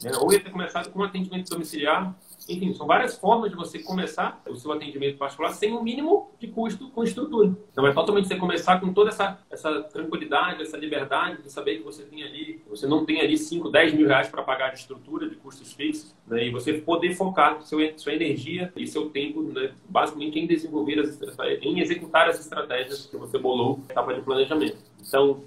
né, 0.04 0.12
ou 0.20 0.32
ia 0.32 0.40
ter 0.40 0.52
começado 0.52 0.92
com 0.92 1.02
atendimento 1.04 1.50
domiciliar, 1.50 2.16
enfim, 2.50 2.74
são 2.74 2.88
várias 2.88 3.18
formas 3.18 3.50
de 3.50 3.56
você 3.56 3.80
começar 3.80 4.42
o 4.48 4.56
seu 4.56 4.72
atendimento 4.72 5.18
particular 5.18 5.52
sem 5.52 5.74
o 5.74 5.80
um 5.80 5.84
mínimo 5.84 6.32
de 6.40 6.48
custo 6.48 6.90
com 6.90 7.04
estrutura. 7.04 7.56
Então 7.72 7.86
é 7.86 7.94
totalmente 7.94 8.28
você 8.28 8.36
começar 8.36 8.80
com 8.80 8.94
toda 8.94 9.10
essa, 9.10 9.40
essa 9.50 9.84
tranquilidade, 9.84 10.62
essa 10.62 10.78
liberdade 10.78 11.42
de 11.42 11.52
saber 11.52 11.78
que 11.78 11.84
você 11.84 12.04
tem 12.04 12.24
ali, 12.24 12.62
você 12.70 12.88
não 12.88 13.06
tem 13.06 13.20
ali 13.22 13.38
5, 13.38 13.70
10 13.70 13.94
mil 13.94 14.08
reais 14.08 14.30
para 14.30 14.44
pagar 14.44 14.70
de 14.70 14.80
estrutura, 14.80 15.30
de 15.30 15.36
custos 15.36 15.74
fixos, 15.74 16.16
né? 16.28 16.46
e 16.46 16.52
você 16.52 16.74
poder 16.74 17.14
focar 17.16 17.62
seu, 17.62 17.80
sua 17.98 18.14
energia 18.14 18.72
e 18.76 18.88
seu 18.88 19.10
tempo 19.10 19.42
né? 19.42 19.72
basicamente 19.90 20.40
em 20.40 20.48
desenvolver, 20.48 21.00
as, 21.00 21.20
em 21.62 21.80
executar 21.80 22.30
as 22.30 22.40
estratégias 22.40 23.06
que 23.06 23.18
você 23.18 23.38
bolou 23.38 23.80
na 23.80 23.92
etapa 23.92 24.14
de 24.14 24.22
planejamento. 24.22 24.78
Então, 25.06 25.42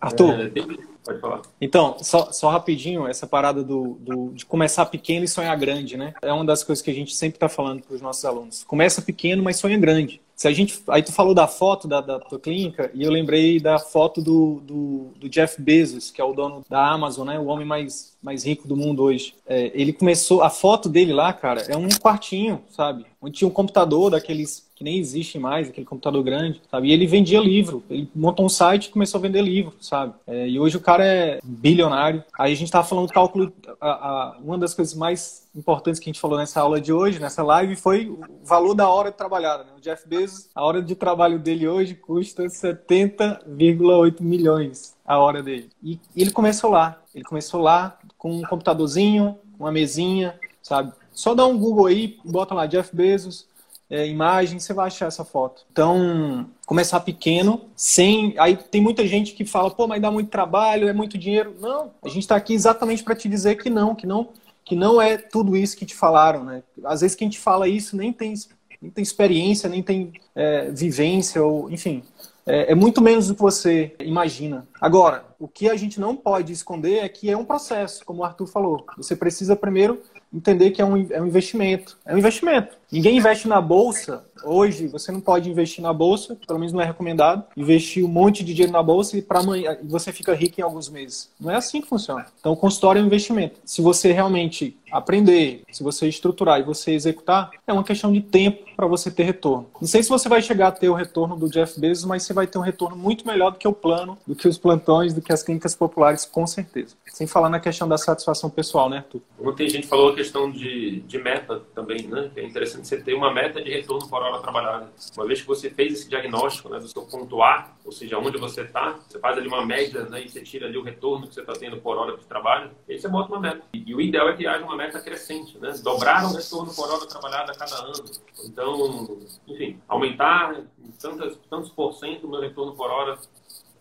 Arthur, 0.00 0.40
é, 0.40 0.48
tem... 0.48 0.89
Falar. 1.20 1.42
Então, 1.60 1.96
só, 2.00 2.30
só 2.30 2.50
rapidinho, 2.50 3.06
essa 3.06 3.26
parada 3.26 3.62
do, 3.62 3.96
do, 4.00 4.32
de 4.32 4.44
começar 4.44 4.86
pequeno 4.86 5.24
e 5.24 5.28
sonhar 5.28 5.56
grande, 5.58 5.96
né? 5.96 6.14
É 6.22 6.32
uma 6.32 6.44
das 6.44 6.62
coisas 6.62 6.82
que 6.82 6.90
a 6.90 6.94
gente 6.94 7.14
sempre 7.14 7.36
está 7.36 7.48
falando 7.48 7.82
para 7.82 7.94
os 7.94 8.02
nossos 8.02 8.24
alunos. 8.24 8.64
Começa 8.64 9.00
pequeno, 9.00 9.42
mas 9.42 9.56
sonha 9.56 9.78
grande. 9.78 10.20
Se 10.40 10.48
a 10.48 10.52
gente, 10.52 10.82
aí 10.88 11.02
tu 11.02 11.12
falou 11.12 11.34
da 11.34 11.46
foto 11.46 11.86
da, 11.86 12.00
da 12.00 12.18
tua 12.18 12.40
clínica 12.40 12.90
e 12.94 13.02
eu 13.02 13.10
lembrei 13.10 13.60
da 13.60 13.78
foto 13.78 14.22
do, 14.22 14.62
do, 14.64 15.10
do, 15.18 15.28
Jeff 15.28 15.60
Bezos, 15.60 16.10
que 16.10 16.18
é 16.18 16.24
o 16.24 16.32
dono 16.32 16.64
da 16.66 16.92
Amazon, 16.92 17.26
né? 17.26 17.38
O 17.38 17.44
homem 17.44 17.66
mais, 17.66 18.16
mais 18.22 18.46
rico 18.46 18.66
do 18.66 18.74
mundo 18.74 19.02
hoje. 19.02 19.34
É, 19.46 19.70
ele 19.74 19.92
começou, 19.92 20.42
a 20.42 20.48
foto 20.48 20.88
dele 20.88 21.12
lá, 21.12 21.30
cara, 21.30 21.60
é 21.68 21.76
um 21.76 21.88
quartinho, 21.90 22.62
sabe? 22.70 23.04
Onde 23.20 23.36
tinha 23.36 23.48
um 23.48 23.52
computador 23.52 24.10
daqueles 24.10 24.69
que 24.80 24.84
nem 24.84 24.96
existe 24.96 25.38
mais, 25.38 25.68
aquele 25.68 25.84
computador 25.84 26.24
grande, 26.24 26.62
sabe? 26.70 26.88
E 26.88 26.92
ele 26.92 27.06
vendia 27.06 27.38
livro. 27.38 27.84
Ele 27.90 28.10
montou 28.14 28.46
um 28.46 28.48
site 28.48 28.86
e 28.86 28.90
começou 28.90 29.18
a 29.18 29.20
vender 29.20 29.42
livro, 29.42 29.74
sabe? 29.78 30.14
É, 30.26 30.48
e 30.48 30.58
hoje 30.58 30.78
o 30.78 30.80
cara 30.80 31.04
é 31.04 31.38
bilionário. 31.44 32.24
Aí 32.38 32.50
a 32.50 32.56
gente 32.56 32.72
tava 32.72 32.88
falando 32.88 33.06
do 33.06 33.12
cálculo, 33.12 33.52
a, 33.78 33.90
a, 33.90 34.38
uma 34.42 34.56
das 34.56 34.72
coisas 34.72 34.94
mais 34.94 35.46
importantes 35.54 36.00
que 36.00 36.08
a 36.08 36.10
gente 36.10 36.20
falou 36.20 36.38
nessa 36.38 36.62
aula 36.62 36.80
de 36.80 36.94
hoje, 36.94 37.18
nessa 37.18 37.42
live, 37.42 37.76
foi 37.76 38.08
o 38.08 38.20
valor 38.42 38.72
da 38.72 38.88
hora 38.88 39.10
de 39.10 39.18
trabalhar. 39.18 39.58
Né? 39.58 39.66
O 39.76 39.82
Jeff 39.82 40.08
Bezos, 40.08 40.48
a 40.54 40.64
hora 40.64 40.80
de 40.80 40.94
trabalho 40.94 41.38
dele 41.38 41.68
hoje 41.68 41.94
custa 41.94 42.46
70,8 42.46 44.22
milhões 44.22 44.96
a 45.06 45.18
hora 45.18 45.42
dele. 45.42 45.68
E 45.82 46.00
ele 46.16 46.30
começou 46.30 46.70
lá. 46.70 47.02
Ele 47.14 47.24
começou 47.24 47.60
lá 47.60 47.98
com 48.16 48.32
um 48.32 48.42
computadorzinho, 48.44 49.36
uma 49.58 49.70
mesinha, 49.70 50.40
sabe? 50.62 50.90
Só 51.12 51.34
dá 51.34 51.44
um 51.44 51.58
Google 51.58 51.84
aí, 51.84 52.18
bota 52.24 52.54
lá 52.54 52.64
Jeff 52.64 52.96
Bezos, 52.96 53.50
é, 53.90 54.06
imagem, 54.06 54.60
você 54.60 54.72
vai 54.72 54.86
achar 54.86 55.06
essa 55.06 55.24
foto. 55.24 55.64
Então, 55.72 56.46
começar 56.64 57.00
pequeno, 57.00 57.62
sem. 57.74 58.34
Aí 58.38 58.56
tem 58.56 58.80
muita 58.80 59.04
gente 59.06 59.32
que 59.32 59.44
fala, 59.44 59.70
pô, 59.70 59.88
mas 59.88 60.00
dá 60.00 60.10
muito 60.10 60.30
trabalho, 60.30 60.88
é 60.88 60.92
muito 60.92 61.18
dinheiro. 61.18 61.56
Não, 61.60 61.90
a 62.02 62.08
gente 62.08 62.20
está 62.20 62.36
aqui 62.36 62.54
exatamente 62.54 63.02
para 63.02 63.16
te 63.16 63.28
dizer 63.28 63.56
que 63.56 63.68
não, 63.68 63.94
que 63.94 64.06
não, 64.06 64.28
que 64.64 64.76
não 64.76 65.02
é 65.02 65.16
tudo 65.16 65.56
isso 65.56 65.76
que 65.76 65.84
te 65.84 65.94
falaram, 65.94 66.44
né? 66.44 66.62
Às 66.84 67.00
vezes 67.00 67.16
quem 67.16 67.28
te 67.28 67.40
fala 67.40 67.66
isso 67.66 67.96
nem 67.96 68.12
tem, 68.12 68.34
nem 68.80 68.90
tem 68.90 69.02
experiência, 69.02 69.68
nem 69.68 69.82
tem 69.82 70.12
é, 70.36 70.70
vivência, 70.70 71.42
ou 71.42 71.68
enfim. 71.68 72.04
É, 72.46 72.72
é 72.72 72.74
muito 72.74 73.02
menos 73.02 73.26
do 73.26 73.34
que 73.34 73.42
você 73.42 73.94
imagina. 74.00 74.66
Agora, 74.80 75.24
o 75.38 75.46
que 75.46 75.68
a 75.68 75.76
gente 75.76 76.00
não 76.00 76.16
pode 76.16 76.52
esconder 76.52 76.98
é 76.98 77.08
que 77.08 77.28
é 77.30 77.36
um 77.36 77.44
processo, 77.44 78.04
como 78.04 78.20
o 78.20 78.24
Arthur 78.24 78.46
falou. 78.46 78.86
Você 78.96 79.14
precisa 79.14 79.56
primeiro 79.56 80.00
entender 80.32 80.70
que 80.70 80.80
é 80.80 80.84
um, 80.84 81.06
é 81.10 81.20
um 81.20 81.26
investimento. 81.26 81.98
É 82.06 82.14
um 82.14 82.18
investimento. 82.18 82.79
Ninguém 82.90 83.18
investe 83.18 83.46
na 83.46 83.60
bolsa. 83.60 84.24
Hoje, 84.42 84.88
você 84.88 85.12
não 85.12 85.20
pode 85.20 85.48
investir 85.48 85.82
na 85.82 85.92
bolsa, 85.92 86.36
pelo 86.46 86.58
menos 86.58 86.72
não 86.72 86.80
é 86.80 86.84
recomendado, 86.84 87.44
investir 87.56 88.04
um 88.04 88.08
monte 88.08 88.42
de 88.42 88.52
dinheiro 88.52 88.72
na 88.72 88.82
bolsa 88.82 89.16
e 89.16 89.22
para 89.22 89.40
amanhã 89.40 89.76
você 89.84 90.12
fica 90.12 90.34
rico 90.34 90.60
em 90.60 90.64
alguns 90.64 90.88
meses. 90.88 91.30
Não 91.38 91.50
é 91.50 91.56
assim 91.56 91.80
que 91.80 91.88
funciona. 91.88 92.26
Então, 92.40 92.52
o 92.52 92.56
consultório 92.56 92.98
é 92.98 93.02
um 93.02 93.06
investimento. 93.06 93.60
Se 93.64 93.80
você 93.80 94.12
realmente 94.12 94.76
aprender, 94.90 95.62
se 95.70 95.82
você 95.82 96.08
estruturar 96.08 96.58
e 96.58 96.64
você 96.64 96.92
executar, 96.92 97.50
é 97.66 97.72
uma 97.72 97.84
questão 97.84 98.12
de 98.12 98.20
tempo 98.20 98.64
para 98.76 98.86
você 98.86 99.10
ter 99.10 99.24
retorno. 99.24 99.68
Não 99.80 99.86
sei 99.86 100.02
se 100.02 100.08
você 100.08 100.28
vai 100.28 100.42
chegar 100.42 100.68
a 100.68 100.72
ter 100.72 100.88
o 100.88 100.94
retorno 100.94 101.36
do 101.36 101.48
Jeff 101.48 101.78
Bezos, 101.78 102.04
mas 102.04 102.22
você 102.22 102.32
vai 102.32 102.46
ter 102.46 102.58
um 102.58 102.62
retorno 102.62 102.96
muito 102.96 103.26
melhor 103.26 103.52
do 103.52 103.58
que 103.58 103.68
o 103.68 103.72
plano, 103.72 104.18
do 104.26 104.34
que 104.34 104.48
os 104.48 104.58
plantões, 104.58 105.12
do 105.12 105.20
que 105.20 105.32
as 105.32 105.42
clínicas 105.42 105.74
populares, 105.74 106.24
com 106.24 106.46
certeza. 106.46 106.96
Sem 107.06 107.26
falar 107.26 107.50
na 107.50 107.60
questão 107.60 107.86
da 107.86 107.98
satisfação 107.98 108.48
pessoal, 108.48 108.88
né, 108.88 108.98
Arthur? 108.98 109.20
Ontem 109.38 109.66
a 109.66 109.70
gente 109.70 109.86
falou 109.86 110.10
a 110.10 110.14
questão 110.14 110.50
de, 110.50 111.00
de 111.00 111.18
meta 111.18 111.60
também, 111.74 112.06
né? 112.06 112.30
Que 112.32 112.40
é 112.40 112.46
interessante 112.46 112.79
você 112.86 113.00
ter 113.00 113.14
uma 113.14 113.32
meta 113.32 113.62
de 113.62 113.70
retorno 113.70 114.08
por 114.08 114.22
hora 114.22 114.40
trabalhada. 114.40 114.90
Uma 115.16 115.26
vez 115.26 115.40
que 115.40 115.46
você 115.46 115.70
fez 115.70 115.92
esse 115.92 116.08
diagnóstico 116.08 116.68
né, 116.68 116.78
do 116.78 116.88
seu 116.88 117.02
ponto 117.02 117.42
A, 117.42 117.70
ou 117.84 117.92
seja, 117.92 118.18
onde 118.18 118.38
você 118.38 118.62
está, 118.62 118.98
você 119.08 119.18
faz 119.18 119.36
ali 119.38 119.48
uma 119.48 119.64
média 119.64 120.02
né, 120.04 120.22
e 120.22 120.28
você 120.28 120.42
tira 120.42 120.66
ali 120.66 120.76
o 120.76 120.82
retorno 120.82 121.26
que 121.26 121.34
você 121.34 121.40
está 121.40 121.52
tendo 121.54 121.78
por 121.78 121.96
hora 121.96 122.16
de 122.16 122.24
trabalho, 122.24 122.70
aí 122.88 122.98
você 122.98 123.08
bota 123.08 123.32
uma 123.32 123.40
meta. 123.40 123.62
E, 123.72 123.90
e 123.90 123.94
o 123.94 124.00
ideal 124.00 124.28
é 124.28 124.36
que 124.36 124.46
haja 124.46 124.64
uma 124.64 124.76
meta 124.76 125.00
crescente, 125.00 125.58
né? 125.58 125.72
Dobrar 125.82 126.24
o 126.24 126.36
retorno 126.36 126.74
por 126.74 126.90
hora 126.90 127.06
trabalhada 127.06 127.52
a 127.52 127.54
cada 127.54 127.76
ano. 127.76 128.04
Então, 128.44 129.18
enfim, 129.46 129.80
aumentar 129.88 130.62
tantos, 131.00 131.38
tantos 131.48 131.70
por 131.70 131.92
cento 131.94 132.26
o 132.26 132.30
meu 132.30 132.40
retorno 132.40 132.74
por 132.74 132.90
hora 132.90 133.18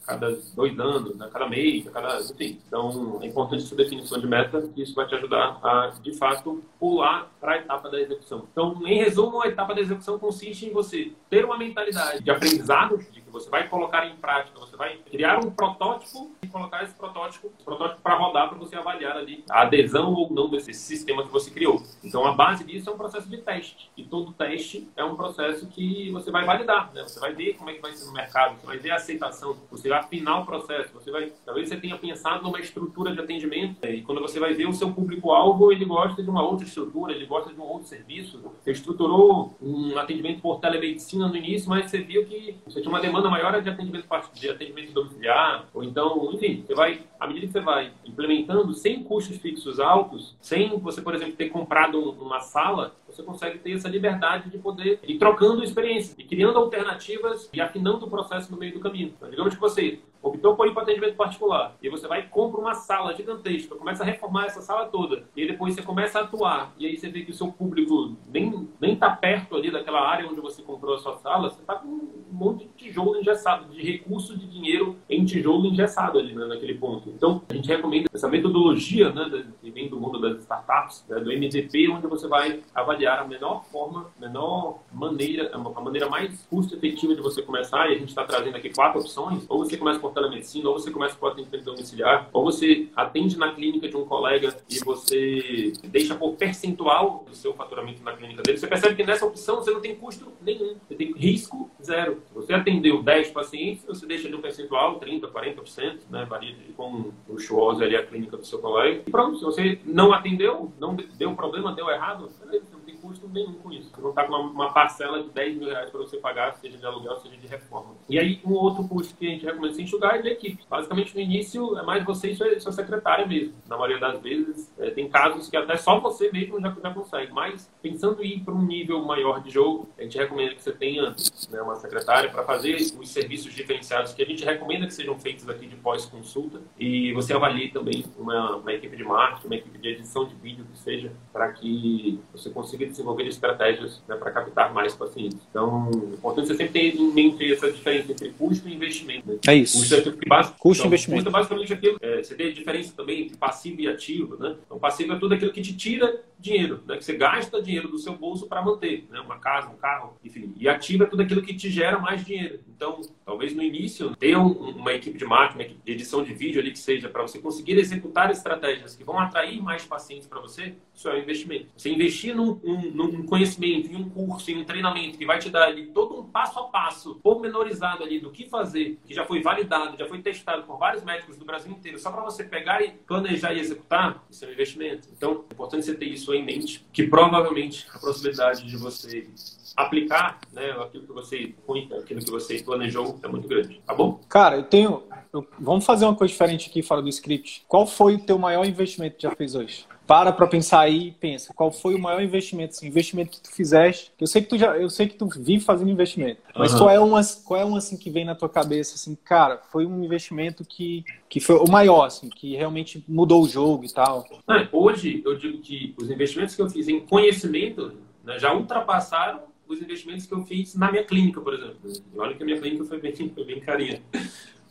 cada 0.09 0.37
dois 0.55 0.79
anos, 0.79 1.21
a 1.21 1.27
cada 1.27 1.47
mês, 1.47 1.87
a 1.87 1.91
cada. 1.91 2.19
Enfim. 2.19 2.59
Então, 2.67 3.19
é 3.21 3.27
importante 3.27 3.63
essa 3.63 3.75
definição 3.75 4.19
de 4.19 4.27
meta, 4.27 4.61
que 4.73 4.81
isso 4.81 4.95
vai 4.95 5.07
te 5.07 5.15
ajudar 5.15 5.59
a, 5.63 5.93
de 6.01 6.13
fato, 6.13 6.63
pular 6.79 7.31
para 7.39 7.53
a 7.53 7.57
etapa 7.57 7.89
da 7.89 7.99
execução. 8.01 8.47
Então, 8.51 8.81
em 8.85 8.97
resumo, 8.97 9.41
a 9.43 9.47
etapa 9.47 9.75
da 9.75 9.81
execução 9.81 10.17
consiste 10.17 10.65
em 10.65 10.71
você 10.71 11.11
ter 11.29 11.45
uma 11.45 11.57
mentalidade 11.57 12.23
de 12.23 12.31
aprendizado, 12.31 12.97
de 12.97 13.21
você 13.31 13.49
vai 13.49 13.67
colocar 13.67 14.05
em 14.07 14.15
prática, 14.15 14.59
você 14.59 14.75
vai 14.75 14.97
criar 14.97 15.39
um 15.39 15.51
protótipo 15.51 16.31
e 16.41 16.47
colocar 16.47 16.83
esse 16.83 16.93
protótipo, 16.93 17.51
protótipo 17.63 18.01
para 18.01 18.15
rodar, 18.15 18.49
para 18.49 18.57
você 18.57 18.75
avaliar 18.75 19.17
ali 19.17 19.43
a 19.49 19.61
adesão 19.61 20.13
ou 20.13 20.31
não 20.31 20.49
desse 20.49 20.73
sistema 20.73 21.23
que 21.23 21.31
você 21.31 21.51
criou. 21.51 21.81
Então, 22.03 22.25
a 22.25 22.31
base 22.31 22.63
disso 22.63 22.89
é 22.89 22.93
um 22.93 22.97
processo 22.97 23.29
de 23.29 23.37
teste. 23.37 23.89
E 23.95 24.03
todo 24.03 24.33
teste 24.33 24.87
é 24.95 25.03
um 25.03 25.15
processo 25.15 25.67
que 25.67 26.09
você 26.11 26.31
vai 26.31 26.45
validar, 26.45 26.91
né? 26.93 27.03
Você 27.03 27.19
vai 27.19 27.33
ver 27.33 27.53
como 27.55 27.69
é 27.69 27.73
que 27.73 27.81
vai 27.81 27.91
ser 27.93 28.05
no 28.05 28.13
mercado, 28.13 28.59
você 28.59 28.65
vai 28.65 28.77
ver 28.77 28.91
a 28.91 28.95
aceitação, 28.95 29.57
você 29.69 29.89
vai 29.89 29.99
afinar 29.99 30.39
o 30.39 30.45
processo, 30.45 30.93
você 30.93 31.11
vai, 31.11 31.31
talvez 31.45 31.69
você 31.69 31.77
tenha 31.77 31.97
pensado 31.97 32.43
numa 32.43 32.59
estrutura 32.59 33.13
de 33.13 33.19
atendimento 33.19 33.77
né? 33.81 33.95
e 33.95 34.01
quando 34.01 34.21
você 34.21 34.39
vai 34.39 34.53
ver 34.53 34.67
o 34.67 34.73
seu 34.73 34.91
público-alvo, 34.91 35.71
ele 35.71 35.85
gosta 35.85 36.21
de 36.23 36.29
uma 36.29 36.43
outra 36.43 36.65
estrutura, 36.65 37.13
ele 37.13 37.25
gosta 37.25 37.53
de 37.53 37.59
um 37.59 37.63
outro 37.63 37.87
serviço. 37.87 38.41
Você 38.61 38.71
estruturou 38.71 39.55
um 39.61 39.97
atendimento 39.97 40.41
por 40.41 40.59
telemedicina 40.59 41.27
no 41.27 41.35
início, 41.35 41.69
mas 41.69 41.89
você 41.89 41.99
viu 41.99 42.25
que 42.25 42.55
você 42.65 42.81
tinha 42.81 42.89
uma 42.89 43.01
demanda 43.01 43.18
maior 43.27 43.59
de 43.61 43.69
atendimento, 43.69 44.07
de 44.33 44.49
atendimento 44.49 44.93
domiciliar, 44.93 45.65
ou 45.73 45.83
então, 45.83 46.29
enfim, 46.31 46.63
você 46.65 46.75
vai, 46.75 47.01
à 47.19 47.25
medida 47.25 47.47
que 47.47 47.53
você 47.53 47.59
vai 47.59 47.91
implementando 48.05 48.71
sem 48.73 49.03
custos 49.03 49.37
fixos 49.37 49.79
altos, 49.79 50.35
sem 50.39 50.77
você, 50.79 51.01
por 51.01 51.15
exemplo, 51.15 51.35
ter 51.35 51.49
comprado 51.49 52.11
uma 52.11 52.39
sala, 52.39 52.95
você 53.07 53.23
consegue 53.23 53.57
ter 53.57 53.71
essa 53.71 53.89
liberdade 53.89 54.49
de 54.49 54.57
poder 54.59 54.99
ir 55.03 55.17
trocando 55.17 55.63
experiências 55.63 56.15
e 56.17 56.23
criando 56.23 56.59
alternativas 56.59 57.49
e 57.51 57.59
afinando 57.59 58.05
o 58.05 58.09
processo 58.09 58.51
no 58.51 58.57
meio 58.57 58.73
do 58.73 58.79
caminho. 58.79 59.13
Então, 59.17 59.29
digamos 59.29 59.55
que 59.55 59.59
você 59.59 59.99
optou 60.21 60.55
por 60.55 60.67
ir 60.67 60.73
para 60.73 60.85
particular. 61.13 61.75
E 61.81 61.89
você 61.89 62.07
vai 62.07 62.21
e 62.21 62.23
compra 62.23 62.59
uma 62.59 62.73
sala 62.73 63.13
gigantesca, 63.13 63.75
começa 63.75 64.03
a 64.03 64.05
reformar 64.05 64.45
essa 64.45 64.61
sala 64.61 64.87
toda. 64.87 65.23
E 65.35 65.47
depois 65.47 65.73
você 65.73 65.81
começa 65.81 66.19
a 66.19 66.23
atuar. 66.23 66.73
E 66.77 66.85
aí 66.85 66.97
você 66.97 67.09
vê 67.09 67.21
que 67.21 67.31
o 67.31 67.33
seu 67.33 67.51
público 67.51 68.15
nem 68.27 68.69
nem 68.79 68.93
está 68.93 69.09
perto 69.09 69.55
ali 69.55 69.71
daquela 69.71 70.01
área 70.01 70.27
onde 70.27 70.41
você 70.41 70.61
comprou 70.61 70.95
a 70.95 70.99
sua 70.99 71.17
sala, 71.17 71.49
você 71.49 71.61
está 71.61 71.75
com 71.75 71.87
um 71.87 72.23
monte 72.31 72.65
de 72.65 72.71
tijolo 72.85 73.17
engessado, 73.17 73.65
de 73.73 73.81
recurso 73.81 74.37
de 74.37 74.47
dinheiro 74.47 74.97
em 75.09 75.25
tijolo 75.25 75.67
engessado 75.67 76.19
ali 76.19 76.33
né, 76.33 76.45
naquele 76.45 76.75
ponto. 76.75 77.09
Então 77.09 77.41
a 77.49 77.53
gente 77.53 77.67
recomenda 77.67 78.09
essa 78.13 78.27
metodologia 78.27 79.11
né, 79.11 79.45
que 79.61 79.71
vem 79.71 79.89
do 79.89 79.99
mundo 79.99 80.19
das 80.19 80.39
startups, 80.39 81.05
né, 81.09 81.19
do 81.19 81.31
MVP, 81.31 81.89
onde 81.89 82.07
você 82.07 82.27
vai 82.27 82.61
avaliar 82.73 83.19
a 83.19 83.27
menor 83.27 83.63
forma, 83.65 84.07
menor 84.19 84.79
maneira, 84.91 85.51
a 85.53 85.81
maneira 85.81 86.09
mais 86.09 86.45
custo 86.49 86.75
efetiva 86.75 87.15
de 87.15 87.21
você 87.21 87.41
começar. 87.41 87.89
E 87.89 87.95
a 87.95 87.97
gente 87.97 88.09
está 88.09 88.23
trazendo 88.23 88.55
aqui 88.55 88.69
quatro 88.69 88.99
opções, 88.99 89.45
ou 89.49 89.59
você 89.59 89.77
começa 89.77 89.99
por 90.09 90.13
telemedicina, 90.13 90.69
ou 90.69 90.79
você 90.79 90.91
começa 90.91 91.15
por 91.15 91.31
atendimento 91.31 91.63
domiciliar, 91.63 92.29
ou 92.33 92.43
você 92.43 92.87
atende 92.95 93.37
na 93.37 93.53
clínica 93.53 93.87
de 93.87 93.95
um 93.95 94.05
colega 94.05 94.55
e 94.69 94.79
você 94.79 95.73
deixa 95.85 96.15
por 96.15 96.35
percentual 96.35 97.25
do 97.27 97.35
seu 97.35 97.53
faturamento 97.53 98.03
na 98.03 98.13
clínica 98.13 98.41
dele. 98.43 98.57
Você 98.57 98.67
percebe 98.67 98.95
que 98.95 99.03
nessa 99.03 99.25
opção 99.25 99.57
você 99.57 99.71
não 99.71 99.81
tem 99.81 99.95
custo 99.95 100.31
nenhum, 100.41 100.75
você 100.87 100.95
tem 100.95 101.11
risco 101.13 101.69
zero. 101.83 102.21
Você 102.33 102.53
atendeu 102.53 103.01
10 103.01 103.31
pacientes, 103.31 103.85
você 103.85 104.05
deixa 104.05 104.27
ali 104.27 104.35
um 104.35 104.41
percentual, 104.41 104.99
30%, 104.99 105.31
40%, 105.31 105.99
né, 106.09 106.25
varia 106.25 106.53
de 106.53 106.73
com 106.73 107.11
luxuosa 107.27 107.83
ali 107.83 107.95
a 107.95 108.05
clínica 108.05 108.37
do 108.37 108.45
seu 108.45 108.59
colega. 108.59 109.03
E 109.05 109.11
pronto, 109.11 109.37
se 109.37 109.43
você 109.43 109.79
não 109.85 110.13
atendeu, 110.13 110.71
não 110.79 110.95
deu 110.95 111.33
problema, 111.35 111.73
deu 111.73 111.89
errado, 111.89 112.29
beleza, 112.39 112.65
custo 113.01 113.27
nenhum 113.27 113.53
com 113.53 113.71
isso. 113.71 113.89
Você 113.89 114.01
não 114.01 114.09
está 114.09 114.23
com 114.23 114.33
uma, 114.33 114.39
uma, 114.39 114.73
parcela 114.73 115.23
de 115.23 115.29
10 115.29 115.57
mil 115.57 115.69
reais 115.69 115.89
para 115.89 115.99
você 115.99 116.17
pagar, 116.17 116.55
seja 116.55 116.77
de 116.77 116.85
aluguel, 116.85 117.17
seja 117.17 117.37
de 117.37 117.47
reforma. 117.47 117.95
E 118.07 118.19
aí, 118.19 118.39
um 118.45 118.53
outro 118.53 118.87
custo 118.87 119.15
que 119.15 119.27
a 119.27 119.29
gente 119.31 119.45
recomenda 119.45 119.73
se 119.73 119.81
enxugar 119.81 120.15
é 120.15 120.21
de 120.21 120.29
equipe. 120.29 120.63
Basicamente, 120.69 121.15
no 121.15 121.21
início, 121.21 121.77
é 121.77 121.83
mais 121.83 122.03
você 122.05 122.31
e 122.31 122.35
sua, 122.35 122.59
sua 122.59 122.71
secretária 122.71 123.25
mesmo. 123.25 123.53
Na 123.67 123.77
maioria 123.77 123.99
das 123.99 124.21
vezes, 124.21 124.71
é, 124.77 124.91
tem 124.91 125.09
casos 125.09 125.49
que 125.49 125.57
até 125.57 125.77
só 125.77 125.99
você 125.99 126.31
mesmo 126.31 126.59
já, 126.59 126.75
já 126.81 126.93
consegue. 126.93 127.31
Mas, 127.31 127.69
pensando 127.81 128.23
em 128.23 128.37
ir 128.37 128.39
para 128.41 128.53
um 128.53 128.61
nível 128.61 129.01
maior 129.03 129.41
de 129.41 129.49
jogo, 129.49 129.89
a 129.97 130.03
gente 130.03 130.17
recomenda 130.17 130.55
que 130.55 130.63
você 130.63 130.71
tenha 130.71 131.15
né, 131.49 131.61
uma 131.61 131.75
secretária 131.75 132.29
para 132.29 132.43
fazer 132.43 132.75
os 132.75 133.09
serviços 133.09 133.53
diferenciados 133.53 134.13
que 134.13 134.21
a 134.21 134.25
gente 134.25 134.43
recomenda 134.43 134.85
que 134.85 134.93
sejam 134.93 135.17
feitos 135.19 135.47
aqui 135.49 135.67
de 135.67 135.75
pós-consulta. 135.75 136.61
E 136.77 137.13
você 137.13 137.33
avalie 137.33 137.71
também 137.71 138.05
uma, 138.17 138.57
uma 138.57 138.73
equipe 138.73 138.95
de 138.95 139.03
marketing, 139.03 139.47
uma 139.47 139.55
equipe 139.55 139.77
de 139.77 139.89
edição 139.89 140.25
de 140.25 140.35
vídeo, 140.35 140.65
que 140.71 140.79
seja, 140.79 141.11
para 141.31 141.51
que 141.51 142.19
você 142.31 142.49
consiga 142.49 142.85
desenvolver 142.89 143.27
estratégias 143.27 144.01
né, 144.07 144.15
para 144.15 144.31
captar 144.31 144.73
mais 144.73 144.93
pacientes. 144.95 145.39
Então, 145.49 145.89
é 145.93 146.15
importante 146.15 146.47
você 146.47 146.55
sempre 146.55 146.73
ter 146.73 146.95
em 146.95 147.13
mente 147.13 147.51
essa 147.51 147.71
diferença 147.71 148.11
entre 148.11 148.29
custo 148.31 148.67
e 148.67 148.73
investimento. 148.73 149.27
Né? 149.27 149.39
É 149.47 149.55
isso. 149.55 149.77
Custo, 149.77 149.95
é 149.95 150.27
básico, 150.27 150.57
custo 150.59 150.81
então, 150.81 150.85
e 150.85 150.87
investimento. 150.87 151.23
Custo 151.23 151.29
é 151.29 151.39
basicamente 151.39 151.73
aquilo. 151.73 151.97
É, 152.01 152.23
você 152.23 152.35
tem 152.35 152.47
a 152.47 152.53
diferença 152.53 152.93
também 152.95 153.21
entre 153.21 153.37
passivo 153.37 153.81
e 153.81 153.87
ativo. 153.87 154.37
Né? 154.37 154.55
Então, 154.65 154.79
passivo 154.79 155.13
é 155.13 155.19
tudo 155.19 155.33
aquilo 155.33 155.51
que 155.51 155.61
te 155.61 155.75
tira 155.75 156.21
dinheiro, 156.39 156.83
né? 156.87 156.97
que 156.97 157.03
você 157.03 157.15
gasta 157.15 157.61
dinheiro 157.61 157.89
do 157.89 157.97
seu 157.97 158.15
bolso 158.15 158.47
para 158.47 158.61
manter, 158.61 159.05
né? 159.09 159.19
uma 159.19 159.37
casa, 159.37 159.69
um 159.69 159.75
carro, 159.75 160.17
enfim. 160.23 160.53
E 160.57 160.67
ativo 160.67 161.03
é 161.03 161.07
tudo 161.07 161.21
aquilo 161.21 161.41
que 161.41 161.53
te 161.53 161.69
gera 161.69 161.99
mais 161.99 162.25
dinheiro. 162.25 162.59
Então, 162.67 163.01
Talvez 163.29 163.55
no 163.55 163.61
início 163.61 164.15
ter 164.15 164.35
um, 164.35 164.71
uma 164.71 164.91
equipe 164.91 165.15
de 165.15 165.23
equipe 165.23 165.79
de 165.85 165.91
edição 165.91 166.23
de 166.23 166.33
vídeo 166.33 166.59
ali 166.59 166.71
que 166.71 166.79
seja 166.79 167.07
para 167.07 167.21
você 167.21 167.37
conseguir 167.37 167.77
executar 167.77 168.31
estratégias 168.31 168.95
que 168.95 169.03
vão 169.03 169.19
atrair 169.19 169.61
mais 169.61 169.85
pacientes 169.85 170.27
para 170.27 170.39
você, 170.39 170.73
isso 170.95 171.07
é 171.07 171.13
um 171.13 171.19
investimento. 171.19 171.67
Você 171.77 171.91
investir 171.91 172.35
num, 172.35 172.59
um, 172.63 172.89
num, 172.91 173.23
conhecimento, 173.27 173.87
em 173.87 173.95
um 173.95 174.09
curso, 174.09 174.49
em 174.49 174.57
um 174.57 174.65
treinamento 174.65 175.15
que 175.15 175.27
vai 175.27 175.37
te 175.37 175.47
dar 175.47 175.67
ali 175.67 175.91
todo 175.91 176.19
um 176.19 176.23
passo 176.23 176.57
a 176.57 176.63
passo, 176.63 177.19
pormenorizado 177.21 178.03
ali 178.03 178.19
do 178.19 178.31
que 178.31 178.49
fazer, 178.49 178.97
que 179.05 179.13
já 179.13 179.23
foi 179.23 179.43
validado, 179.43 179.95
já 179.95 180.07
foi 180.07 180.23
testado 180.23 180.63
por 180.63 180.79
vários 180.79 181.03
médicos 181.03 181.37
do 181.37 181.45
Brasil 181.45 181.71
inteiro, 181.71 181.99
só 181.99 182.11
para 182.11 182.23
você 182.23 182.43
pegar 182.43 182.81
e 182.81 182.89
planejar 182.89 183.53
e 183.53 183.59
executar, 183.59 184.25
isso 184.27 184.43
é 184.43 184.47
um 184.47 184.51
investimento. 184.53 185.07
Então, 185.15 185.45
é 185.51 185.53
importante 185.53 185.85
você 185.85 185.93
ter 185.93 186.07
isso 186.07 186.28
em 186.33 186.43
mente, 186.43 186.85
que 186.91 187.03
provavelmente 187.03 187.87
a 187.93 187.99
possibilidade 187.99 188.65
de 188.65 188.77
você 188.77 189.27
aplicar 189.75 190.39
né, 190.51 190.71
aquilo 190.71 191.05
que 191.05 191.13
você 191.13 191.53
aquilo 192.01 192.19
que 192.21 192.31
você 192.31 192.59
planejou 192.59 193.19
é 193.23 193.27
muito 193.27 193.47
grande, 193.47 193.81
tá 193.85 193.93
bom? 193.93 194.19
Cara, 194.27 194.57
eu 194.57 194.63
tenho. 194.63 195.03
Eu, 195.31 195.47
vamos 195.59 195.85
fazer 195.85 196.05
uma 196.05 196.15
coisa 196.15 196.31
diferente 196.31 196.69
aqui 196.69 196.81
fora 196.81 197.01
do 197.01 197.09
script. 197.09 197.63
Qual 197.67 197.85
foi 197.85 198.15
o 198.15 198.19
teu 198.19 198.37
maior 198.37 198.65
investimento 198.65 199.15
que 199.15 199.23
já 199.23 199.31
fez 199.31 199.55
hoje? 199.55 199.85
Para 200.09 200.31
para 200.31 200.47
pensar 200.47 200.79
aí 200.79 201.09
e 201.09 201.11
pensa, 201.11 201.53
qual 201.53 201.71
foi 201.71 201.93
o 201.93 201.99
maior 201.99 202.19
investimento, 202.19 202.71
assim, 202.71 202.87
investimento 202.87 203.29
que 203.29 203.41
tu 203.41 203.51
fizeste? 203.51 204.11
Eu 204.19 204.25
sei 204.25 204.41
que 204.41 204.49
tu 204.49 204.57
já, 204.57 204.75
eu 204.75 204.89
sei 204.89 205.07
que 205.07 205.13
tu 205.13 205.29
vive 205.37 205.63
fazendo 205.63 205.91
investimento, 205.91 206.41
mas 206.57 206.73
uhum. 206.73 206.79
qual 206.79 206.89
é 206.89 206.99
um 206.99 207.11
qual 207.45 207.61
é 207.61 207.63
um 207.63 207.75
assim 207.75 207.95
que 207.95 208.09
vem 208.09 208.25
na 208.25 208.33
tua 208.33 208.49
cabeça 208.49 208.95
assim, 208.95 209.15
cara, 209.23 209.61
foi 209.71 209.85
um 209.85 210.03
investimento 210.03 210.65
que 210.65 211.05
que 211.29 211.39
foi 211.39 211.57
o 211.57 211.69
maior 211.69 212.05
assim, 212.05 212.27
que 212.27 212.55
realmente 212.55 213.05
mudou 213.07 213.43
o 213.43 213.47
jogo 213.47 213.85
e 213.85 213.93
tal. 213.93 214.25
hoje 214.71 215.21
eu 215.23 215.37
digo 215.37 215.59
que 215.59 215.93
os 215.95 216.09
investimentos 216.09 216.55
que 216.55 216.61
eu 216.63 216.69
fiz 216.71 216.87
em 216.87 217.01
conhecimento 217.01 217.93
né, 218.23 218.39
já 218.39 218.51
ultrapassaram 218.51 219.41
os 219.67 219.79
investimentos 219.79 220.25
que 220.25 220.33
eu 220.33 220.43
fiz 220.43 220.73
na 220.73 220.91
minha 220.91 221.03
clínica, 221.03 221.39
por 221.39 221.53
exemplo. 221.53 221.77
E 221.85 222.17
olha 222.17 222.33
que 222.33 222.41
a 222.41 222.45
minha 222.47 222.59
clínica 222.59 222.83
foi 222.83 222.99
bem, 222.99 223.13
foi 223.29 223.45
bem 223.45 223.59
carinha. 223.59 224.01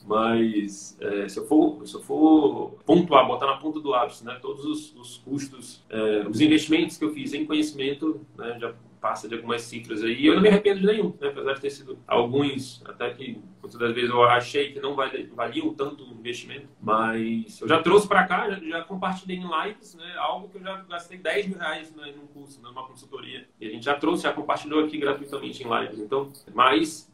Mas 0.07 0.97
é, 1.01 1.29
se, 1.29 1.39
eu 1.39 1.47
for, 1.47 1.87
se 1.87 1.95
eu 1.95 2.03
for 2.03 2.79
pontuar, 2.87 3.27
botar 3.27 3.47
na 3.47 3.57
ponta 3.57 3.81
do 3.81 3.89
lápis, 3.91 4.23
né, 4.23 4.39
todos 4.41 4.65
os, 4.65 4.95
os 4.97 5.19
custos, 5.19 5.85
é, 5.91 6.27
os 6.29 6.41
investimentos 6.41 6.97
que 6.97 7.05
eu 7.05 7.13
fiz 7.13 7.35
em 7.35 7.45
conhecimento, 7.45 8.21
né, 8.37 8.59
já 8.59 8.75
passa 9.01 9.29
de 9.29 9.35
algumas 9.35 9.63
cifras 9.63 10.03
aí. 10.03 10.27
Eu 10.27 10.35
não 10.35 10.43
me 10.43 10.49
arrependo 10.49 10.81
de 10.81 10.87
nenhum, 10.87 11.15
né, 11.21 11.29
apesar 11.29 11.55
de 11.55 11.61
ter 11.61 11.71
sido 11.71 11.99
alguns, 12.07 12.83
até 12.85 13.11
que 13.11 13.41
muitas 13.61 13.79
das 13.79 13.95
vezes 13.95 14.11
eu 14.11 14.23
achei 14.25 14.73
que 14.73 14.81
não 14.81 14.97
valiam 15.33 15.75
tanto 15.75 16.05
o 16.05 16.13
investimento. 16.13 16.69
Mas 16.81 17.61
eu 17.61 17.69
já 17.69 17.83
trouxe 17.83 18.07
para 18.09 18.27
cá, 18.27 18.51
já, 18.51 18.61
já, 18.61 18.83
compartilhei 18.83 19.37
em 19.37 19.47
lives, 19.47 19.95
né, 19.95 20.15
algo 20.19 20.49
que 20.49 20.59
eu 20.59 20.63
já 20.63 20.77
gastei 20.83 21.19
10 21.19 21.49
mil 21.49 21.59
reais 21.59 21.95
né, 21.95 22.13
num 22.17 22.27
curso, 22.27 22.61
né, 22.63 22.69
numa 22.69 22.87
consultoria. 22.87 23.49
E 23.61 23.67
a 23.67 23.71
gente 23.71 23.85
já 23.85 23.95
trouxe, 23.95 24.25
já 24.25 24.33
compartilhou 24.33 24.85
aqui 24.85 24.99
gratuitamente 24.99 25.63
em 25.63 25.81
lives. 25.81 26.01
Então, 26.01 26.33
mas 26.55 27.08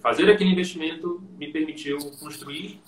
fazer 0.00 0.30
aquele 0.30 0.50
investimento 0.50 1.22
me 1.38 1.52
permitiu 1.52 1.98
construir 2.18 2.80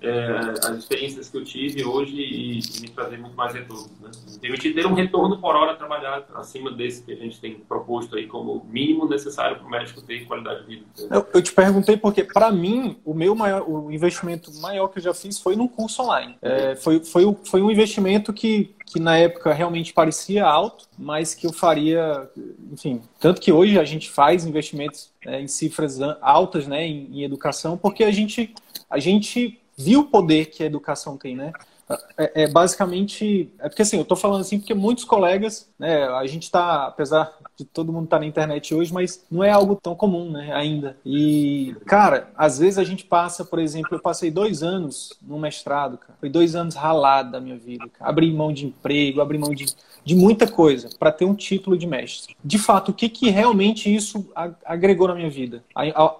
é, 0.00 0.28
as 0.62 0.78
experiências 0.78 1.28
que 1.28 1.36
eu 1.36 1.44
tive 1.44 1.84
hoje 1.84 2.12
e, 2.14 2.60
e 2.60 2.80
me 2.80 2.88
trazer 2.88 3.18
muito 3.18 3.36
mais 3.36 3.54
retorno. 3.54 3.90
Né? 4.00 4.10
Permitir 4.40 4.74
ter 4.74 4.86
um 4.86 4.94
retorno 4.94 5.38
por 5.38 5.54
hora 5.56 5.74
trabalhado 5.74 6.24
acima 6.34 6.70
desse 6.70 7.02
que 7.02 7.12
a 7.12 7.16
gente 7.16 7.40
tem 7.40 7.54
proposto 7.54 8.16
aí 8.16 8.26
como 8.26 8.66
mínimo 8.70 9.08
necessário 9.08 9.56
para 9.56 9.66
o 9.66 9.70
médico 9.70 10.02
ter 10.02 10.24
qualidade 10.26 10.62
de 10.62 10.76
vida. 10.76 10.86
Eu, 11.10 11.26
eu 11.34 11.42
te 11.42 11.52
perguntei 11.52 11.96
porque, 11.96 12.24
para 12.24 12.50
mim, 12.50 12.98
o 13.04 13.14
meu 13.14 13.34
maior, 13.34 13.68
o 13.68 13.90
investimento 13.90 14.52
maior 14.60 14.88
que 14.88 14.98
eu 14.98 15.02
já 15.02 15.14
fiz 15.14 15.38
foi 15.38 15.56
num 15.56 15.68
curso 15.68 16.02
online. 16.02 16.36
É, 16.42 16.76
foi, 16.76 17.00
foi, 17.00 17.36
foi 17.44 17.62
um 17.62 17.70
investimento 17.70 18.32
que 18.32 18.74
que 18.86 19.00
na 19.00 19.18
época 19.18 19.52
realmente 19.52 19.92
parecia 19.92 20.46
alto, 20.46 20.86
mas 20.96 21.34
que 21.34 21.44
eu 21.44 21.52
faria, 21.52 22.30
enfim, 22.72 23.02
tanto 23.18 23.40
que 23.40 23.50
hoje 23.50 23.78
a 23.80 23.84
gente 23.84 24.08
faz 24.08 24.46
investimentos 24.46 25.10
é, 25.26 25.40
em 25.40 25.48
cifras 25.48 26.00
altas, 26.20 26.68
né, 26.68 26.86
em, 26.86 27.08
em, 27.12 27.24
educação, 27.24 27.76
porque 27.76 28.04
a 28.04 28.12
gente, 28.12 28.54
a 28.88 29.00
gente 29.00 29.58
viu 29.76 30.00
o 30.00 30.04
poder 30.04 30.46
que 30.46 30.62
a 30.62 30.66
educação 30.66 31.16
tem, 31.16 31.36
né? 31.36 31.52
É, 32.18 32.42
é, 32.42 32.48
basicamente. 32.48 33.50
É 33.60 33.68
porque 33.68 33.82
assim, 33.82 33.96
eu 33.96 34.02
estou 34.02 34.16
falando 34.16 34.40
assim 34.40 34.58
porque 34.58 34.74
muitos 34.74 35.04
colegas, 35.04 35.70
né? 35.78 36.04
A 36.04 36.26
gente 36.26 36.44
está, 36.44 36.86
apesar 36.86 37.32
de 37.56 37.64
todo 37.64 37.92
mundo 37.92 38.04
estar 38.04 38.16
tá 38.16 38.20
na 38.20 38.26
internet 38.26 38.74
hoje, 38.74 38.92
mas 38.92 39.24
não 39.30 39.42
é 39.44 39.50
algo 39.50 39.76
tão 39.80 39.94
comum, 39.94 40.30
né? 40.30 40.52
Ainda. 40.52 40.96
E, 41.04 41.76
cara, 41.86 42.28
às 42.36 42.58
vezes 42.58 42.78
a 42.78 42.84
gente 42.84 43.04
passa, 43.04 43.44
por 43.44 43.58
exemplo, 43.58 43.90
eu 43.92 44.00
passei 44.00 44.30
dois 44.30 44.62
anos 44.62 45.16
no 45.22 45.38
mestrado, 45.38 45.96
cara. 45.96 46.14
Foi 46.18 46.28
dois 46.28 46.56
anos 46.56 46.74
ralado 46.74 47.30
da 47.30 47.40
minha 47.40 47.56
vida, 47.56 47.88
cara. 47.88 48.10
Abri 48.10 48.32
mão 48.32 48.52
de 48.52 48.66
emprego, 48.66 49.20
abri 49.20 49.38
mão 49.38 49.54
de, 49.54 49.66
de 50.04 50.14
muita 50.16 50.48
coisa 50.48 50.90
para 50.98 51.12
ter 51.12 51.24
um 51.24 51.34
título 51.34 51.78
de 51.78 51.86
mestre. 51.86 52.36
De 52.44 52.58
fato, 52.58 52.90
o 52.90 52.94
que, 52.94 53.08
que 53.08 53.30
realmente 53.30 53.94
isso 53.94 54.28
agregou 54.64 55.06
na 55.06 55.14
minha 55.14 55.30
vida? 55.30 55.62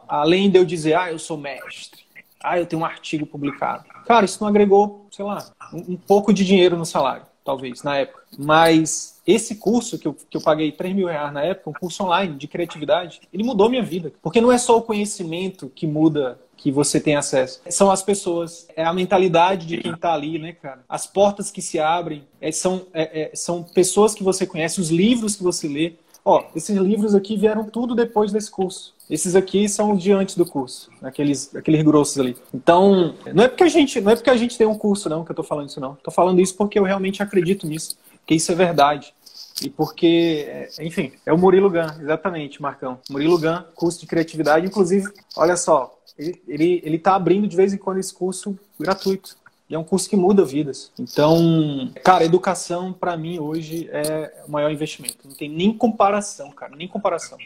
Além 0.08 0.48
de 0.48 0.58
eu 0.58 0.64
dizer, 0.64 0.94
ah, 0.94 1.10
eu 1.10 1.18
sou 1.18 1.36
mestre 1.36 2.05
ah, 2.42 2.58
eu 2.58 2.66
tenho 2.66 2.82
um 2.82 2.84
artigo 2.84 3.26
publicado. 3.26 3.84
Cara, 4.06 4.24
isso 4.24 4.38
não 4.40 4.48
agregou, 4.48 5.06
sei 5.10 5.24
lá, 5.24 5.44
um, 5.72 5.94
um 5.94 5.96
pouco 5.96 6.32
de 6.32 6.44
dinheiro 6.44 6.76
no 6.76 6.86
salário, 6.86 7.26
talvez, 7.44 7.82
na 7.82 7.96
época. 7.98 8.22
Mas 8.38 9.20
esse 9.26 9.56
curso 9.56 9.98
que 9.98 10.06
eu, 10.06 10.16
que 10.30 10.36
eu 10.36 10.40
paguei 10.40 10.70
3 10.70 10.94
mil 10.94 11.08
reais 11.08 11.32
na 11.32 11.42
época, 11.42 11.70
um 11.70 11.72
curso 11.72 12.04
online 12.04 12.36
de 12.36 12.46
criatividade, 12.46 13.20
ele 13.32 13.42
mudou 13.42 13.68
minha 13.68 13.82
vida. 13.82 14.12
Porque 14.22 14.40
não 14.40 14.52
é 14.52 14.58
só 14.58 14.76
o 14.76 14.82
conhecimento 14.82 15.70
que 15.74 15.86
muda 15.86 16.38
que 16.56 16.70
você 16.70 17.00
tem 17.00 17.16
acesso. 17.16 17.60
São 17.68 17.90
as 17.90 18.02
pessoas, 18.02 18.66
é 18.74 18.84
a 18.84 18.92
mentalidade 18.92 19.66
de 19.66 19.78
quem 19.78 19.92
está 19.92 20.14
ali, 20.14 20.38
né, 20.38 20.52
cara? 20.52 20.84
As 20.88 21.06
portas 21.06 21.50
que 21.50 21.60
se 21.60 21.78
abrem, 21.78 22.24
é, 22.40 22.50
são, 22.50 22.86
é, 22.94 23.22
é, 23.22 23.30
são 23.34 23.62
pessoas 23.62 24.14
que 24.14 24.22
você 24.22 24.46
conhece, 24.46 24.80
os 24.80 24.90
livros 24.90 25.36
que 25.36 25.42
você 25.42 25.68
lê. 25.68 25.94
Ó, 26.28 26.44
esses 26.56 26.76
livros 26.76 27.14
aqui 27.14 27.36
vieram 27.36 27.62
tudo 27.62 27.94
depois 27.94 28.32
desse 28.32 28.50
curso. 28.50 28.92
Esses 29.08 29.36
aqui 29.36 29.68
são 29.68 29.94
de 29.94 30.10
antes 30.10 30.36
do 30.36 30.44
curso, 30.44 30.90
aqueles, 31.00 31.54
aqueles 31.54 31.84
grossos 31.84 32.18
ali. 32.18 32.36
Então, 32.52 33.14
não 33.32 33.44
é 33.44 33.48
porque 33.48 33.62
a 33.62 33.68
gente, 33.68 34.00
não 34.00 34.10
é 34.10 34.16
porque 34.16 34.30
a 34.30 34.36
gente 34.36 34.58
tem 34.58 34.66
um 34.66 34.76
curso 34.76 35.08
não 35.08 35.24
que 35.24 35.30
eu 35.30 35.36
tô 35.36 35.44
falando 35.44 35.68
isso 35.68 35.78
não. 35.78 35.94
Tô 36.02 36.10
falando 36.10 36.40
isso 36.40 36.56
porque 36.56 36.80
eu 36.80 36.82
realmente 36.82 37.22
acredito 37.22 37.64
nisso, 37.64 37.96
que 38.26 38.34
isso 38.34 38.50
é 38.50 38.56
verdade. 38.56 39.14
E 39.62 39.70
porque, 39.70 40.68
enfim, 40.80 41.12
é 41.24 41.32
o 41.32 41.38
Murilo 41.38 41.70
Gun, 41.70 42.02
exatamente, 42.02 42.60
Marcão. 42.60 42.98
Murilo 43.08 43.38
Gun, 43.38 43.62
curso 43.76 44.00
de 44.00 44.06
criatividade, 44.06 44.66
inclusive, 44.66 45.06
olha 45.36 45.56
só, 45.56 45.96
ele, 46.18 46.42
ele, 46.48 46.82
ele 46.84 46.98
tá 46.98 47.14
abrindo 47.14 47.46
de 47.46 47.56
vez 47.56 47.72
em 47.72 47.78
quando 47.78 47.98
esse 47.98 48.12
curso 48.12 48.58
gratuito. 48.80 49.36
E 49.68 49.74
é 49.74 49.78
um 49.78 49.82
curso 49.82 50.08
que 50.08 50.14
muda 50.14 50.44
vidas. 50.44 50.92
Então, 50.96 51.90
cara, 52.04 52.24
educação 52.24 52.92
para 52.92 53.16
mim 53.16 53.40
hoje 53.40 53.88
é 53.90 54.44
o 54.46 54.50
maior 54.50 54.70
investimento. 54.70 55.16
Não 55.24 55.34
tem 55.34 55.48
nem 55.48 55.76
comparação, 55.76 56.52
cara, 56.52 56.76
nem 56.76 56.86
comparação. 56.86 57.36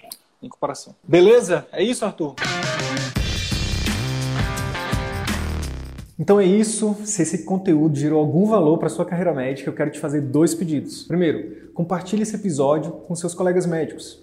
Nem 0.40 0.50
comparação. 0.50 0.94
Beleza? 1.02 1.66
É 1.72 1.82
isso, 1.82 2.04
Arthur? 2.04 2.34
Então 6.18 6.38
é 6.38 6.44
isso. 6.44 6.94
Se 7.04 7.22
esse 7.22 7.44
conteúdo 7.44 7.96
gerou 7.96 8.20
algum 8.20 8.44
valor 8.44 8.76
para 8.76 8.90
sua 8.90 9.06
carreira 9.06 9.32
médica, 9.32 9.70
eu 9.70 9.74
quero 9.74 9.90
te 9.90 9.98
fazer 9.98 10.20
dois 10.20 10.54
pedidos. 10.54 11.04
Primeiro, 11.04 11.70
compartilhe 11.72 12.22
esse 12.22 12.36
episódio 12.36 12.92
com 12.92 13.14
seus 13.14 13.34
colegas 13.34 13.64
médicos 13.64 14.22